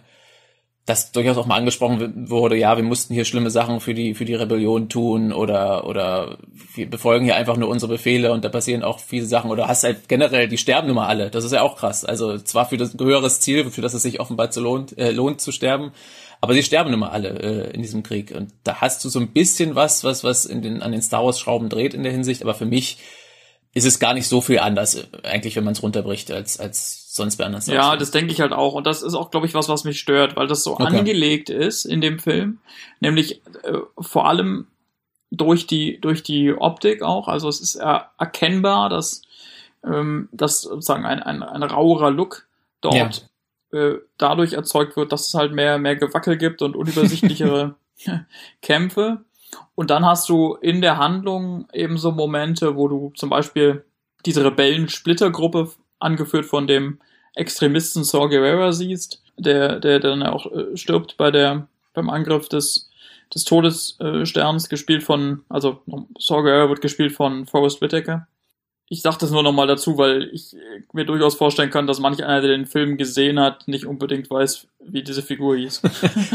das 0.86 1.12
durchaus 1.12 1.38
auch 1.38 1.46
mal 1.46 1.56
angesprochen 1.56 2.28
wurde, 2.28 2.56
ja, 2.56 2.76
wir 2.76 2.84
mussten 2.84 3.14
hier 3.14 3.24
schlimme 3.24 3.50
Sachen 3.50 3.80
für 3.80 3.94
die 3.94 4.14
für 4.14 4.26
die 4.26 4.34
Rebellion 4.34 4.90
tun 4.90 5.32
oder 5.32 5.86
oder 5.86 6.36
wir 6.74 6.90
befolgen 6.90 7.24
hier 7.24 7.36
einfach 7.36 7.56
nur 7.56 7.70
unsere 7.70 7.92
Befehle 7.92 8.32
und 8.32 8.44
da 8.44 8.50
passieren 8.50 8.82
auch 8.82 8.98
viele 8.98 9.24
Sachen 9.24 9.50
oder 9.50 9.66
hast 9.66 9.84
halt 9.84 10.08
generell 10.08 10.46
die 10.46 10.58
sterben 10.58 10.88
nun 10.88 10.96
mal 10.96 11.06
alle, 11.06 11.30
das 11.30 11.44
ist 11.44 11.52
ja 11.52 11.62
auch 11.62 11.76
krass. 11.76 12.04
Also 12.04 12.36
zwar 12.38 12.66
für 12.66 12.76
das 12.76 12.94
höheres 12.98 13.40
Ziel, 13.40 13.70
für 13.70 13.80
das 13.80 13.94
es 13.94 14.02
sich 14.02 14.20
offenbar 14.20 14.50
zu 14.50 14.60
lohnt 14.60 14.96
äh, 14.98 15.10
lohnt 15.10 15.40
zu 15.40 15.52
sterben, 15.52 15.92
aber 16.42 16.52
sie 16.52 16.62
sterben 16.62 16.90
nun 16.90 17.00
mal 17.00 17.10
alle 17.10 17.30
äh, 17.30 17.70
in 17.70 17.80
diesem 17.80 18.02
Krieg 18.02 18.32
und 18.32 18.52
da 18.62 18.82
hast 18.82 19.02
du 19.06 19.08
so 19.08 19.20
ein 19.20 19.28
bisschen 19.28 19.74
was 19.74 20.04
was 20.04 20.22
was 20.22 20.44
in 20.44 20.60
den 20.60 20.82
an 20.82 20.92
den 20.92 21.00
Star 21.00 21.24
Wars 21.24 21.40
Schrauben 21.40 21.70
dreht 21.70 21.94
in 21.94 22.02
der 22.02 22.12
Hinsicht, 22.12 22.42
aber 22.42 22.52
für 22.52 22.66
mich 22.66 22.98
ist 23.72 23.86
es 23.86 23.98
gar 23.98 24.12
nicht 24.12 24.28
so 24.28 24.42
viel 24.42 24.58
anders 24.58 24.96
äh, 24.96 25.06
eigentlich, 25.22 25.56
wenn 25.56 25.64
man 25.64 25.72
es 25.72 25.82
runterbricht 25.82 26.30
als 26.30 26.60
als 26.60 27.03
sonst 27.14 27.36
bei 27.36 27.44
anderen 27.44 27.64
Ja, 27.72 27.96
das 27.96 28.10
denke 28.10 28.32
ich 28.32 28.40
halt 28.40 28.52
auch. 28.52 28.74
Und 28.74 28.86
das 28.86 29.02
ist 29.02 29.14
auch, 29.14 29.30
glaube 29.30 29.46
ich, 29.46 29.54
was, 29.54 29.68
was 29.68 29.84
mich 29.84 30.00
stört, 30.00 30.34
weil 30.34 30.48
das 30.48 30.64
so 30.64 30.72
okay. 30.72 30.84
angelegt 30.84 31.48
ist 31.48 31.84
in 31.84 32.00
dem 32.00 32.18
Film. 32.18 32.58
Nämlich 32.98 33.40
äh, 33.62 33.78
vor 34.00 34.26
allem 34.26 34.66
durch 35.30 35.68
die, 35.68 36.00
durch 36.00 36.24
die 36.24 36.52
Optik 36.52 37.02
auch. 37.02 37.28
Also 37.28 37.48
es 37.48 37.60
ist 37.60 37.76
erkennbar, 37.76 38.88
dass, 38.88 39.22
ähm, 39.84 40.28
dass 40.32 40.62
sozusagen 40.62 41.04
ein, 41.04 41.22
ein, 41.22 41.44
ein 41.44 41.62
rauerer 41.62 42.10
Look 42.10 42.48
dort 42.80 43.28
ja. 43.72 43.78
äh, 43.78 43.98
dadurch 44.18 44.54
erzeugt 44.54 44.96
wird, 44.96 45.12
dass 45.12 45.28
es 45.28 45.34
halt 45.34 45.52
mehr, 45.52 45.78
mehr 45.78 45.94
Gewackel 45.94 46.36
gibt 46.36 46.62
und 46.62 46.74
unübersichtlichere 46.74 47.76
Kämpfe. 48.60 49.24
Und 49.76 49.90
dann 49.90 50.04
hast 50.04 50.28
du 50.28 50.54
in 50.54 50.80
der 50.80 50.98
Handlung 50.98 51.68
eben 51.72 51.96
so 51.96 52.10
Momente, 52.10 52.74
wo 52.74 52.88
du 52.88 53.12
zum 53.14 53.30
Beispiel 53.30 53.84
diese 54.26 54.44
Rebellen-Splittergruppe 54.44 55.70
angeführt 56.04 56.46
von 56.46 56.66
dem 56.66 56.98
Extremisten 57.34 58.04
Saw 58.04 58.28
Gerrera 58.28 58.72
siehst, 58.72 59.22
der, 59.36 59.80
der 59.80 59.98
dann 59.98 60.22
auch 60.22 60.50
äh, 60.52 60.76
stirbt 60.76 61.16
bei 61.16 61.30
der, 61.30 61.66
beim 61.92 62.10
Angriff 62.10 62.48
des, 62.48 62.90
des 63.34 63.44
Todessterns, 63.44 64.68
gespielt 64.68 65.02
von, 65.02 65.44
also 65.48 65.82
Saw 66.18 66.42
Gerrera 66.42 66.68
wird 66.68 66.80
gespielt 66.80 67.12
von 67.12 67.46
Forrest 67.46 67.80
Whitaker. 67.80 68.28
Ich 68.88 69.02
sag 69.02 69.18
das 69.18 69.30
nur 69.30 69.42
nochmal 69.42 69.66
dazu, 69.66 69.98
weil 69.98 70.30
ich 70.32 70.54
mir 70.92 71.06
durchaus 71.06 71.34
vorstellen 71.34 71.70
kann, 71.70 71.86
dass 71.86 72.00
manch 72.00 72.22
einer, 72.22 72.42
der 72.42 72.50
den 72.50 72.66
Film 72.66 72.98
gesehen 72.98 73.40
hat, 73.40 73.66
nicht 73.66 73.86
unbedingt 73.86 74.30
weiß, 74.30 74.68
wie 74.80 75.02
diese 75.02 75.22
Figur 75.22 75.56
hieß. 75.56 75.82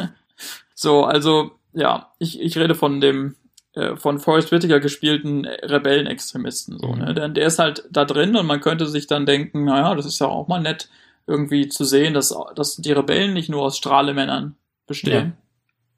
so, 0.74 1.06
also, 1.06 1.52
ja, 1.74 2.12
ich, 2.18 2.42
ich 2.42 2.58
rede 2.58 2.74
von 2.74 3.00
dem 3.00 3.28
äh, 3.30 3.49
von 3.96 4.20
Forrest 4.20 4.52
Whitaker 4.52 4.80
gespielten 4.80 5.46
Rebellenextremisten. 5.46 6.80
So, 6.80 6.96
ne? 6.96 7.12
Mhm. 7.12 7.16
Denn 7.16 7.34
der 7.34 7.48
ist 7.48 7.60
halt 7.60 7.84
da 7.92 8.06
drin 8.06 8.36
und 8.36 8.46
man 8.46 8.62
könnte 8.62 8.88
sich 8.88 9.08
dann 9.08 9.26
denken, 9.26 9.66
naja, 9.66 9.94
das 9.96 10.06
ist 10.06 10.20
ja 10.20 10.28
auch 10.28 10.48
mal 10.48 10.60
nett, 10.60 10.90
irgendwie 11.28 11.68
zu 11.68 11.86
sehen, 11.86 12.14
dass, 12.14 12.36
dass 12.56 12.78
die 12.78 12.92
Rebellen 12.92 13.34
nicht 13.34 13.50
nur 13.50 13.62
aus 13.62 13.78
Strahlemännern 13.78 14.56
bestehen. 14.88 15.26
Ja. 15.26 15.38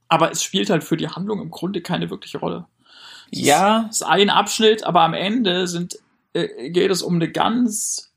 Aber 0.10 0.32
es 0.32 0.44
spielt 0.44 0.70
halt 0.70 0.84
für 0.84 0.98
die 0.98 1.08
Handlung 1.08 1.42
im 1.42 1.50
Grunde 1.50 1.82
keine 1.82 2.10
wirkliche 2.10 2.40
Rolle. 2.40 2.66
Es 3.32 3.40
ja. 3.40 3.88
Es 3.90 4.02
ist 4.02 4.04
ein 4.04 4.30
Abschnitt, 4.30 4.84
aber 4.84 5.02
am 5.02 5.14
Ende 5.14 5.68
sind, 5.68 5.98
äh, 6.34 6.70
geht 6.70 6.92
es 6.92 7.02
um 7.02 7.16
eine 7.16 7.32
ganz 7.32 8.12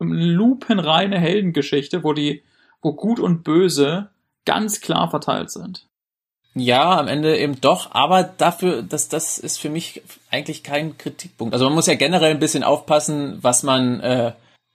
um 0.00 0.12
eine 0.12 0.24
lupenreine 0.24 1.18
Heldengeschichte, 1.18 2.04
wo 2.04 2.12
die, 2.12 2.42
wo 2.82 2.92
Gut 2.92 3.20
und 3.20 3.42
Böse 3.42 4.10
ganz 4.44 4.80
klar 4.80 5.10
verteilt 5.10 5.50
sind. 5.50 5.86
Ja, 6.54 6.98
am 6.98 7.06
Ende 7.06 7.38
eben 7.38 7.60
doch, 7.60 7.92
aber 7.92 8.24
dafür, 8.24 8.82
dass 8.82 9.08
das 9.08 9.38
ist 9.38 9.58
für 9.58 9.70
mich 9.70 10.02
eigentlich 10.30 10.64
kein 10.64 10.98
Kritikpunkt. 10.98 11.54
Also 11.54 11.66
man 11.66 11.74
muss 11.74 11.86
ja 11.86 11.94
generell 11.94 12.32
ein 12.32 12.40
bisschen 12.40 12.64
aufpassen, 12.64 13.38
was 13.40 13.62
man, 13.62 14.00
äh, 14.00 14.32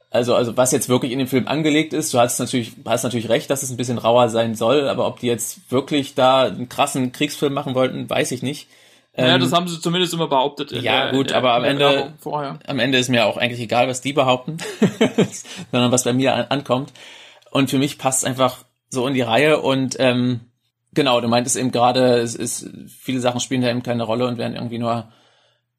also 0.10 0.36
also 0.36 0.56
was 0.56 0.72
jetzt 0.72 0.88
wirklich 0.88 1.12
in 1.12 1.20
dem 1.20 1.28
Film 1.28 1.50
angelegt 1.50 1.94
ist. 1.94 2.14
Du 2.14 2.20
hast 2.20 2.40
natürlich, 2.40 2.74
hast 2.86 3.04
natürlich 3.04 3.28
recht, 3.28 3.50
dass 3.50 3.62
es 3.62 3.72
ein 3.72 3.78
bisschen 3.78 3.98
rauer 3.98 4.30
sein 4.30 4.56
soll, 4.56 4.88
aber 4.88 5.06
ob 5.06 5.20
die 5.20 5.28
jetzt 5.28 5.70
wirklich 5.70 6.16
da 6.16 6.44
einen 6.44 6.70
krassen 6.70 7.12
Kriegsfilm 7.12 7.54
machen 7.54 7.76
wollten, 7.76 8.10
weiß 8.10 8.32
ich 8.32 8.42
nicht. 8.42 8.70
Ja, 9.18 9.36
ähm, 9.36 9.42
das 9.42 9.52
haben 9.52 9.68
sie 9.68 9.80
zumindest 9.82 10.14
immer 10.14 10.28
behauptet. 10.28 10.72
Ja, 10.72 11.06
der, 11.06 11.12
gut, 11.12 11.32
der, 11.32 11.38
aber 11.38 11.56
am 11.56 11.66
Ende, 11.66 12.14
am 12.24 12.80
Ende 12.80 12.98
ist 12.98 13.10
mir 13.10 13.26
auch 13.26 13.36
eigentlich 13.36 13.62
egal, 13.62 13.90
was 13.90 14.00
die 14.00 14.14
behaupten, 14.14 14.58
sondern 15.72 15.92
was 15.92 16.06
bei 16.06 16.14
mir 16.14 16.36
an, 16.36 16.46
ankommt. 16.46 16.94
Und 17.52 17.70
für 17.70 17.78
mich 17.78 17.98
passt 17.98 18.26
einfach 18.26 18.64
so 18.90 19.06
in 19.08 19.14
die 19.14 19.22
Reihe 19.22 19.60
und 19.60 19.98
ähm, 20.00 20.40
Genau, 20.96 21.22
du 21.22 21.28
meintest 21.28 21.58
eben 21.58 21.72
gerade, 21.72 22.20
es 22.20 22.36
ist, 22.36 22.70
viele 22.88 23.20
Sachen 23.20 23.42
spielen 23.42 23.62
da 23.62 23.70
eben 23.70 23.84
keine 23.84 24.04
Rolle 24.04 24.28
und 24.28 24.38
werden 24.38 24.56
irgendwie 24.56 24.80
nur, 24.80 25.10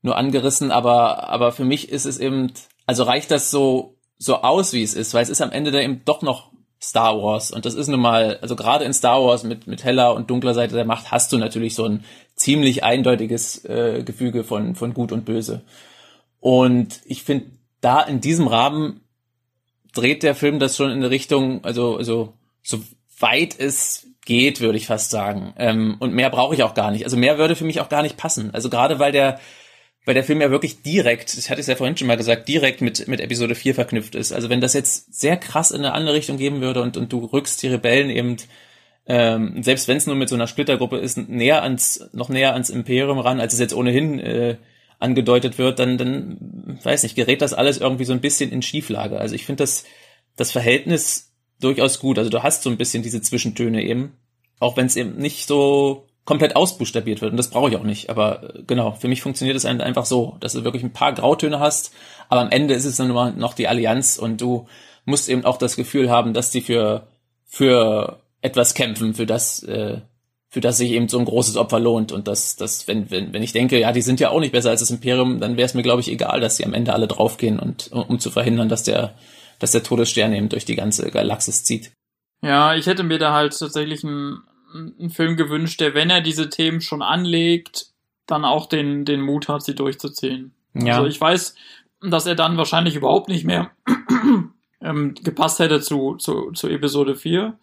nur 0.03 0.17
angerissen, 0.17 0.71
aber, 0.71 1.29
aber 1.29 1.53
für 1.53 1.65
mich 1.65 1.89
ist 1.89 2.05
es 2.05 2.19
eben, 2.19 2.53
also 2.87 3.03
reicht 3.03 3.31
das 3.31 3.51
so, 3.51 3.97
so 4.19 4.43
aus, 4.43 4.73
wie 4.75 4.83
es 4.83 4.95
ist, 4.95 5.15
weil 5.15 5.23
es 5.23 5.31
ist 5.31 5.41
am 5.41 5.53
Ende 5.53 5.71
da 5.71 5.81
eben 5.81 6.03
doch 6.05 6.23
noch 6.23 6.53
Star 6.83 7.21
Wars 7.21 7.51
und 7.51 7.65
das 7.65 7.75
ist 7.75 7.89
nun 7.89 8.01
mal, 8.01 8.39
also 8.43 8.55
gerade 8.55 8.85
in 8.85 8.93
Star 8.93 9.25
Wars 9.25 9.43
mit, 9.43 9.67
mit 9.67 9.85
heller 9.85 10.15
und 10.15 10.31
dunkler 10.31 10.53
Seite 10.53 10.75
der 10.75 10.85
Macht 10.85 11.11
hast 11.11 11.33
du 11.33 11.39
natürlich 11.39 11.75
so 11.75 11.87
ein 11.87 12.05
ziemlich 12.35 12.85
eindeutiges 12.85 13.65
äh, 13.65 14.03
Gefüge 14.05 14.45
von, 14.45 14.75
von 14.75 14.93
Gut 14.93 15.13
und 15.13 15.25
Böse. 15.25 15.63
Und 16.41 17.01
ich 17.07 17.23
finde, 17.25 17.47
da 17.81 18.03
in 18.03 18.21
diesem 18.21 18.47
Rahmen 18.47 19.01
dreht 19.95 20.23
der 20.23 20.35
Film 20.35 20.59
das 20.59 20.77
schon 20.77 20.91
in 20.91 20.99
eine 20.99 21.11
Richtung, 21.11 21.65
also, 21.65 21.97
also 21.97 22.35
so 22.63 22.81
weit 23.19 23.59
es 23.59 24.06
geht, 24.27 24.61
würde 24.61 24.77
ich 24.77 24.87
fast 24.87 25.11
sagen. 25.11 25.55
Ähm, 25.57 25.97
und 26.01 26.13
mehr 26.13 26.29
brauche 26.29 26.55
ich 26.55 26.63
auch 26.63 26.75
gar 26.75 26.91
nicht. 26.91 27.05
Also 27.05 27.17
mehr 27.17 27.39
würde 27.39 27.57
für 27.57 27.65
mich 27.65 27.81
auch 27.81 27.89
gar 27.89 28.03
nicht 28.03 28.19
passen. 28.19 28.53
Also 28.53 28.69
gerade 28.69 28.99
weil 28.99 29.13
der, 29.13 29.41
weil 30.05 30.15
der 30.15 30.25
Film 30.25 30.43
ja 30.43 30.51
wirklich 30.51 30.83
direkt, 30.83 31.35
ich 31.35 31.49
hatte 31.49 31.61
es 31.61 31.67
ja 31.67 31.77
vorhin 31.77 31.97
schon 31.97 32.09
mal 32.09 32.17
gesagt, 32.19 32.47
direkt 32.49 32.83
mit, 32.83 33.09
mit 33.09 33.21
Episode 33.21 33.55
4 33.55 33.75
verknüpft 33.75 34.15
ist. 34.15 34.33
Also 34.33 34.51
wenn 34.51 34.61
das 34.61 34.75
jetzt 34.75 35.15
sehr 35.19 35.37
krass 35.39 35.71
in 35.71 35.79
eine 35.79 35.95
andere 35.95 36.15
Richtung 36.15 36.37
geben 36.37 36.61
würde 36.61 36.83
und, 36.83 36.97
und 36.97 37.13
du 37.13 37.25
rückst 37.25 37.63
die 37.63 37.69
Rebellen 37.69 38.11
eben, 38.11 38.37
ähm, 39.07 39.63
selbst 39.63 39.89
wenn 39.89 39.97
es 39.97 40.07
nur 40.07 40.17
mit 40.17 40.29
so 40.29 40.35
einer 40.35 40.49
Splittergruppe 40.49 40.99
ist, 40.99 41.17
näher 41.17 41.63
ans, 41.63 42.09
noch 42.13 42.29
näher 42.29 42.53
ans 42.53 42.71
Imperium 42.71 43.19
ran, 43.19 43.41
als 43.41 43.55
es 43.55 43.61
jetzt 43.61 43.75
ohnehin 43.75 44.19
äh, 44.19 44.57
angedeutet 44.99 45.59
wird, 45.59 45.79
dann, 45.79 45.99
dann, 45.99 46.79
weiß 46.83 47.05
nicht, 47.05 47.15
gerät 47.15 47.43
das 47.43 47.55
alles 47.55 47.79
irgendwie 47.79 48.05
so 48.05 48.13
ein 48.13 48.21
bisschen 48.21 48.51
in 48.51 48.63
Schieflage. 48.63 49.19
Also 49.19 49.35
ich 49.35 49.45
finde 49.45 49.63
das, 49.63 49.85
das 50.37 50.53
Verhältnis 50.53 51.36
durchaus 51.61 51.99
gut. 52.01 52.19
Also 52.19 52.31
du 52.31 52.43
hast 52.43 52.63
so 52.63 52.71
ein 52.71 52.77
bisschen 52.77 53.03
diese 53.03 53.23
Zwischentöne 53.23 53.83
eben, 53.83 54.13
auch 54.61 54.77
wenn 54.77 54.87
es 54.87 54.97
eben 54.97 55.17
nicht 55.17 55.47
so 55.47 56.07
komplett 56.25 56.57
ausbuchstabiert 56.57 57.23
wird. 57.23 57.31
Und 57.31 57.39
das 57.39 57.51
brauche 57.51 57.71
ich 57.71 57.77
auch 57.77 57.85
nicht. 57.85 58.11
Aber 58.11 58.55
äh, 58.55 58.63
genau, 58.67 58.93
für 58.93 59.09
mich 59.09 59.23
funktioniert 59.23 59.57
es 59.57 59.65
einfach 59.65 60.05
so, 60.05 60.37
dass 60.41 60.53
du 60.53 60.65
wirklich 60.65 60.83
ein 60.83 60.93
paar 60.93 61.15
Grautöne 61.15 61.61
hast, 61.61 61.95
aber 62.29 62.43
am 62.43 62.51
Ende 62.51 62.75
ist 62.75 62.85
es 62.85 62.97
dann 62.97 63.09
nur 63.09 63.31
noch 63.31 63.55
die 63.55 63.69
Allianz 63.69 64.19
und 64.19 64.41
du 64.41 64.67
musst 65.05 65.29
eben 65.29 65.45
auch 65.45 65.57
das 65.57 65.77
Gefühl 65.77 66.11
haben, 66.11 66.35
dass 66.35 66.51
die 66.51 66.61
für, 66.61 67.07
für 67.47 68.19
etwas 68.43 68.75
kämpfen, 68.75 69.15
für 69.15 69.25
das, 69.25 69.63
äh, 69.63 70.01
für 70.49 70.61
das 70.61 70.79
sich 70.79 70.91
eben 70.91 71.09
so 71.09 71.19
ein 71.19 71.25
großes 71.25 71.57
Opfer 71.57 71.79
lohnt. 71.79 72.11
Und 72.11 72.27
das, 72.27 72.57
das, 72.57 72.89
wenn, 72.89 73.11
wenn, 73.11 73.33
wenn 73.33 73.43
ich 73.43 73.53
denke, 73.53 73.79
ja, 73.79 73.93
die 73.93 74.03
sind 74.03 74.19
ja 74.19 74.31
auch 74.31 74.41
nicht 74.41 74.53
besser 74.53 74.71
als 74.71 74.81
das 74.81 74.91
Imperium, 74.91 75.39
dann 75.39 75.57
wäre 75.57 75.67
es 75.67 75.75
mir, 75.75 75.83
glaube 75.83 76.01
ich, 76.01 76.11
egal, 76.11 76.41
dass 76.41 76.57
sie 76.57 76.65
am 76.65 76.75
Ende 76.75 76.93
alle 76.93 77.07
draufgehen 77.07 77.61
und 77.61 77.93
um 77.93 78.19
zu 78.19 78.31
verhindern, 78.33 78.69
dass 78.69 78.83
der 78.83 79.15
dass 79.59 79.73
der 79.73 79.83
Todesstern 79.83 80.33
eben 80.33 80.49
durch 80.49 80.65
die 80.65 80.77
ganze 80.77 81.11
Galaxis 81.11 81.65
zieht. 81.65 81.93
Ja, 82.43 82.75
ich 82.75 82.87
hätte 82.87 83.03
mir 83.03 83.19
da 83.19 83.33
halt 83.33 83.59
tatsächlich 83.59 84.05
einen, 84.05 84.43
einen 84.73 85.11
Film 85.11 85.37
gewünscht, 85.37 85.81
der, 85.81 85.95
wenn 85.95 86.11
er 86.11 86.21
diese 86.21 86.49
Themen 86.49 86.81
schon 86.81 87.03
anlegt, 87.03 87.87
dann 88.27 88.45
auch 88.45 88.67
den, 88.67 89.05
den 89.05 89.21
Mut 89.21 89.49
hat, 89.49 89.63
sie 89.63 89.75
durchzuziehen. 89.75 90.55
Ja. 90.75 90.97
Also 90.97 91.07
ich 91.07 91.21
weiß, 91.21 91.55
dass 92.03 92.27
er 92.27 92.35
dann 92.35 92.57
wahrscheinlich 92.57 92.97
überhaupt 92.97 93.29
nicht 93.29 93.45
mehr 93.45 93.71
ähm, 94.81 95.15
gepasst 95.15 95.59
hätte 95.59 95.81
zu, 95.81 96.17
zu, 96.17 96.53
zu 96.53 96.69
Episode 96.69 97.17
4. 97.17 97.59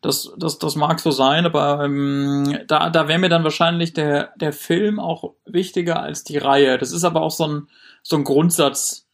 Das, 0.00 0.32
das, 0.36 0.58
das 0.58 0.74
mag 0.74 0.98
so 0.98 1.12
sein, 1.12 1.46
aber 1.46 1.84
ähm, 1.84 2.58
da, 2.66 2.90
da 2.90 3.06
wäre 3.06 3.20
mir 3.20 3.28
dann 3.28 3.44
wahrscheinlich 3.44 3.92
der, 3.92 4.32
der 4.36 4.52
Film 4.52 4.98
auch 4.98 5.34
wichtiger 5.46 6.02
als 6.02 6.24
die 6.24 6.38
Reihe. 6.38 6.76
Das 6.76 6.90
ist 6.90 7.04
aber 7.04 7.22
auch 7.22 7.30
so 7.30 7.46
ein, 7.46 7.68
so 8.02 8.16
ein 8.16 8.24
Grundsatz, 8.24 9.06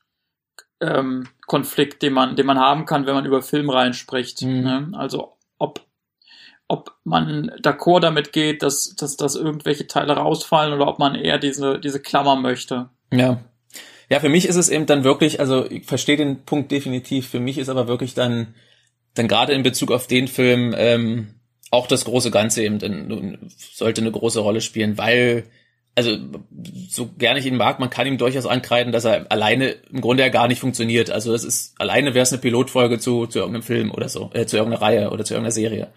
ähm, 0.81 1.29
Konflikt, 1.47 2.03
den 2.03 2.13
man, 2.13 2.37
den 2.37 2.47
man 2.47 2.59
haben 2.59 2.87
kann, 2.87 3.07
wenn 3.07 3.15
man 3.15 3.27
über 3.27 3.43
Filmreihen 3.43 3.95
spricht. 3.95 4.43
Mhm. 4.43 4.61
Ne? 4.61 4.91
Also 4.93 5.37
ob, 5.59 5.81
ob 6.69 6.95
man 7.05 7.51
d'accord 7.63 8.01
damit 8.01 8.33
geht, 8.33 8.63
dass, 8.63 8.95
dass, 8.97 9.17
dass 9.17 9.35
irgendwelche 9.35 9.87
Teile 9.87 10.15
rausfallen 10.15 10.73
oder 10.73 10.87
ob 10.89 10.99
man 10.99 11.15
eher 11.15 11.39
diese, 11.39 11.79
diese 11.79 12.01
Klammer 12.01 12.37
möchte. 12.37 12.89
Ja. 13.13 13.41
Ja, 14.11 14.21
für 14.21 14.31
mich 14.31 14.47
ist 14.47 14.57
es 14.57 14.71
eben 14.71 14.87
dann 14.87 15.05
wirklich, 15.05 15.39
also 15.39 15.71
ich 15.71 15.85
verstehe 15.85 16.17
den 16.17 16.45
Punkt 16.45 16.73
definitiv, 16.73 17.29
für 17.29 17.41
mich 17.41 17.59
ist 17.59 17.69
aber 17.69 17.89
wirklich 17.89 18.15
dann, 18.15 18.55
dann 19.13 19.29
gerade 19.29 19.53
in 19.53 19.63
Bezug 19.63 19.91
auf 19.91 20.07
den 20.07 20.29
Film, 20.29 20.75
ähm, 20.77 21.35
auch 21.71 21.87
das 21.87 22.07
große 22.07 22.31
Ganze 22.31 22.63
eben 22.63 22.79
dann, 22.79 23.39
sollte 23.49 24.01
eine 24.01 24.11
große 24.11 24.41
Rolle 24.41 24.63
spielen, 24.63 24.97
weil 24.97 25.45
also 25.99 26.17
so 26.89 27.11
gerne 27.19 27.41
ich 27.41 27.47
ihn 27.47 27.57
mag, 27.57 27.81
man 27.81 27.91
kann 27.91 28.07
ihm 28.07 28.19
durchaus 28.19 28.47
ankreiden, 28.47 28.93
dass 28.93 29.05
er 29.05 29.27
alleine 29.33 29.71
im 29.93 30.01
Grunde 30.01 30.23
ja 30.23 30.29
gar 30.29 30.47
nicht 30.47 30.61
funktioniert. 30.61 31.11
Also 31.11 31.33
das 31.33 31.43
ist 31.43 31.75
alleine 31.81 32.15
wäre 32.15 32.23
es 32.23 32.33
eine 32.33 32.41
Pilotfolge 32.41 33.01
zu 33.01 33.27
zu 33.27 33.41
irgendeinem 33.41 33.65
Film 33.65 33.91
oder 33.91 34.09
so, 34.09 34.31
äh, 34.33 34.47
zu 34.47 34.57
irgendeiner 34.57 34.81
Reihe 34.81 35.11
oder 35.11 35.25
zu 35.25 35.35
irgendeiner 35.35 35.51
Serie. 35.51 35.89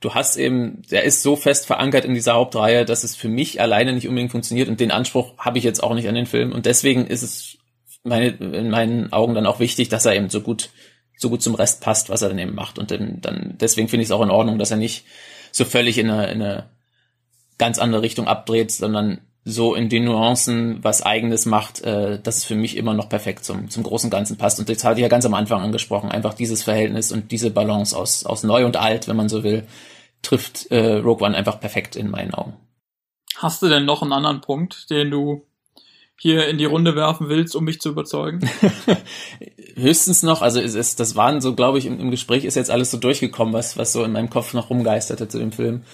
Du 0.00 0.14
hast 0.14 0.36
eben, 0.36 0.82
der 0.90 1.04
ist 1.04 1.22
so 1.22 1.34
fest 1.34 1.66
verankert 1.66 2.04
in 2.04 2.14
dieser 2.14 2.34
Hauptreihe, 2.34 2.84
dass 2.84 3.04
es 3.04 3.16
für 3.16 3.28
mich 3.28 3.60
alleine 3.60 3.94
nicht 3.94 4.06
unbedingt 4.06 4.32
funktioniert 4.32 4.68
und 4.68 4.80
den 4.80 4.90
Anspruch 4.90 5.32
habe 5.38 5.56
ich 5.56 5.64
jetzt 5.64 5.82
auch 5.82 5.94
nicht 5.94 6.08
an 6.08 6.14
den 6.14 6.26
Film 6.26 6.52
und 6.52 6.66
deswegen 6.66 7.06
ist 7.06 7.22
es 7.22 7.56
meine, 8.02 8.28
in 8.28 8.68
meinen 8.68 9.12
Augen 9.14 9.34
dann 9.34 9.46
auch 9.46 9.60
wichtig, 9.60 9.88
dass 9.88 10.04
er 10.04 10.14
eben 10.14 10.28
so 10.28 10.42
gut 10.42 10.68
so 11.16 11.30
gut 11.30 11.42
zum 11.42 11.56
Rest 11.56 11.80
passt, 11.80 12.10
was 12.10 12.22
er 12.22 12.28
dann 12.28 12.38
eben 12.38 12.54
macht 12.54 12.78
und 12.78 12.90
dann, 12.90 13.22
dann 13.22 13.54
deswegen 13.58 13.88
finde 13.88 14.02
ich 14.02 14.08
es 14.08 14.12
auch 14.12 14.22
in 14.22 14.30
Ordnung, 14.30 14.58
dass 14.58 14.70
er 14.70 14.76
nicht 14.76 15.04
so 15.52 15.64
völlig 15.64 15.96
in 15.96 16.10
eine, 16.10 16.30
in 16.30 16.42
eine 16.42 16.68
ganz 17.58 17.78
andere 17.78 18.02
Richtung 18.02 18.28
abdreht, 18.28 18.70
sondern 18.70 19.20
so 19.44 19.74
in 19.74 19.88
den 19.88 20.04
Nuancen 20.04 20.78
was 20.82 21.02
eigenes 21.02 21.46
macht, 21.46 21.80
äh, 21.82 22.20
dass 22.20 22.38
es 22.38 22.44
für 22.44 22.54
mich 22.54 22.76
immer 22.76 22.94
noch 22.94 23.08
perfekt 23.08 23.44
zum, 23.44 23.70
zum 23.70 23.82
großen 23.82 24.10
Ganzen 24.10 24.36
passt. 24.36 24.58
Und 24.58 24.68
das 24.68 24.84
hatte 24.84 25.00
ich 25.00 25.02
ja 25.02 25.08
ganz 25.08 25.24
am 25.24 25.34
Anfang 25.34 25.62
angesprochen. 25.62 26.10
Einfach 26.10 26.34
dieses 26.34 26.62
Verhältnis 26.62 27.12
und 27.12 27.30
diese 27.32 27.50
Balance 27.50 27.96
aus, 27.96 28.26
aus 28.26 28.42
neu 28.42 28.66
und 28.66 28.76
alt, 28.76 29.08
wenn 29.08 29.16
man 29.16 29.28
so 29.28 29.44
will, 29.44 29.66
trifft 30.22 30.70
äh, 30.70 30.96
Rogue 30.96 31.26
One 31.26 31.36
einfach 31.36 31.60
perfekt 31.60 31.96
in 31.96 32.10
meinen 32.10 32.34
Augen. 32.34 32.56
Hast 33.36 33.62
du 33.62 33.68
denn 33.68 33.84
noch 33.84 34.02
einen 34.02 34.12
anderen 34.12 34.40
Punkt, 34.40 34.90
den 34.90 35.10
du 35.10 35.44
hier 36.20 36.48
in 36.48 36.58
die 36.58 36.64
Runde 36.64 36.96
werfen 36.96 37.28
willst, 37.28 37.54
um 37.54 37.64
mich 37.64 37.80
zu 37.80 37.90
überzeugen? 37.90 38.40
Höchstens 39.76 40.24
noch, 40.24 40.42
also 40.42 40.60
es 40.60 40.74
ist, 40.74 40.98
das 40.98 41.14
waren 41.14 41.40
so, 41.40 41.54
glaube 41.54 41.78
ich, 41.78 41.86
im, 41.86 42.00
im 42.00 42.10
Gespräch 42.10 42.44
ist 42.44 42.56
jetzt 42.56 42.70
alles 42.70 42.90
so 42.90 42.98
durchgekommen, 42.98 43.54
was, 43.54 43.78
was 43.78 43.92
so 43.92 44.02
in 44.02 44.12
meinem 44.12 44.28
Kopf 44.28 44.52
noch 44.54 44.70
rumgeisterte 44.70 45.28
zu 45.28 45.38
dem 45.38 45.52
Film. 45.52 45.84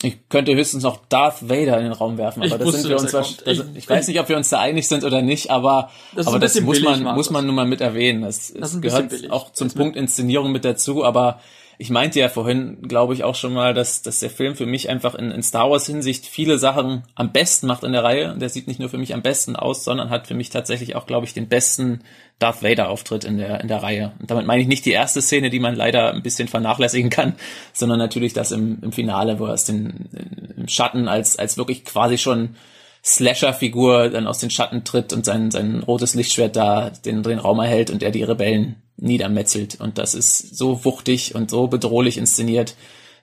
Ich 0.00 0.28
könnte 0.28 0.54
höchstens 0.54 0.84
noch 0.84 1.00
Darth 1.08 1.48
Vader 1.48 1.76
in 1.78 1.84
den 1.84 1.92
Raum 1.92 2.18
werfen, 2.18 2.44
aber 2.44 2.56
das 2.56 2.72
sind 2.72 2.88
wir 2.88 3.00
uns 3.00 3.12
was, 3.12 3.38
ich, 3.44 3.62
ich, 3.74 3.88
weiß 3.88 4.06
nicht, 4.06 4.20
ob 4.20 4.28
wir 4.28 4.36
uns 4.36 4.48
da 4.48 4.60
einig 4.60 4.86
sind 4.86 5.02
oder 5.02 5.22
nicht, 5.22 5.50
aber 5.50 5.90
das, 6.14 6.28
aber 6.28 6.38
das 6.38 6.60
muss 6.60 6.80
man 6.80 7.02
muss 7.02 7.30
man 7.30 7.44
nun 7.44 7.56
mal 7.56 7.66
mit 7.66 7.80
erwähnen. 7.80 8.22
Das, 8.22 8.52
das 8.52 8.80
gehört 8.80 9.30
auch 9.30 9.52
zum 9.52 9.70
Punkt 9.72 9.96
Inszenierung 9.96 10.52
mit 10.52 10.64
dazu, 10.64 11.04
aber 11.04 11.40
ich 11.78 11.90
meinte 11.90 12.18
ja 12.18 12.28
vorhin, 12.28 12.82
glaube 12.82 13.14
ich, 13.14 13.22
auch 13.22 13.36
schon 13.36 13.52
mal, 13.54 13.72
dass, 13.72 14.02
dass 14.02 14.18
der 14.18 14.30
Film 14.30 14.56
für 14.56 14.66
mich 14.66 14.88
einfach 14.88 15.14
in, 15.14 15.30
in 15.30 15.44
Star 15.44 15.70
Wars 15.70 15.86
Hinsicht 15.86 16.26
viele 16.26 16.58
Sachen 16.58 17.04
am 17.14 17.32
besten 17.32 17.68
macht 17.68 17.84
in 17.84 17.92
der 17.92 18.02
Reihe. 18.02 18.36
Der 18.36 18.48
sieht 18.48 18.66
nicht 18.66 18.80
nur 18.80 18.88
für 18.88 18.98
mich 18.98 19.14
am 19.14 19.22
besten 19.22 19.54
aus, 19.54 19.84
sondern 19.84 20.10
hat 20.10 20.26
für 20.26 20.34
mich 20.34 20.50
tatsächlich 20.50 20.96
auch, 20.96 21.06
glaube 21.06 21.26
ich, 21.26 21.34
den 21.34 21.48
besten 21.48 22.00
Darth 22.38 22.62
Vader 22.62 22.88
Auftritt 22.88 23.24
in 23.24 23.36
der, 23.36 23.60
in 23.60 23.68
der 23.68 23.82
Reihe. 23.82 24.12
Und 24.20 24.30
damit 24.30 24.46
meine 24.46 24.62
ich 24.62 24.68
nicht 24.68 24.84
die 24.84 24.92
erste 24.92 25.20
Szene, 25.20 25.50
die 25.50 25.58
man 25.58 25.74
leider 25.74 26.12
ein 26.12 26.22
bisschen 26.22 26.48
vernachlässigen 26.48 27.10
kann, 27.10 27.34
sondern 27.72 27.98
natürlich 27.98 28.32
das 28.32 28.52
im, 28.52 28.78
im 28.82 28.92
Finale, 28.92 29.38
wo 29.38 29.46
er 29.46 29.54
aus 29.54 29.64
den, 29.64 30.08
im 30.56 30.68
Schatten 30.68 31.08
als, 31.08 31.38
als 31.38 31.56
wirklich 31.56 31.84
quasi 31.84 32.18
schon 32.18 32.56
Slasher-Figur 33.04 34.10
dann 34.10 34.26
aus 34.26 34.38
den 34.38 34.50
Schatten 34.50 34.84
tritt 34.84 35.12
und 35.12 35.24
sein, 35.24 35.50
sein 35.50 35.82
rotes 35.82 36.14
Lichtschwert 36.14 36.56
da 36.56 36.90
den, 36.90 37.22
den 37.22 37.38
Raum 37.38 37.58
erhält 37.60 37.90
und 37.90 38.02
er 38.02 38.10
die 38.10 38.22
Rebellen 38.22 38.76
niedermetzelt. 38.96 39.80
Und 39.80 39.98
das 39.98 40.14
ist 40.14 40.56
so 40.56 40.84
wuchtig 40.84 41.34
und 41.34 41.50
so 41.50 41.68
bedrohlich 41.68 42.18
inszeniert, 42.18 42.74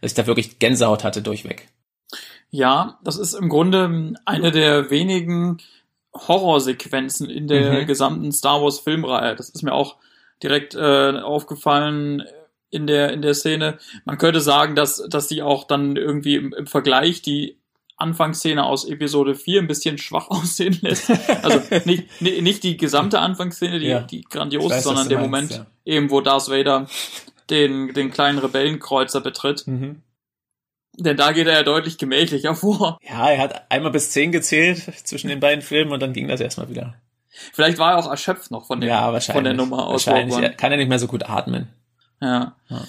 dass 0.01 0.11
ich 0.11 0.15
da 0.15 0.27
wirklich 0.27 0.59
Gänsehaut 0.59 1.03
hatte 1.03 1.21
durchweg. 1.21 1.67
Ja, 2.49 2.99
das 3.03 3.17
ist 3.17 3.33
im 3.33 3.49
Grunde 3.49 4.13
eine 4.25 4.51
der 4.51 4.89
wenigen 4.89 5.57
Horrorsequenzen 6.15 7.29
in 7.29 7.47
der 7.47 7.81
mhm. 7.81 7.87
gesamten 7.87 8.31
Star 8.31 8.61
Wars 8.61 8.79
Filmreihe. 8.79 9.35
Das 9.35 9.49
ist 9.49 9.63
mir 9.63 9.73
auch 9.73 9.97
direkt 10.41 10.75
äh, 10.75 11.19
aufgefallen 11.19 12.23
in 12.71 12.87
der 12.87 13.11
in 13.11 13.21
der 13.21 13.33
Szene. 13.33 13.77
Man 14.05 14.17
könnte 14.17 14.41
sagen, 14.41 14.75
dass 14.75 15.03
dass 15.09 15.29
sie 15.29 15.41
auch 15.41 15.65
dann 15.65 15.95
irgendwie 15.95 16.35
im, 16.35 16.53
im 16.53 16.67
Vergleich 16.67 17.21
die 17.21 17.57
Anfangsszene 17.97 18.65
aus 18.65 18.85
Episode 18.85 19.35
4 19.35 19.61
ein 19.61 19.67
bisschen 19.67 19.97
schwach 19.97 20.27
aussehen 20.29 20.77
lässt. 20.81 21.09
Also 21.43 21.61
nicht, 21.85 22.21
nicht 22.21 22.63
die 22.63 22.77
gesamte 22.77 23.19
Anfangsszene, 23.19 23.79
die, 23.79 23.87
ja. 23.87 24.01
die 24.01 24.21
grandios 24.21 24.71
ist, 24.73 24.83
sondern 24.83 25.07
der 25.09 25.19
meinst, 25.19 25.57
Moment, 25.57 25.67
ja. 25.85 25.93
eben 25.93 26.09
wo 26.09 26.21
Darth 26.21 26.49
Vader 26.49 26.87
den, 27.49 27.93
den 27.93 28.11
kleinen 28.11 28.39
Rebellenkreuzer 28.39 29.21
betritt. 29.21 29.65
Mhm. 29.67 30.01
Denn 30.97 31.17
da 31.17 31.31
geht 31.31 31.47
er 31.47 31.53
ja 31.53 31.63
deutlich 31.63 31.97
gemächlicher 31.97 32.55
vor. 32.55 32.99
Ja, 33.01 33.29
er 33.29 33.39
hat 33.39 33.71
einmal 33.71 33.91
bis 33.91 34.11
zehn 34.11 34.31
gezählt 34.31 34.79
zwischen 35.03 35.27
den 35.27 35.39
beiden 35.39 35.61
Filmen 35.61 35.91
und 35.91 36.01
dann 36.01 36.13
ging 36.13 36.27
das 36.27 36.41
erstmal 36.41 36.69
wieder. 36.69 36.95
Vielleicht 37.53 37.77
war 37.77 37.91
er 37.91 37.97
auch 37.97 38.09
erschöpft 38.09 38.51
noch 38.51 38.65
von, 38.65 38.79
dem, 38.79 38.89
ja, 38.89 39.19
von 39.19 39.43
der 39.43 39.53
Nummer 39.53 39.87
aus. 39.87 40.07
Wahrscheinlich. 40.07 40.57
Kann 40.57 40.71
er 40.71 40.77
nicht 40.77 40.87
mehr 40.87 40.99
so 40.99 41.07
gut 41.07 41.29
atmen. 41.29 41.67
Ja. 42.21 42.55
ja. 42.69 42.83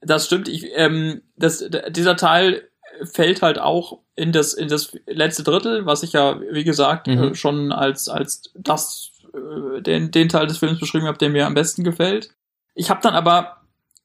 Das 0.00 0.26
stimmt. 0.26 0.48
Ich, 0.48 0.66
ähm, 0.74 1.22
das, 1.36 1.64
dieser 1.90 2.16
Teil 2.16 2.68
fällt 3.04 3.42
halt 3.42 3.58
auch 3.58 4.00
in 4.14 4.32
das, 4.32 4.54
in 4.54 4.68
das 4.68 4.96
letzte 5.06 5.42
Drittel, 5.42 5.86
was 5.86 6.02
ich 6.02 6.12
ja, 6.12 6.40
wie 6.50 6.64
gesagt, 6.64 7.06
mhm. 7.06 7.18
äh, 7.18 7.34
schon 7.34 7.72
als, 7.72 8.08
als 8.08 8.50
das, 8.54 9.12
äh, 9.34 9.82
den, 9.82 10.10
den 10.10 10.28
Teil 10.28 10.46
des 10.46 10.58
Films 10.58 10.80
beschrieben 10.80 11.06
habe, 11.06 11.18
der 11.18 11.28
mir 11.28 11.46
am 11.46 11.54
besten 11.54 11.84
gefällt. 11.84 12.30
Ich 12.74 12.90
habe 12.90 13.00
dann 13.02 13.14
aber, 13.14 13.58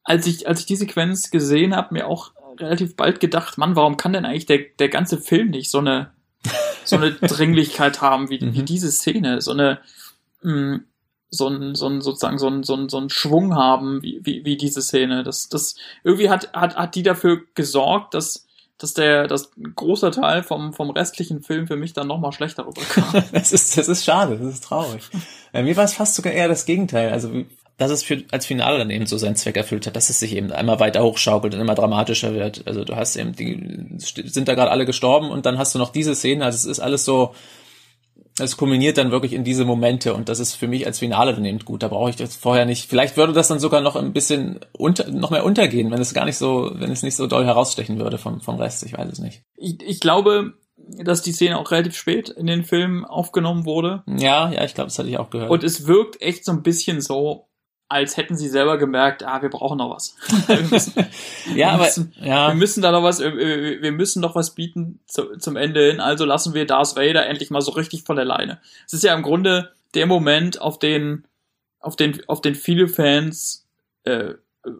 als 0.03 0.27
ich, 0.27 0.47
als 0.47 0.59
ich 0.59 0.65
die 0.65 0.75
Sequenz 0.75 1.31
gesehen 1.31 1.75
habe, 1.75 1.93
mir 1.93 2.07
auch 2.07 2.31
relativ 2.59 2.95
bald 2.95 3.19
gedacht, 3.19 3.57
Mann, 3.57 3.75
warum 3.75 3.97
kann 3.97 4.13
denn 4.13 4.25
eigentlich 4.25 4.45
der, 4.45 4.59
der 4.79 4.89
ganze 4.89 5.17
Film 5.17 5.49
nicht 5.49 5.69
so 5.69 5.79
eine, 5.79 6.11
so 6.83 6.95
eine 6.95 7.11
Dringlichkeit 7.21 8.01
haben 8.01 8.29
wie, 8.29 8.43
mhm. 8.43 8.53
wie 8.53 8.63
diese 8.63 8.91
Szene, 8.91 9.41
so 9.41 9.51
eine, 9.51 9.79
mh, 10.41 10.53
mm, 10.53 10.85
so 11.31 11.47
ein, 11.47 11.75
so 11.75 11.87
ein, 11.87 12.01
sozusagen 12.01 12.37
so 12.37 12.47
ein, 12.47 12.63
so 12.63 12.75
ein, 12.75 12.89
so 12.89 12.97
ein 12.97 13.09
Schwung 13.09 13.55
haben 13.55 14.03
wie, 14.03 14.19
wie, 14.23 14.43
wie 14.43 14.57
diese 14.57 14.81
Szene. 14.81 15.23
Das, 15.23 15.47
das, 15.47 15.75
irgendwie 16.03 16.29
hat, 16.29 16.51
hat, 16.53 16.75
hat 16.75 16.93
die 16.95 17.03
dafür 17.03 17.41
gesorgt, 17.55 18.13
dass, 18.13 18.47
dass 18.77 18.93
der, 18.93 19.27
dass 19.27 19.55
ein 19.55 19.73
großer 19.73 20.11
Teil 20.11 20.43
vom, 20.43 20.73
vom 20.73 20.89
restlichen 20.89 21.41
Film 21.41 21.67
für 21.67 21.77
mich 21.77 21.93
dann 21.93 22.07
nochmal 22.07 22.33
schlechter 22.33 22.67
rüberkam. 22.67 23.23
das 23.31 23.53
ist, 23.53 23.77
das 23.77 23.87
ist 23.87 24.03
schade, 24.03 24.37
das 24.37 24.55
ist 24.55 24.65
traurig. 24.65 25.03
Bei 25.53 25.63
mir 25.63 25.77
war 25.77 25.85
es 25.85 25.93
fast 25.93 26.15
sogar 26.15 26.33
eher 26.33 26.49
das 26.49 26.65
Gegenteil. 26.65 27.11
Also, 27.11 27.45
dass 27.81 27.89
es 27.89 28.03
für, 28.03 28.23
als 28.29 28.45
Finale 28.45 28.77
dann 28.77 28.91
eben 28.91 29.07
so 29.07 29.17
seinen 29.17 29.35
Zweck 29.35 29.57
erfüllt 29.57 29.87
hat, 29.87 29.95
dass 29.95 30.11
es 30.11 30.19
sich 30.19 30.35
eben 30.35 30.51
einmal 30.51 30.79
weiter 30.79 31.01
hochschaukelt 31.03 31.55
und 31.55 31.61
immer 31.61 31.73
dramatischer 31.73 32.35
wird. 32.35 32.61
Also 32.67 32.83
du 32.83 32.95
hast 32.95 33.15
eben, 33.15 33.35
die 33.35 33.97
sind 33.97 34.47
da 34.47 34.53
gerade 34.53 34.69
alle 34.69 34.85
gestorben 34.85 35.31
und 35.31 35.47
dann 35.47 35.57
hast 35.57 35.73
du 35.73 35.79
noch 35.79 35.89
diese 35.89 36.13
Szene, 36.13 36.45
also 36.45 36.57
es 36.57 36.65
ist 36.65 36.79
alles 36.79 37.05
so, 37.05 37.33
es 38.37 38.55
kulminiert 38.55 38.99
dann 38.99 39.09
wirklich 39.09 39.33
in 39.33 39.43
diese 39.43 39.65
Momente 39.65 40.13
und 40.13 40.29
das 40.29 40.39
ist 40.39 40.53
für 40.53 40.67
mich 40.67 40.85
als 40.85 40.99
Finale 40.99 41.33
dann 41.33 41.43
eben 41.43 41.57
gut. 41.59 41.81
Da 41.81 41.87
brauche 41.87 42.11
ich 42.11 42.15
das 42.15 42.35
vorher 42.35 42.65
nicht. 42.65 42.87
Vielleicht 42.87 43.17
würde 43.17 43.33
das 43.33 43.47
dann 43.47 43.59
sogar 43.59 43.81
noch 43.81 43.95
ein 43.95 44.13
bisschen 44.13 44.59
unter, 44.73 45.09
noch 45.09 45.31
mehr 45.31 45.43
untergehen, 45.43 45.89
wenn 45.89 46.01
es 46.01 46.13
gar 46.13 46.25
nicht 46.25 46.37
so, 46.37 46.71
wenn 46.75 46.91
es 46.91 47.01
nicht 47.01 47.15
so 47.15 47.25
doll 47.25 47.45
herausstechen 47.45 47.97
würde 47.97 48.19
vom, 48.19 48.41
vom 48.41 48.57
Rest. 48.57 48.83
Ich 48.83 48.95
weiß 48.95 49.11
es 49.11 49.19
nicht. 49.19 49.41
Ich, 49.57 49.81
ich 49.81 49.99
glaube, 49.99 50.53
dass 50.77 51.23
die 51.23 51.31
Szene 51.31 51.57
auch 51.57 51.71
relativ 51.71 51.95
spät 51.95 52.29
in 52.29 52.45
den 52.45 52.63
Film 52.63 53.05
aufgenommen 53.05 53.65
wurde. 53.65 54.03
Ja, 54.05 54.51
ja, 54.51 54.63
ich 54.63 54.75
glaube, 54.75 54.89
das 54.89 54.99
hatte 54.99 55.09
ich 55.09 55.17
auch 55.17 55.31
gehört. 55.31 55.49
Und 55.49 55.63
es 55.63 55.87
wirkt 55.87 56.21
echt 56.21 56.45
so 56.45 56.51
ein 56.51 56.61
bisschen 56.61 57.01
so, 57.01 57.47
als 57.91 58.15
hätten 58.15 58.37
sie 58.37 58.47
selber 58.47 58.77
gemerkt, 58.77 59.23
ah, 59.23 59.41
wir 59.41 59.49
brauchen 59.49 59.77
noch 59.77 59.93
was. 59.93 60.15
wir 60.47 60.61
müssen, 60.61 61.05
ja, 61.55 61.71
aber 61.71 61.83
müssen, 61.83 62.13
ja. 62.21 62.47
wir 62.47 62.55
müssen 62.55 62.81
da 62.81 62.91
noch 62.91 63.03
was, 63.03 63.19
wir 63.19 63.91
müssen 63.91 64.21
noch 64.21 64.33
was 64.33 64.55
bieten 64.55 64.99
zu, 65.07 65.37
zum 65.37 65.57
Ende 65.57 65.89
hin. 65.89 65.99
Also 65.99 66.23
lassen 66.23 66.53
wir 66.53 66.65
Darth 66.65 66.95
Vader 66.95 67.27
endlich 67.27 67.51
mal 67.51 67.61
so 67.61 67.71
richtig 67.71 68.03
von 68.03 68.15
der 68.15 68.23
Leine. 68.23 68.59
Es 68.85 68.93
ist 68.93 69.03
ja 69.03 69.13
im 69.13 69.23
Grunde 69.23 69.71
der 69.93 70.05
Moment, 70.05 70.61
auf 70.61 70.79
den, 70.79 71.25
auf 71.81 71.97
den, 71.97 72.21
auf 72.27 72.39
den 72.39 72.55
viele 72.55 72.87
Fans 72.87 73.67
äh, 74.05 74.35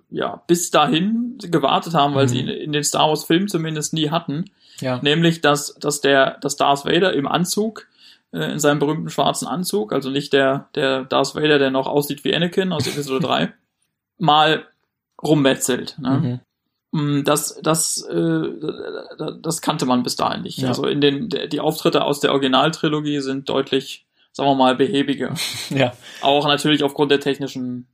ja 0.10 0.42
bis 0.48 0.72
dahin 0.72 1.38
gewartet 1.40 1.94
haben, 1.94 2.16
weil 2.16 2.26
mhm. 2.26 2.30
sie 2.30 2.40
in, 2.40 2.48
in 2.48 2.72
den 2.72 2.84
Star 2.86 3.10
Wars 3.10 3.26
Filmen 3.26 3.50
zumindest 3.50 3.94
nie 3.94 4.10
hatten. 4.10 4.46
Ja. 4.80 5.00
Nämlich, 5.02 5.42
dass, 5.42 5.76
dass 5.76 6.00
der, 6.00 6.38
dass 6.40 6.56
Darth 6.56 6.86
Vader 6.86 7.12
im 7.12 7.28
Anzug 7.28 7.88
in 8.32 8.60
seinem 8.60 8.80
berühmten 8.80 9.10
schwarzen 9.10 9.48
Anzug, 9.48 9.92
also 9.92 10.10
nicht 10.10 10.34
der, 10.34 10.70
der 10.76 11.04
Darth 11.04 11.36
Vader, 11.36 11.60
der 11.60 11.72
noch 11.72 11.88
aussieht 11.88 12.24
wie 12.24 12.34
Anakin 12.34 12.72
aus 12.72 12.88
Episode 12.88 13.20
3, 13.28 13.54
mal 14.18 14.66
rummetzelt. 15.22 15.98
Ne? 16.00 16.42
Mhm. 16.92 17.20
Mm, 17.20 17.24
das, 17.24 17.60
das, 17.62 18.04
äh, 18.04 18.44
das 19.42 19.62
kannte 19.62 19.86
man 19.86 20.04
bis 20.04 20.16
dahin 20.16 20.44
nicht. 20.44 20.60
Ja. 20.60 20.70
Also 20.70 20.86
in 20.86 21.02
den, 21.02 21.30
die 21.30 21.60
Auftritte 21.60 22.04
aus 22.04 22.20
der 22.20 22.32
Originaltrilogie 22.32 23.20
sind 23.20 23.50
deutlich, 23.50 24.06
sagen 24.32 24.50
wir 24.50 24.56
mal, 24.56 24.76
behäbiger. 24.76 25.36
ja. 25.70 25.94
Auch 26.22 26.48
natürlich 26.48 26.84
aufgrund 26.84 27.12
der 27.12 27.20
technischen 27.20 27.88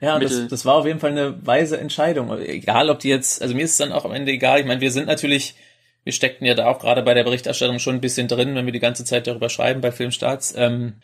ja, 0.00 0.18
das, 0.18 0.48
das 0.48 0.64
war 0.64 0.74
auf 0.74 0.86
jeden 0.86 0.98
Fall 0.98 1.12
eine 1.12 1.46
weise 1.46 1.78
Entscheidung. 1.78 2.36
Egal, 2.40 2.90
ob 2.90 2.98
die 2.98 3.08
jetzt, 3.08 3.40
also 3.40 3.54
mir 3.54 3.62
ist 3.62 3.72
es 3.72 3.76
dann 3.76 3.92
auch 3.92 4.04
am 4.04 4.10
Ende 4.10 4.32
egal. 4.32 4.58
Ich 4.58 4.66
meine, 4.66 4.80
wir 4.80 4.90
sind 4.90 5.06
natürlich, 5.06 5.54
wir 6.04 6.12
steckten 6.12 6.46
ja 6.46 6.54
da 6.54 6.66
auch 6.66 6.78
gerade 6.78 7.02
bei 7.02 7.14
der 7.14 7.24
Berichterstattung 7.24 7.78
schon 7.78 7.96
ein 7.96 8.00
bisschen 8.00 8.28
drin, 8.28 8.54
wenn 8.54 8.66
wir 8.66 8.72
die 8.72 8.80
ganze 8.80 9.04
Zeit 9.04 9.26
darüber 9.26 9.48
schreiben 9.48 9.80
bei 9.80 9.92
Filmstarts. 9.92 10.54
Ähm, 10.56 10.94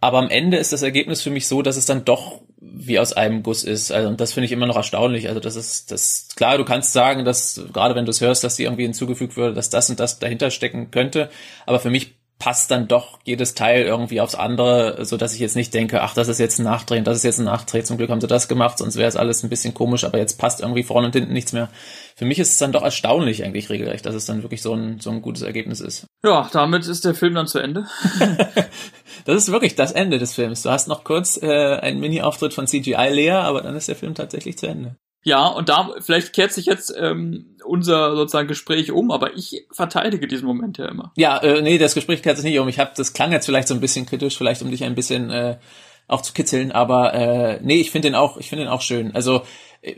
aber 0.00 0.18
am 0.18 0.28
Ende 0.28 0.58
ist 0.58 0.72
das 0.72 0.82
Ergebnis 0.82 1.22
für 1.22 1.30
mich 1.30 1.48
so, 1.48 1.62
dass 1.62 1.76
es 1.76 1.86
dann 1.86 2.04
doch 2.04 2.42
wie 2.58 2.98
aus 2.98 3.12
einem 3.12 3.42
Guss 3.42 3.64
ist. 3.64 3.92
Also, 3.92 4.08
und 4.08 4.20
das 4.20 4.32
finde 4.32 4.46
ich 4.46 4.52
immer 4.52 4.66
noch 4.66 4.76
erstaunlich. 4.76 5.28
Also, 5.28 5.40
das 5.40 5.56
ist, 5.56 5.90
das, 5.90 6.28
klar, 6.36 6.58
du 6.58 6.64
kannst 6.64 6.92
sagen, 6.92 7.24
dass, 7.24 7.62
gerade 7.72 7.94
wenn 7.94 8.04
du 8.04 8.10
es 8.10 8.20
hörst, 8.20 8.44
dass 8.44 8.56
dir 8.56 8.64
irgendwie 8.64 8.84
hinzugefügt 8.84 9.36
würde, 9.36 9.54
dass 9.54 9.70
das 9.70 9.88
und 9.88 10.00
das 10.00 10.18
dahinter 10.18 10.50
stecken 10.50 10.90
könnte. 10.90 11.30
Aber 11.64 11.80
für 11.80 11.90
mich 11.90 12.15
passt 12.38 12.70
dann 12.70 12.86
doch 12.86 13.18
jedes 13.24 13.54
Teil 13.54 13.82
irgendwie 13.82 14.20
aufs 14.20 14.34
andere, 14.34 15.04
so 15.04 15.16
dass 15.16 15.32
ich 15.32 15.40
jetzt 15.40 15.56
nicht 15.56 15.72
denke, 15.72 16.02
ach, 16.02 16.14
das 16.14 16.28
ist 16.28 16.38
jetzt 16.38 16.58
ein 16.58 16.64
Nachdrehen, 16.64 17.04
das 17.04 17.16
ist 17.16 17.22
jetzt 17.22 17.38
ein 17.38 17.46
Nachdreh. 17.46 17.82
Zum 17.82 17.96
Glück 17.96 18.10
haben 18.10 18.20
sie 18.20 18.26
das 18.26 18.46
gemacht, 18.46 18.78
sonst 18.78 18.96
wäre 18.96 19.08
es 19.08 19.16
alles 19.16 19.42
ein 19.42 19.48
bisschen 19.48 19.72
komisch, 19.72 20.04
aber 20.04 20.18
jetzt 20.18 20.38
passt 20.38 20.60
irgendwie 20.60 20.82
vorne 20.82 21.06
und 21.06 21.14
hinten 21.14 21.32
nichts 21.32 21.52
mehr. 21.52 21.70
Für 22.14 22.26
mich 22.26 22.38
ist 22.38 22.50
es 22.50 22.58
dann 22.58 22.72
doch 22.72 22.82
erstaunlich 22.82 23.42
eigentlich 23.44 23.70
regelrecht, 23.70 24.04
dass 24.04 24.14
es 24.14 24.26
dann 24.26 24.42
wirklich 24.42 24.60
so 24.60 24.74
ein, 24.74 25.00
so 25.00 25.10
ein 25.10 25.22
gutes 25.22 25.42
Ergebnis 25.42 25.80
ist. 25.80 26.06
Ja, 26.24 26.48
damit 26.52 26.86
ist 26.86 27.04
der 27.04 27.14
Film 27.14 27.34
dann 27.34 27.46
zu 27.46 27.58
Ende. 27.58 27.86
das 29.24 29.36
ist 29.36 29.52
wirklich 29.52 29.74
das 29.74 29.92
Ende 29.92 30.18
des 30.18 30.34
Films. 30.34 30.62
Du 30.62 30.70
hast 30.70 30.88
noch 30.88 31.04
kurz 31.04 31.40
äh, 31.42 31.76
einen 31.76 32.00
Mini-Auftritt 32.00 32.52
von 32.52 32.66
CGI 32.66 33.08
Lea, 33.10 33.30
aber 33.30 33.62
dann 33.62 33.76
ist 33.76 33.88
der 33.88 33.96
Film 33.96 34.14
tatsächlich 34.14 34.58
zu 34.58 34.66
Ende. 34.66 34.96
Ja, 35.26 35.48
und 35.48 35.68
da 35.68 35.90
vielleicht 35.98 36.32
kehrt 36.32 36.52
sich 36.52 36.66
jetzt 36.66 36.94
ähm, 36.96 37.56
unser 37.64 38.14
sozusagen 38.14 38.46
Gespräch 38.46 38.92
um, 38.92 39.10
aber 39.10 39.34
ich 39.34 39.66
verteidige 39.72 40.28
diesen 40.28 40.46
Moment 40.46 40.78
ja 40.78 40.86
immer. 40.86 41.12
Ja, 41.16 41.38
äh, 41.38 41.62
nee, 41.62 41.78
das 41.78 41.94
Gespräch 41.94 42.22
kehrt 42.22 42.36
sich 42.36 42.44
nicht 42.44 42.60
um. 42.60 42.68
Ich 42.68 42.78
habe, 42.78 42.92
das 42.96 43.12
klang 43.12 43.32
jetzt 43.32 43.46
vielleicht 43.46 43.66
so 43.66 43.74
ein 43.74 43.80
bisschen 43.80 44.06
kritisch, 44.06 44.38
vielleicht 44.38 44.62
um 44.62 44.70
dich 44.70 44.84
ein 44.84 44.94
bisschen 44.94 45.30
äh, 45.30 45.58
auch 46.06 46.22
zu 46.22 46.32
kitzeln, 46.32 46.70
aber 46.70 47.12
äh, 47.12 47.60
nee, 47.60 47.80
ich 47.80 47.90
finde 47.90 48.06
den 48.06 48.14
auch, 48.14 48.36
ich 48.36 48.50
finde 48.50 48.66
den 48.66 48.70
auch 48.70 48.82
schön. 48.82 49.16
Also 49.16 49.42
äh, 49.82 49.96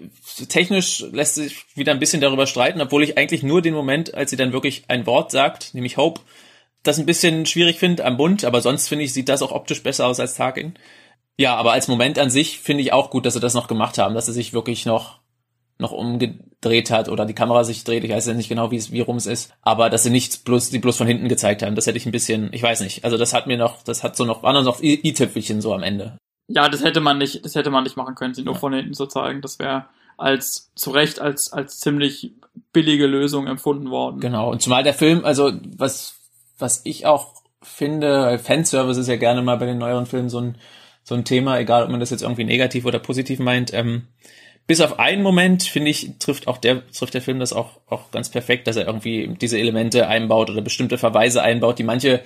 technisch 0.48 1.04
lässt 1.12 1.34
sich 1.34 1.66
wieder 1.74 1.92
ein 1.92 1.98
bisschen 2.00 2.22
darüber 2.22 2.46
streiten, 2.46 2.80
obwohl 2.80 3.02
ich 3.02 3.18
eigentlich 3.18 3.42
nur 3.42 3.60
den 3.60 3.74
Moment, 3.74 4.14
als 4.14 4.30
sie 4.30 4.36
dann 4.36 4.54
wirklich 4.54 4.84
ein 4.88 5.04
Wort 5.04 5.30
sagt, 5.30 5.74
nämlich 5.74 5.98
Hope, 5.98 6.22
das 6.84 6.98
ein 6.98 7.04
bisschen 7.04 7.44
schwierig 7.44 7.78
finde 7.78 8.06
am 8.06 8.16
Bund, 8.16 8.46
aber 8.46 8.62
sonst 8.62 8.88
finde 8.88 9.04
ich, 9.04 9.12
sieht 9.12 9.28
das 9.28 9.42
auch 9.42 9.52
optisch 9.52 9.82
besser 9.82 10.06
aus 10.06 10.20
als 10.20 10.36
Tarkin. 10.36 10.72
Ja, 11.38 11.54
aber 11.54 11.72
als 11.72 11.88
Moment 11.88 12.18
an 12.18 12.30
sich 12.30 12.58
finde 12.58 12.82
ich 12.82 12.92
auch 12.92 13.10
gut, 13.10 13.24
dass 13.24 13.34
sie 13.34 13.40
das 13.40 13.54
noch 13.54 13.68
gemacht 13.68 13.96
haben, 13.96 14.14
dass 14.14 14.26
sie 14.26 14.32
sich 14.32 14.52
wirklich 14.52 14.84
noch 14.86 15.20
noch 15.80 15.92
umgedreht 15.92 16.90
hat 16.90 17.08
oder 17.08 17.24
die 17.24 17.34
Kamera 17.34 17.62
sich 17.62 17.84
dreht. 17.84 18.02
Ich 18.02 18.10
weiß 18.10 18.26
ja 18.26 18.34
nicht 18.34 18.48
genau, 18.48 18.72
wie 18.72 18.76
es 18.76 18.90
wie 18.90 19.00
rum 19.00 19.16
es 19.16 19.26
ist, 19.26 19.54
aber 19.62 19.90
dass 19.90 20.02
sie 20.02 20.10
nicht 20.10 20.44
bloß 20.44 20.70
die 20.70 20.80
bloß 20.80 20.96
von 20.96 21.06
hinten 21.06 21.28
gezeigt 21.28 21.62
haben, 21.62 21.76
das 21.76 21.86
hätte 21.86 21.98
ich 21.98 22.06
ein 22.06 22.10
bisschen, 22.10 22.52
ich 22.52 22.64
weiß 22.64 22.80
nicht. 22.80 23.04
Also 23.04 23.16
das 23.16 23.32
hat 23.32 23.46
mir 23.46 23.56
noch, 23.56 23.84
das 23.84 24.02
hat 24.02 24.16
so 24.16 24.24
noch 24.24 24.42
waren 24.42 24.64
noch 24.64 24.82
i-Tüpfelchen 24.82 25.60
so 25.60 25.72
am 25.72 25.84
Ende. 25.84 26.18
Ja, 26.48 26.68
das 26.68 26.82
hätte 26.82 27.00
man 27.00 27.18
nicht, 27.18 27.44
das 27.44 27.54
hätte 27.54 27.70
man 27.70 27.84
nicht 27.84 27.96
machen 27.96 28.16
können, 28.16 28.34
sie 28.34 28.42
nur 28.42 28.54
ja. 28.54 28.60
von 28.60 28.72
hinten 28.72 28.94
zu 28.94 29.06
zeigen. 29.06 29.40
Das 29.40 29.60
wäre 29.60 29.86
als 30.16 30.72
zu 30.74 30.90
Recht 30.90 31.20
als 31.20 31.52
als 31.52 31.78
ziemlich 31.78 32.32
billige 32.72 33.06
Lösung 33.06 33.46
empfunden 33.46 33.90
worden. 33.90 34.18
Genau. 34.18 34.50
Und 34.50 34.60
zumal 34.60 34.82
der 34.82 34.94
Film, 34.94 35.24
also 35.24 35.52
was 35.76 36.16
was 36.58 36.80
ich 36.84 37.06
auch 37.06 37.34
finde, 37.62 38.40
Fanservice 38.40 38.98
ist 38.98 39.08
ja 39.08 39.16
gerne 39.16 39.42
mal 39.42 39.58
bei 39.58 39.66
den 39.66 39.78
neueren 39.78 40.06
Filmen 40.06 40.28
so 40.28 40.40
ein 40.40 40.58
so 41.08 41.14
ein 41.14 41.24
Thema, 41.24 41.58
egal 41.58 41.84
ob 41.84 41.88
man 41.90 42.00
das 42.00 42.10
jetzt 42.10 42.20
irgendwie 42.20 42.44
negativ 42.44 42.84
oder 42.84 42.98
positiv 42.98 43.38
meint. 43.38 43.72
Ähm, 43.72 44.02
bis 44.66 44.82
auf 44.82 44.98
einen 44.98 45.22
Moment, 45.22 45.62
finde 45.62 45.90
ich, 45.90 46.18
trifft 46.18 46.46
auch 46.46 46.58
der, 46.58 46.86
trifft 46.90 47.14
der 47.14 47.22
Film 47.22 47.40
das 47.40 47.54
auch, 47.54 47.80
auch 47.88 48.10
ganz 48.10 48.28
perfekt, 48.28 48.66
dass 48.66 48.76
er 48.76 48.86
irgendwie 48.86 49.34
diese 49.40 49.58
Elemente 49.58 50.06
einbaut 50.06 50.50
oder 50.50 50.60
bestimmte 50.60 50.98
Verweise 50.98 51.42
einbaut, 51.42 51.78
die 51.78 51.84
manche, 51.84 52.20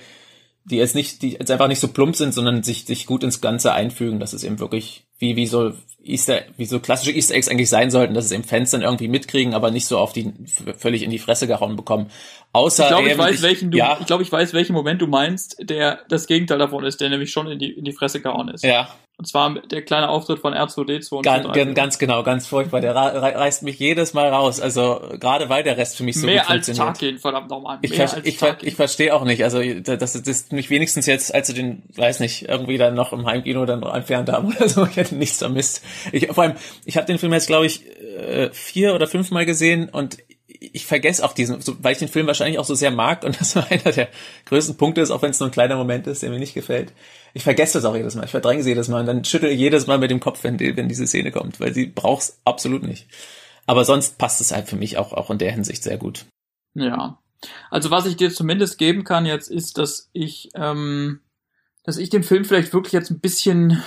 die 0.65 0.77
jetzt 0.77 0.95
nicht, 0.95 1.21
die 1.21 1.31
jetzt 1.31 1.51
einfach 1.51 1.67
nicht 1.67 1.79
so 1.79 1.89
plump 1.89 2.15
sind, 2.15 2.33
sondern 2.33 2.63
sich, 2.63 2.85
sich 2.85 3.05
gut 3.05 3.23
ins 3.23 3.41
Ganze 3.41 3.73
einfügen, 3.73 4.19
dass 4.19 4.33
es 4.33 4.43
eben 4.43 4.59
wirklich, 4.59 5.03
wie, 5.19 5.35
wie 5.35 5.45
so 5.45 5.73
Easter, 6.03 6.41
wie 6.57 6.65
so 6.65 6.79
klassische 6.79 7.11
Easter 7.11 7.35
Eggs 7.35 7.47
eigentlich 7.47 7.69
sein 7.69 7.91
sollten, 7.91 8.13
dass 8.13 8.25
es 8.25 8.31
eben 8.31 8.43
Fans 8.43 8.71
dann 8.71 8.81
irgendwie 8.81 9.07
mitkriegen, 9.07 9.53
aber 9.53 9.71
nicht 9.71 9.85
so 9.85 9.97
auf 9.97 10.13
die, 10.13 10.33
völlig 10.77 11.03
in 11.03 11.09
die 11.09 11.19
Fresse 11.19 11.47
gehauen 11.47 11.75
bekommen. 11.75 12.09
Außer 12.53 12.83
ich 12.83 12.89
glaube, 12.89 13.09
ich 13.09 13.17
weiß, 13.17 13.41
welchen 13.41 13.71
du, 13.71 13.77
ja. 13.77 13.97
ich 13.99 14.05
glaube, 14.05 14.23
ich 14.23 14.31
weiß, 14.31 14.53
welchen 14.53 14.73
Moment 14.73 15.01
du 15.01 15.07
meinst, 15.07 15.57
der 15.59 15.99
das 16.09 16.27
Gegenteil 16.27 16.59
davon 16.59 16.85
ist, 16.85 17.01
der 17.01 17.09
nämlich 17.09 17.31
schon 17.31 17.47
in 17.47 17.59
die, 17.59 17.71
in 17.71 17.83
die 17.83 17.93
Fresse 17.93 18.21
gehauen 18.21 18.49
ist. 18.49 18.63
Ja, 18.63 18.89
und 19.15 19.27
zwar 19.27 19.53
der 19.53 19.83
kleine 19.83 20.09
Auftritt 20.09 20.39
von 20.39 20.53
R2D2 20.53 21.13
und 21.13 21.23
ganz, 21.23 21.53
ganz, 21.53 21.75
ganz 21.75 21.99
genau, 21.99 22.23
ganz 22.23 22.47
furchtbar. 22.47 22.81
Der 22.81 22.95
reißt 22.95 23.61
mich 23.61 23.77
jedes 23.77 24.13
Mal 24.13 24.29
raus. 24.29 24.59
Also 24.59 25.01
gerade 25.19 25.49
weil 25.49 25.63
der 25.63 25.77
Rest 25.77 25.97
für 25.97 26.03
mich 26.03 26.19
so 26.19 26.25
Mehr 26.25 26.41
gut 26.41 26.49
als. 26.49 26.65
Tarkin, 26.65 27.19
verdammt 27.19 27.49
nochmal. 27.49 27.77
Ich, 27.83 27.93
ver 27.93 28.09
ich, 28.23 28.39
ver 28.39 28.57
ich 28.61 28.75
verstehe 28.75 29.13
auch 29.13 29.23
nicht. 29.23 29.43
Also 29.43 29.61
das, 29.81 30.15
ist 30.15 30.51
mich 30.51 30.71
wenigstens 30.71 31.05
jetzt, 31.05 31.33
als 31.33 31.47
sie 31.47 31.53
den, 31.53 31.83
weiß 31.95 32.21
nicht, 32.21 32.49
irgendwie 32.49 32.79
dann 32.79 32.95
noch 32.95 33.13
im 33.13 33.27
Heimkino 33.27 33.65
dann 33.65 33.81
noch 33.81 33.93
entfernt 33.93 34.29
haben 34.31 34.47
oder 34.55 34.67
so, 34.67 34.83
ich 34.85 34.97
hätte 34.97 35.15
nichts 35.15 35.37
vermisst. 35.37 35.83
Ich, 36.11 36.27
vor 36.27 36.45
allem, 36.45 36.55
ich 36.83 36.97
habe 36.97 37.05
den 37.05 37.19
Film 37.19 37.33
jetzt, 37.33 37.47
glaube 37.47 37.67
ich, 37.67 37.85
äh, 38.17 38.49
vier 38.51 38.95
oder 38.95 39.05
fünfmal 39.05 39.45
gesehen 39.45 39.89
und 39.89 40.17
ich 40.71 40.85
vergesse 40.85 41.25
auch 41.25 41.33
diesen, 41.33 41.61
so, 41.61 41.75
weil 41.81 41.93
ich 41.93 41.99
den 41.99 42.07
Film 42.07 42.27
wahrscheinlich 42.27 42.59
auch 42.59 42.65
so 42.65 42.75
sehr 42.75 42.91
mag 42.91 43.23
und 43.23 43.37
das 43.39 43.55
war 43.55 43.69
einer 43.69 43.91
der 43.91 44.09
größten 44.45 44.77
Punkte 44.77 45.01
ist, 45.01 45.11
auch 45.11 45.21
wenn 45.21 45.31
es 45.31 45.39
nur 45.39 45.49
ein 45.49 45.53
kleiner 45.53 45.75
Moment 45.75 46.07
ist, 46.07 46.23
der 46.23 46.29
mir 46.29 46.39
nicht 46.39 46.53
gefällt. 46.53 46.93
Ich 47.33 47.43
vergesse 47.43 47.77
das 47.77 47.85
auch 47.85 47.95
jedes 47.95 48.15
Mal, 48.15 48.25
ich 48.25 48.31
verdränge 48.31 48.63
sie 48.63 48.69
jedes 48.69 48.87
Mal 48.87 49.01
und 49.01 49.07
dann 49.07 49.25
schüttel 49.25 49.49
ich 49.49 49.59
jedes 49.59 49.87
Mal 49.87 49.97
mit 49.97 50.11
dem 50.11 50.19
Kopf, 50.19 50.43
wenn, 50.43 50.57
die, 50.57 50.77
wenn 50.77 50.87
diese 50.87 51.07
Szene 51.07 51.31
kommt, 51.31 51.59
weil 51.59 51.73
sie 51.73 51.87
braucht's 51.87 52.39
absolut 52.45 52.83
nicht. 52.83 53.07
Aber 53.65 53.85
sonst 53.85 54.17
passt 54.17 54.41
es 54.41 54.51
halt 54.51 54.67
für 54.67 54.75
mich 54.75 54.97
auch, 54.97 55.13
auch 55.13 55.29
in 55.29 55.37
der 55.37 55.51
Hinsicht 55.51 55.83
sehr 55.83 55.97
gut. 55.97 56.25
Ja. 56.73 57.19
Also 57.69 57.91
was 57.91 58.05
ich 58.05 58.15
dir 58.15 58.31
zumindest 58.31 58.77
geben 58.77 59.03
kann 59.03 59.25
jetzt 59.25 59.49
ist, 59.49 59.77
dass 59.77 60.09
ich, 60.13 60.49
ähm, 60.55 61.19
dass 61.83 61.97
ich 61.97 62.09
dem 62.09 62.23
Film 62.23 62.45
vielleicht 62.45 62.73
wirklich 62.73 62.93
jetzt 62.93 63.09
ein 63.09 63.19
bisschen 63.19 63.81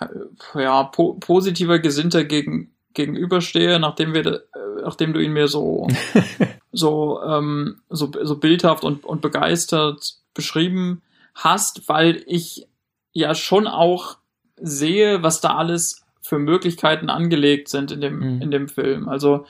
äh, 0.00 0.62
ja, 0.62 0.84
po 0.84 1.14
positiver 1.14 1.78
gesinnter 1.78 2.24
gegen 2.24 2.74
gegenüberstehe, 2.94 3.78
nachdem 3.78 4.14
wir, 4.14 4.44
nachdem 4.84 5.12
du 5.12 5.20
ihn 5.20 5.32
mir 5.32 5.48
so, 5.48 5.88
so, 6.72 7.22
ähm, 7.22 7.80
so, 7.88 8.10
so 8.22 8.36
bildhaft 8.36 8.84
und, 8.84 9.04
und 9.04 9.20
begeistert 9.20 10.14
beschrieben 10.34 11.02
hast, 11.34 11.88
weil 11.88 12.22
ich 12.26 12.66
ja 13.12 13.34
schon 13.34 13.66
auch 13.66 14.18
sehe, 14.56 15.22
was 15.22 15.40
da 15.40 15.56
alles 15.56 16.04
für 16.22 16.38
Möglichkeiten 16.38 17.10
angelegt 17.10 17.68
sind 17.68 17.90
in 17.90 18.00
dem, 18.00 18.18
mhm. 18.18 18.42
in 18.42 18.50
dem 18.50 18.68
Film. 18.68 19.08
Also 19.08 19.46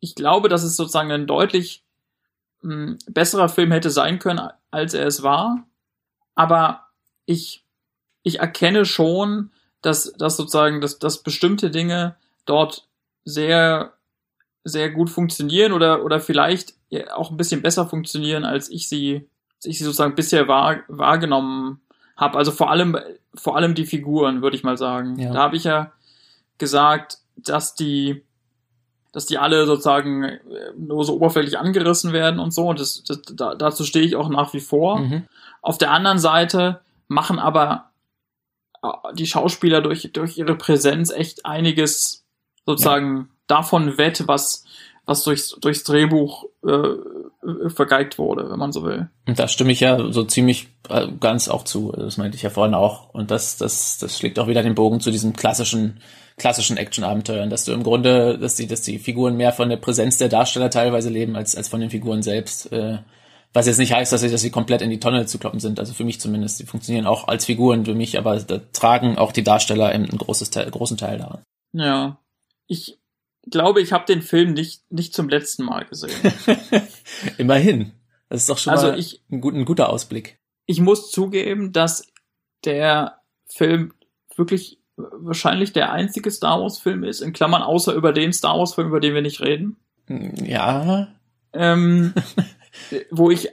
ich 0.00 0.14
glaube, 0.14 0.48
dass 0.48 0.62
es 0.62 0.76
sozusagen 0.76 1.10
ein 1.10 1.26
deutlich 1.26 1.82
mh, 2.62 2.74
hm, 2.74 2.98
besserer 3.08 3.48
Film 3.48 3.72
hätte 3.72 3.90
sein 3.90 4.18
können, 4.18 4.48
als 4.70 4.94
er 4.94 5.06
es 5.06 5.22
war. 5.22 5.66
Aber 6.34 6.86
ich, 7.26 7.64
ich 8.22 8.38
erkenne 8.38 8.84
schon, 8.84 9.50
dass, 9.82 10.12
dass 10.14 10.36
sozusagen, 10.36 10.80
dass, 10.80 10.98
dass 10.98 11.22
bestimmte 11.22 11.70
Dinge 11.70 12.16
dort 12.46 12.86
sehr, 13.24 13.92
sehr 14.64 14.90
gut 14.90 15.10
funktionieren 15.10 15.72
oder, 15.72 16.04
oder 16.04 16.20
vielleicht 16.20 16.74
auch 17.14 17.30
ein 17.30 17.36
bisschen 17.36 17.62
besser 17.62 17.86
funktionieren, 17.86 18.44
als 18.44 18.70
ich 18.70 18.88
sie, 18.88 19.28
als 19.56 19.66
ich 19.66 19.78
sie 19.78 19.84
sozusagen 19.84 20.14
bisher 20.14 20.48
wahr, 20.48 20.80
wahrgenommen 20.88 21.80
habe. 22.16 22.38
Also 22.38 22.50
vor 22.50 22.70
allem, 22.70 22.96
vor 23.34 23.56
allem 23.56 23.74
die 23.74 23.86
Figuren, 23.86 24.42
würde 24.42 24.56
ich 24.56 24.64
mal 24.64 24.76
sagen. 24.76 25.18
Ja. 25.18 25.32
Da 25.32 25.38
habe 25.40 25.56
ich 25.56 25.64
ja 25.64 25.92
gesagt, 26.58 27.18
dass 27.36 27.74
die, 27.74 28.24
dass 29.12 29.26
die 29.26 29.38
alle 29.38 29.66
sozusagen 29.66 30.38
nur 30.76 31.04
so 31.04 31.14
oberflächlich 31.14 31.58
angerissen 31.58 32.12
werden 32.12 32.40
und 32.40 32.52
so. 32.52 32.68
Und 32.68 32.80
das, 32.80 33.04
das, 33.04 33.22
da, 33.32 33.54
dazu 33.54 33.84
stehe 33.84 34.04
ich 34.04 34.16
auch 34.16 34.28
nach 34.28 34.52
wie 34.52 34.60
vor. 34.60 35.00
Mhm. 35.00 35.24
Auf 35.62 35.78
der 35.78 35.92
anderen 35.92 36.18
Seite 36.18 36.80
machen 37.06 37.38
aber 37.38 37.90
äh, 38.82 38.88
die 39.14 39.26
Schauspieler 39.26 39.80
durch, 39.80 40.10
durch 40.12 40.36
ihre 40.38 40.56
Präsenz 40.56 41.10
echt 41.10 41.46
einiges 41.46 42.24
sozusagen 42.66 43.16
ja. 43.16 43.26
Davon 43.48 43.98
wett, 43.98 44.24
was, 44.26 44.64
was 45.04 45.24
durchs, 45.24 45.56
durchs 45.60 45.82
Drehbuch 45.84 46.44
äh, 46.64 47.70
vergeigt 47.70 48.18
wurde, 48.18 48.50
wenn 48.50 48.58
man 48.58 48.72
so 48.72 48.84
will. 48.84 49.08
Und 49.26 49.38
da 49.38 49.48
stimme 49.48 49.72
ich 49.72 49.80
ja 49.80 50.12
so 50.12 50.24
ziemlich 50.24 50.68
äh, 50.88 51.08
ganz 51.20 51.48
auch 51.48 51.64
zu. 51.64 51.92
Das 51.92 52.16
meinte 52.16 52.36
ich 52.36 52.42
ja 52.42 52.50
vorhin 52.50 52.74
auch. 52.74 53.12
Und 53.14 53.30
das, 53.30 53.56
das, 53.56 53.98
das 53.98 54.18
schlägt 54.18 54.38
auch 54.38 54.48
wieder 54.48 54.62
den 54.62 54.74
Bogen 54.74 55.00
zu 55.00 55.10
diesem 55.10 55.34
klassischen, 55.34 56.00
klassischen 56.36 56.76
Action-Abenteuern, 56.76 57.50
dass 57.50 57.64
du 57.64 57.72
im 57.72 57.82
Grunde, 57.82 58.38
dass 58.38 58.56
die, 58.56 58.66
dass 58.66 58.82
die 58.82 58.98
Figuren 58.98 59.36
mehr 59.36 59.52
von 59.52 59.68
der 59.68 59.76
Präsenz 59.76 60.18
der 60.18 60.28
Darsteller 60.28 60.70
teilweise 60.70 61.10
leben, 61.10 61.36
als, 61.36 61.56
als 61.56 61.68
von 61.68 61.80
den 61.80 61.90
Figuren 61.90 62.22
selbst. 62.22 62.70
Äh, 62.72 62.98
was 63.54 63.66
jetzt 63.66 63.78
nicht 63.78 63.94
heißt, 63.94 64.12
dass 64.12 64.20
sie, 64.20 64.30
dass 64.30 64.42
sie 64.42 64.50
komplett 64.50 64.82
in 64.82 64.90
die 64.90 65.00
Tonne 65.00 65.24
zu 65.26 65.38
kloppen 65.38 65.60
sind. 65.60 65.80
Also 65.80 65.94
für 65.94 66.04
mich 66.04 66.20
zumindest. 66.20 66.60
Die 66.60 66.66
funktionieren 66.66 67.06
auch 67.06 67.28
als 67.28 67.46
Figuren 67.46 67.86
für 67.86 67.94
mich, 67.94 68.18
aber 68.18 68.38
da 68.40 68.58
tragen 68.72 69.16
auch 69.16 69.32
die 69.32 69.42
Darsteller 69.42 69.86
einen 69.86 70.06
großes 70.06 70.50
Teil, 70.50 70.70
großen 70.70 70.98
Teil 70.98 71.18
daran. 71.18 71.42
Ja, 71.72 72.18
ich 72.66 72.97
glaube, 73.50 73.80
ich 73.80 73.92
habe 73.92 74.04
den 74.06 74.22
Film 74.22 74.52
nicht, 74.52 74.90
nicht 74.90 75.14
zum 75.14 75.28
letzten 75.28 75.64
Mal 75.64 75.84
gesehen. 75.84 76.32
Immerhin. 77.38 77.92
Das 78.28 78.42
ist 78.42 78.50
doch 78.50 78.58
schon 78.58 78.72
also 78.72 78.88
mal 78.88 78.98
ich, 78.98 79.22
ein, 79.30 79.40
gut, 79.40 79.54
ein 79.54 79.64
guter 79.64 79.88
Ausblick. 79.88 80.38
Ich 80.66 80.80
muss 80.80 81.10
zugeben, 81.10 81.72
dass 81.72 82.06
der 82.64 83.20
Film 83.46 83.94
wirklich 84.36 84.80
wahrscheinlich 84.96 85.72
der 85.72 85.92
einzige 85.92 86.30
Star 86.30 86.60
Wars 86.60 86.78
Film 86.78 87.04
ist, 87.04 87.20
in 87.20 87.32
Klammern 87.32 87.62
außer 87.62 87.94
über 87.94 88.12
den 88.12 88.32
Star 88.32 88.58
Wars 88.58 88.74
Film, 88.74 88.88
über 88.88 89.00
den 89.00 89.14
wir 89.14 89.22
nicht 89.22 89.40
reden. 89.40 89.76
Ja. 90.08 91.08
Ähm, 91.52 92.12
wo 93.10 93.30
ich 93.30 93.48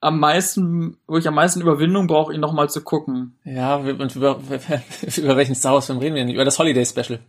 am 0.00 0.20
meisten, 0.20 0.98
wo 1.06 1.16
ich 1.16 1.26
am 1.26 1.34
meisten 1.34 1.62
Überwindung 1.62 2.06
brauche, 2.06 2.34
ihn 2.34 2.40
nochmal 2.40 2.68
zu 2.68 2.82
gucken. 2.82 3.38
Ja, 3.44 3.76
und 3.76 4.14
über, 4.16 4.38
über 5.16 5.36
welchen 5.36 5.54
Star 5.54 5.72
Wars 5.72 5.86
Film 5.86 5.98
reden 5.98 6.14
wir 6.14 6.24
denn? 6.24 6.34
Über 6.34 6.44
das 6.44 6.58
Holiday 6.58 6.84
Special. 6.84 7.20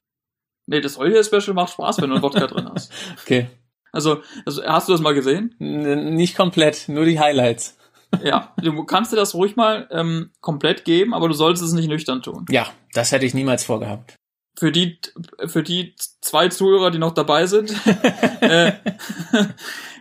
Nee, 0.68 0.82
das 0.82 0.98
Holiday 0.98 1.24
Special 1.24 1.54
macht 1.54 1.74
Spaß, 1.74 2.02
wenn 2.02 2.10
du 2.10 2.16
einen 2.16 2.24
Wodka 2.24 2.48
drin 2.48 2.70
hast. 2.74 2.92
Okay. 3.22 3.48
Also, 3.92 4.22
also, 4.46 4.64
hast 4.64 4.90
du 4.90 4.92
das 4.92 5.02
mal 5.02 5.14
gesehen? 5.14 5.56
N 5.60 6.16
nicht 6.16 6.36
komplett, 6.36 6.90
nur 6.90 7.06
die 7.06 7.20
Highlights. 7.20 7.78
Ja, 8.24 8.54
du 8.62 8.84
kannst 8.86 9.12
dir 9.12 9.18
das 9.18 9.34
ruhig 9.34 9.56
mal 9.56 9.88
ähm, 9.92 10.32
komplett 10.42 10.86
geben, 10.86 11.14
aber 11.14 11.28
du 11.28 11.34
solltest 11.34 11.64
es 11.64 11.74
nicht 11.74 11.88
nüchtern 11.88 12.22
tun. 12.22 12.46
Ja, 12.50 12.68
das 12.94 13.12
hätte 13.12 13.26
ich 13.26 13.34
niemals 13.34 13.64
vorgehabt. 13.64 14.16
Für 14.58 14.72
die, 14.72 15.00
für 15.48 15.64
die 15.64 15.96
zwei 16.22 16.48
Zuhörer, 16.48 16.92
die 16.92 16.98
noch 16.98 17.14
dabei 17.14 17.46
sind, 17.46 17.74
äh, 18.42 18.74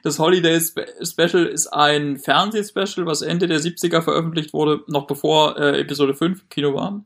das 0.04 0.18
Holiday 0.18 0.60
Special 0.60 1.46
ist 1.46 1.68
ein 1.68 2.18
Fernsehspecial, 2.18 3.06
was 3.06 3.22
Ende 3.22 3.48
der 3.48 3.58
70er 3.58 4.02
veröffentlicht 4.02 4.52
wurde, 4.52 4.82
noch 4.86 5.06
bevor 5.06 5.58
äh, 5.58 5.80
Episode 5.80 6.14
5 6.14 6.42
im 6.42 6.48
Kino 6.48 6.74
war 6.74 7.04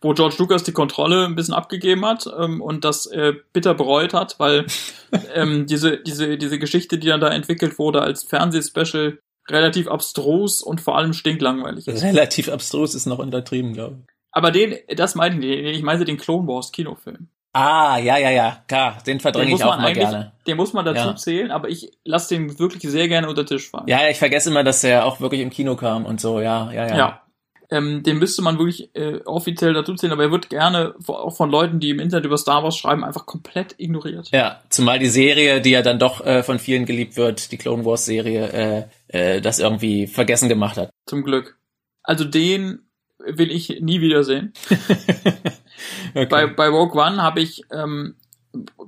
wo 0.00 0.12
George 0.14 0.36
Lucas 0.38 0.62
die 0.62 0.72
Kontrolle 0.72 1.24
ein 1.24 1.34
bisschen 1.34 1.54
abgegeben 1.54 2.04
hat 2.06 2.28
ähm, 2.38 2.60
und 2.60 2.84
das 2.84 3.06
äh, 3.06 3.34
bitter 3.52 3.74
bereut 3.74 4.14
hat, 4.14 4.38
weil 4.38 4.66
ähm, 5.34 5.66
diese, 5.66 5.98
diese, 5.98 6.38
diese 6.38 6.58
Geschichte, 6.58 6.98
die 6.98 7.08
dann 7.08 7.20
da 7.20 7.28
entwickelt 7.28 7.78
wurde 7.78 8.02
als 8.02 8.24
Fernsehspecial, 8.24 9.18
relativ 9.48 9.88
abstrus 9.88 10.62
und 10.62 10.80
vor 10.80 10.96
allem 10.96 11.12
stinklangweilig 11.12 11.88
ist. 11.88 12.02
Relativ 12.02 12.48
abstrus 12.50 12.94
ist 12.94 13.06
noch 13.06 13.18
untertrieben, 13.18 13.72
glaube 13.72 13.96
ich. 14.00 14.14
Aber 14.30 14.50
den, 14.50 14.76
das 14.94 15.14
meine 15.14 15.44
ich, 15.44 15.78
ich 15.78 15.82
meine 15.82 16.04
den 16.04 16.18
Clone 16.18 16.46
Wars 16.46 16.70
Kinofilm. 16.70 17.28
Ah, 17.54 17.98
ja, 17.98 18.18
ja, 18.18 18.30
ja, 18.30 18.62
klar, 18.68 18.98
den 19.06 19.20
verdränge 19.20 19.54
ich 19.54 19.64
auch 19.64 19.78
mal 19.78 19.94
gerne. 19.94 20.32
Den 20.46 20.56
muss 20.58 20.74
man 20.74 20.84
dazu 20.84 21.08
ja. 21.08 21.16
zählen, 21.16 21.50
aber 21.50 21.70
ich 21.70 21.90
lasse 22.04 22.34
den 22.34 22.58
wirklich 22.58 22.82
sehr 22.82 23.08
gerne 23.08 23.28
unter 23.28 23.46
Tisch 23.46 23.70
fallen. 23.70 23.88
Ja, 23.88 24.06
ich 24.08 24.18
vergesse 24.18 24.50
immer, 24.50 24.62
dass 24.64 24.84
er 24.84 25.06
auch 25.06 25.20
wirklich 25.20 25.40
im 25.40 25.50
Kino 25.50 25.74
kam 25.74 26.04
und 26.04 26.20
so, 26.20 26.40
ja, 26.40 26.70
ja, 26.70 26.86
ja. 26.86 26.96
Ja, 26.96 27.22
ähm, 27.70 28.02
den 28.02 28.18
müsste 28.18 28.42
man 28.42 28.58
wirklich 28.58 28.94
äh, 28.94 29.20
offiziell 29.24 29.74
dazu 29.74 29.94
zählen, 29.94 30.12
aber 30.12 30.24
er 30.24 30.30
wird 30.30 30.48
gerne 30.48 30.94
auch 31.06 31.36
von 31.36 31.50
Leuten, 31.50 31.80
die 31.80 31.90
im 31.90 32.00
Internet 32.00 32.24
über 32.24 32.38
Star 32.38 32.62
Wars 32.62 32.76
schreiben, 32.76 33.04
einfach 33.04 33.26
komplett 33.26 33.74
ignoriert. 33.78 34.30
Ja, 34.32 34.62
zumal 34.70 34.98
die 34.98 35.08
Serie, 35.08 35.60
die 35.60 35.70
ja 35.70 35.82
dann 35.82 35.98
doch 35.98 36.24
äh, 36.24 36.42
von 36.42 36.58
vielen 36.58 36.86
geliebt 36.86 37.16
wird, 37.16 37.52
die 37.52 37.58
Clone 37.58 37.84
Wars 37.84 38.06
Serie, 38.06 38.88
äh, 39.08 39.36
äh, 39.36 39.40
das 39.40 39.58
irgendwie 39.58 40.06
vergessen 40.06 40.48
gemacht 40.48 40.76
hat. 40.78 40.90
Zum 41.06 41.24
Glück. 41.24 41.58
Also 42.02 42.24
den 42.24 42.88
will 43.18 43.50
ich 43.50 43.80
nie 43.80 44.00
wiedersehen. 44.00 44.52
okay. 46.14 46.26
Bei, 46.26 46.46
bei 46.46 46.68
Rogue 46.68 46.98
One 46.98 47.22
habe 47.22 47.40
ich 47.40 47.64
ähm, 47.70 48.14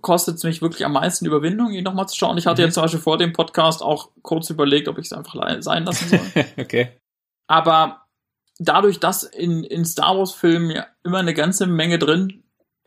kostet 0.01 0.37
es 0.37 0.45
mich 0.45 0.63
wirklich 0.63 0.85
am 0.85 0.93
meisten 0.93 1.27
Überwindung, 1.27 1.73
ihn 1.73 1.85
nochmal 1.85 2.09
zu 2.09 2.17
schauen. 2.17 2.39
Ich 2.39 2.47
hatte 2.47 2.63
mhm. 2.63 2.67
jetzt 2.67 2.75
zum 2.75 2.83
Beispiel 2.83 3.01
vor 3.01 3.19
dem 3.19 3.33
Podcast 3.33 3.83
auch 3.83 4.11
kurz 4.23 4.51
überlegt, 4.51 4.89
ob 4.89 4.99
ich 4.99 5.07
es 5.07 5.13
einfach 5.13 5.35
sein 5.61 5.85
lassen 5.85 6.09
soll. 6.09 6.45
okay. 6.59 6.97
Aber 7.47 8.07
dadurch, 8.61 9.01
dass 9.01 9.25
in, 9.25 9.65
in 9.65 9.85
Star 9.85 10.17
Wars-Filmen 10.17 10.71
ja 10.71 10.87
immer 11.03 11.19
eine 11.19 11.35
ganze 11.35 11.67
Menge 11.67 11.99
drin 11.99 12.45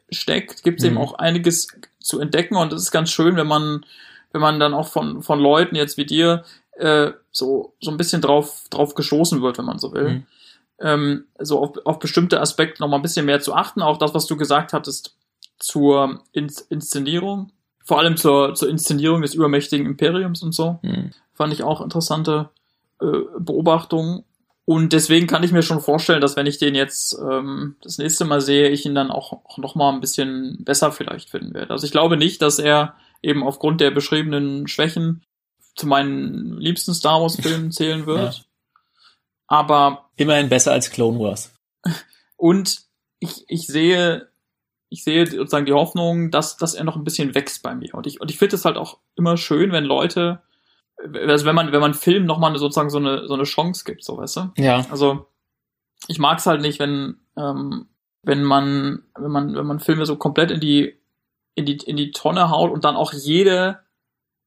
steckt, 0.09 0.63
gibt 0.63 0.79
es 0.79 0.85
mhm. 0.85 0.91
eben 0.91 1.01
auch 1.01 1.15
einiges 1.15 1.67
zu 1.99 2.19
entdecken 2.19 2.55
und 2.55 2.71
es 2.71 2.83
ist 2.83 2.91
ganz 2.91 3.09
schön, 3.09 3.35
wenn 3.35 3.47
man, 3.47 3.85
wenn 4.31 4.41
man 4.41 4.59
dann 4.59 4.73
auch 4.73 4.87
von, 4.87 5.23
von 5.23 5.39
Leuten 5.39 5.75
jetzt 5.75 5.97
wie 5.97 6.05
dir 6.05 6.45
äh, 6.73 7.11
so, 7.31 7.73
so 7.81 7.91
ein 7.91 7.97
bisschen 7.97 8.21
drauf, 8.21 8.65
drauf 8.69 8.93
gestoßen 8.95 9.41
wird, 9.41 9.57
wenn 9.57 9.65
man 9.65 9.79
so 9.79 9.93
will. 9.93 10.09
Mhm. 10.09 10.25
Ähm, 10.79 11.25
so 11.39 11.59
auf, 11.59 11.77
auf 11.85 11.99
bestimmte 11.99 12.39
Aspekte 12.39 12.81
noch 12.81 12.89
mal 12.89 12.97
ein 12.97 13.01
bisschen 13.01 13.25
mehr 13.25 13.41
zu 13.41 13.53
achten. 13.53 13.81
Auch 13.81 13.97
das, 13.97 14.13
was 14.13 14.27
du 14.27 14.37
gesagt 14.37 14.73
hattest 14.73 15.15
zur 15.57 16.21
In 16.33 16.51
Inszenierung, 16.69 17.51
vor 17.83 17.99
allem 17.99 18.17
zur, 18.17 18.53
zur 18.53 18.69
Inszenierung 18.69 19.21
des 19.21 19.33
übermächtigen 19.33 19.85
Imperiums 19.85 20.43
und 20.43 20.53
so, 20.53 20.79
mhm. 20.81 21.11
fand 21.33 21.53
ich 21.53 21.63
auch 21.63 21.81
interessante 21.81 22.49
äh, 23.01 23.05
Beobachtungen. 23.39 24.23
Und 24.65 24.93
deswegen 24.93 25.27
kann 25.27 25.43
ich 25.43 25.51
mir 25.51 25.61
schon 25.61 25.81
vorstellen, 25.81 26.21
dass 26.21 26.37
wenn 26.37 26.45
ich 26.45 26.57
den 26.57 26.73
jetzt 26.73 27.17
ähm, 27.19 27.75
das 27.81 27.97
nächste 27.97 28.23
Mal 28.23 28.39
sehe, 28.39 28.69
ich 28.69 28.85
ihn 28.85 28.95
dann 28.95 29.11
auch, 29.11 29.33
auch 29.45 29.57
noch 29.57 29.75
mal 29.75 29.91
ein 29.91 29.99
bisschen 29.99 30.63
besser 30.63 30.91
vielleicht 30.91 31.29
finden 31.29 31.53
werde. 31.53 31.71
Also 31.71 31.85
ich 31.85 31.91
glaube 31.91 32.15
nicht, 32.15 32.41
dass 32.41 32.59
er 32.59 32.95
eben 33.21 33.43
aufgrund 33.43 33.81
der 33.81 33.91
beschriebenen 33.91 34.67
Schwächen 34.67 35.23
zu 35.75 35.85
meinen 35.85 36.57
liebsten 36.59 36.93
Star 36.93 37.21
Wars 37.21 37.35
Filmen 37.35 37.71
zählen 37.73 38.05
wird. 38.05 38.35
Ja. 38.35 38.43
Aber 39.47 40.09
immerhin 40.15 40.49
besser 40.49 40.71
als 40.71 40.91
Clone 40.91 41.19
Wars. 41.19 41.53
Und 42.37 42.83
ich, 43.19 43.45
ich 43.47 43.67
sehe 43.67 44.29
ich 44.89 45.03
sehe 45.03 45.25
sozusagen 45.25 45.65
die 45.65 45.73
Hoffnung, 45.73 46.29
dass 46.29 46.55
dass 46.55 46.75
er 46.75 46.83
noch 46.83 46.95
ein 46.95 47.03
bisschen 47.03 47.33
wächst 47.33 47.63
bei 47.63 47.73
mir. 47.73 47.95
Und 47.95 48.05
ich 48.05 48.21
und 48.21 48.29
ich 48.29 48.37
finde 48.37 48.55
es 48.55 48.63
halt 48.63 48.77
auch 48.77 48.99
immer 49.15 49.37
schön, 49.37 49.71
wenn 49.71 49.85
Leute 49.85 50.43
also 50.97 51.45
wenn 51.45 51.55
man, 51.55 51.71
wenn 51.71 51.81
man 51.81 51.93
Film 51.93 52.25
nochmal 52.25 52.55
sozusagen 52.57 52.89
so 52.89 52.97
eine, 52.97 53.27
so 53.27 53.33
eine 53.33 53.43
Chance 53.43 53.83
gibt, 53.85 54.03
so 54.03 54.17
weißt 54.17 54.37
du? 54.37 54.51
Ja. 54.57 54.85
Also, 54.89 55.27
ich 56.07 56.19
mag's 56.19 56.45
halt 56.45 56.61
nicht, 56.61 56.79
wenn, 56.79 57.17
ähm, 57.37 57.87
wenn 58.23 58.43
man, 58.43 59.03
wenn 59.17 59.31
man, 59.31 59.55
wenn 59.55 59.65
man 59.65 59.79
Filme 59.79 60.05
so 60.05 60.15
komplett 60.15 60.51
in 60.51 60.59
die, 60.59 60.97
in 61.55 61.65
die, 61.65 61.77
in 61.77 61.97
die 61.97 62.11
Tonne 62.11 62.49
haut 62.49 62.71
und 62.71 62.83
dann 62.83 62.95
auch 62.95 63.13
jede, 63.13 63.79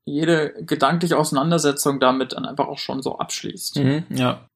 jede 0.04 0.54
gedankliche 0.64 1.18
Auseinandersetzung 1.18 2.00
damit 2.00 2.32
dann 2.32 2.46
einfach 2.46 2.68
auch 2.68 2.78
schon 2.78 3.02
so 3.02 3.18
abschließt. 3.18 3.76
Mhm, 3.76 4.04
ja. 4.10 4.48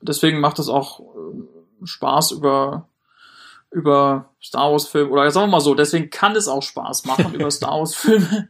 Deswegen 0.00 0.40
macht 0.40 0.58
es 0.58 0.68
auch 0.68 1.00
äh, 1.00 1.84
Spaß 1.84 2.32
über, 2.32 2.88
über 3.70 4.30
Star 4.40 4.70
Wars 4.70 4.86
Filme, 4.86 5.10
oder 5.10 5.30
sagen 5.30 5.48
wir 5.48 5.52
mal 5.52 5.60
so, 5.60 5.74
deswegen 5.74 6.10
kann 6.10 6.36
es 6.36 6.46
auch 6.46 6.62
Spaß 6.62 7.04
machen, 7.04 7.34
über 7.34 7.50
Star 7.50 7.78
Wars 7.78 7.94
Filme 7.94 8.48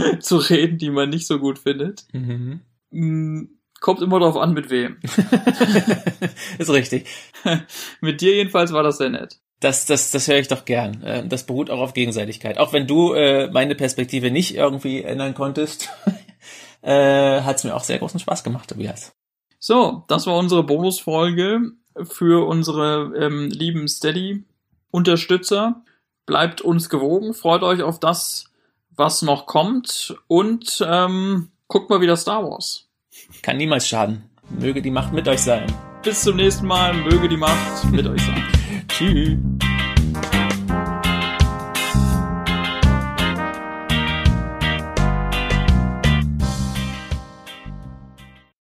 zu 0.20 0.36
reden, 0.38 0.78
die 0.78 0.90
man 0.90 1.10
nicht 1.10 1.26
so 1.26 1.38
gut 1.38 1.58
findet. 1.58 2.06
Mhm. 2.12 2.60
Mm, 2.90 3.44
kommt 3.80 4.02
immer 4.02 4.20
darauf 4.20 4.36
an, 4.36 4.54
mit 4.54 4.70
wem. 4.70 4.98
ist 6.58 6.70
richtig. 6.70 7.06
mit 8.00 8.20
dir 8.20 8.34
jedenfalls 8.34 8.72
war 8.72 8.82
das 8.82 8.98
sehr 8.98 9.10
nett. 9.10 9.40
Das, 9.60 9.86
das, 9.86 10.12
das 10.12 10.28
höre 10.28 10.38
ich 10.38 10.48
doch 10.48 10.64
gern. 10.64 11.02
Äh, 11.02 11.26
das 11.26 11.44
beruht 11.44 11.70
auch 11.70 11.80
auf 11.80 11.94
Gegenseitigkeit. 11.94 12.58
Auch 12.58 12.72
wenn 12.72 12.86
du 12.86 13.12
äh, 13.12 13.50
meine 13.50 13.74
Perspektive 13.74 14.30
nicht 14.30 14.54
irgendwie 14.54 15.02
ändern 15.02 15.34
konntest, 15.34 15.88
äh, 16.82 17.40
hat 17.42 17.56
es 17.56 17.64
mir 17.64 17.74
auch 17.74 17.84
sehr 17.84 17.98
großen 17.98 18.20
Spaß 18.20 18.44
gemacht, 18.44 18.68
Tobias. 18.68 19.12
So, 19.58 20.04
das 20.08 20.26
war 20.26 20.36
unsere 20.36 20.62
Bonusfolge 20.62 21.72
für 22.04 22.46
unsere 22.46 23.12
ähm, 23.18 23.48
lieben 23.50 23.88
Steady-Unterstützer. 23.88 25.82
Bleibt 26.26 26.60
uns 26.60 26.88
gewogen, 26.88 27.34
freut 27.34 27.62
euch 27.62 27.82
auf 27.82 27.98
das, 27.98 28.47
was 28.98 29.22
noch 29.22 29.46
kommt 29.46 30.16
und 30.26 30.84
ähm, 30.86 31.48
guckt 31.68 31.88
mal 31.88 32.00
wieder 32.00 32.16
Star 32.16 32.42
Wars. 32.44 32.88
Kann 33.42 33.56
niemals 33.56 33.88
schaden. 33.88 34.28
Möge 34.50 34.82
die 34.82 34.90
Macht 34.90 35.12
mit 35.12 35.28
euch 35.28 35.40
sein. 35.40 35.66
Bis 36.02 36.22
zum 36.22 36.36
nächsten 36.36 36.66
Mal. 36.66 36.94
Möge 36.94 37.28
die 37.28 37.36
Macht 37.36 37.84
mit 37.90 38.06
euch 38.06 38.22
sein. 38.22 38.44
Tschüss. 38.88 39.38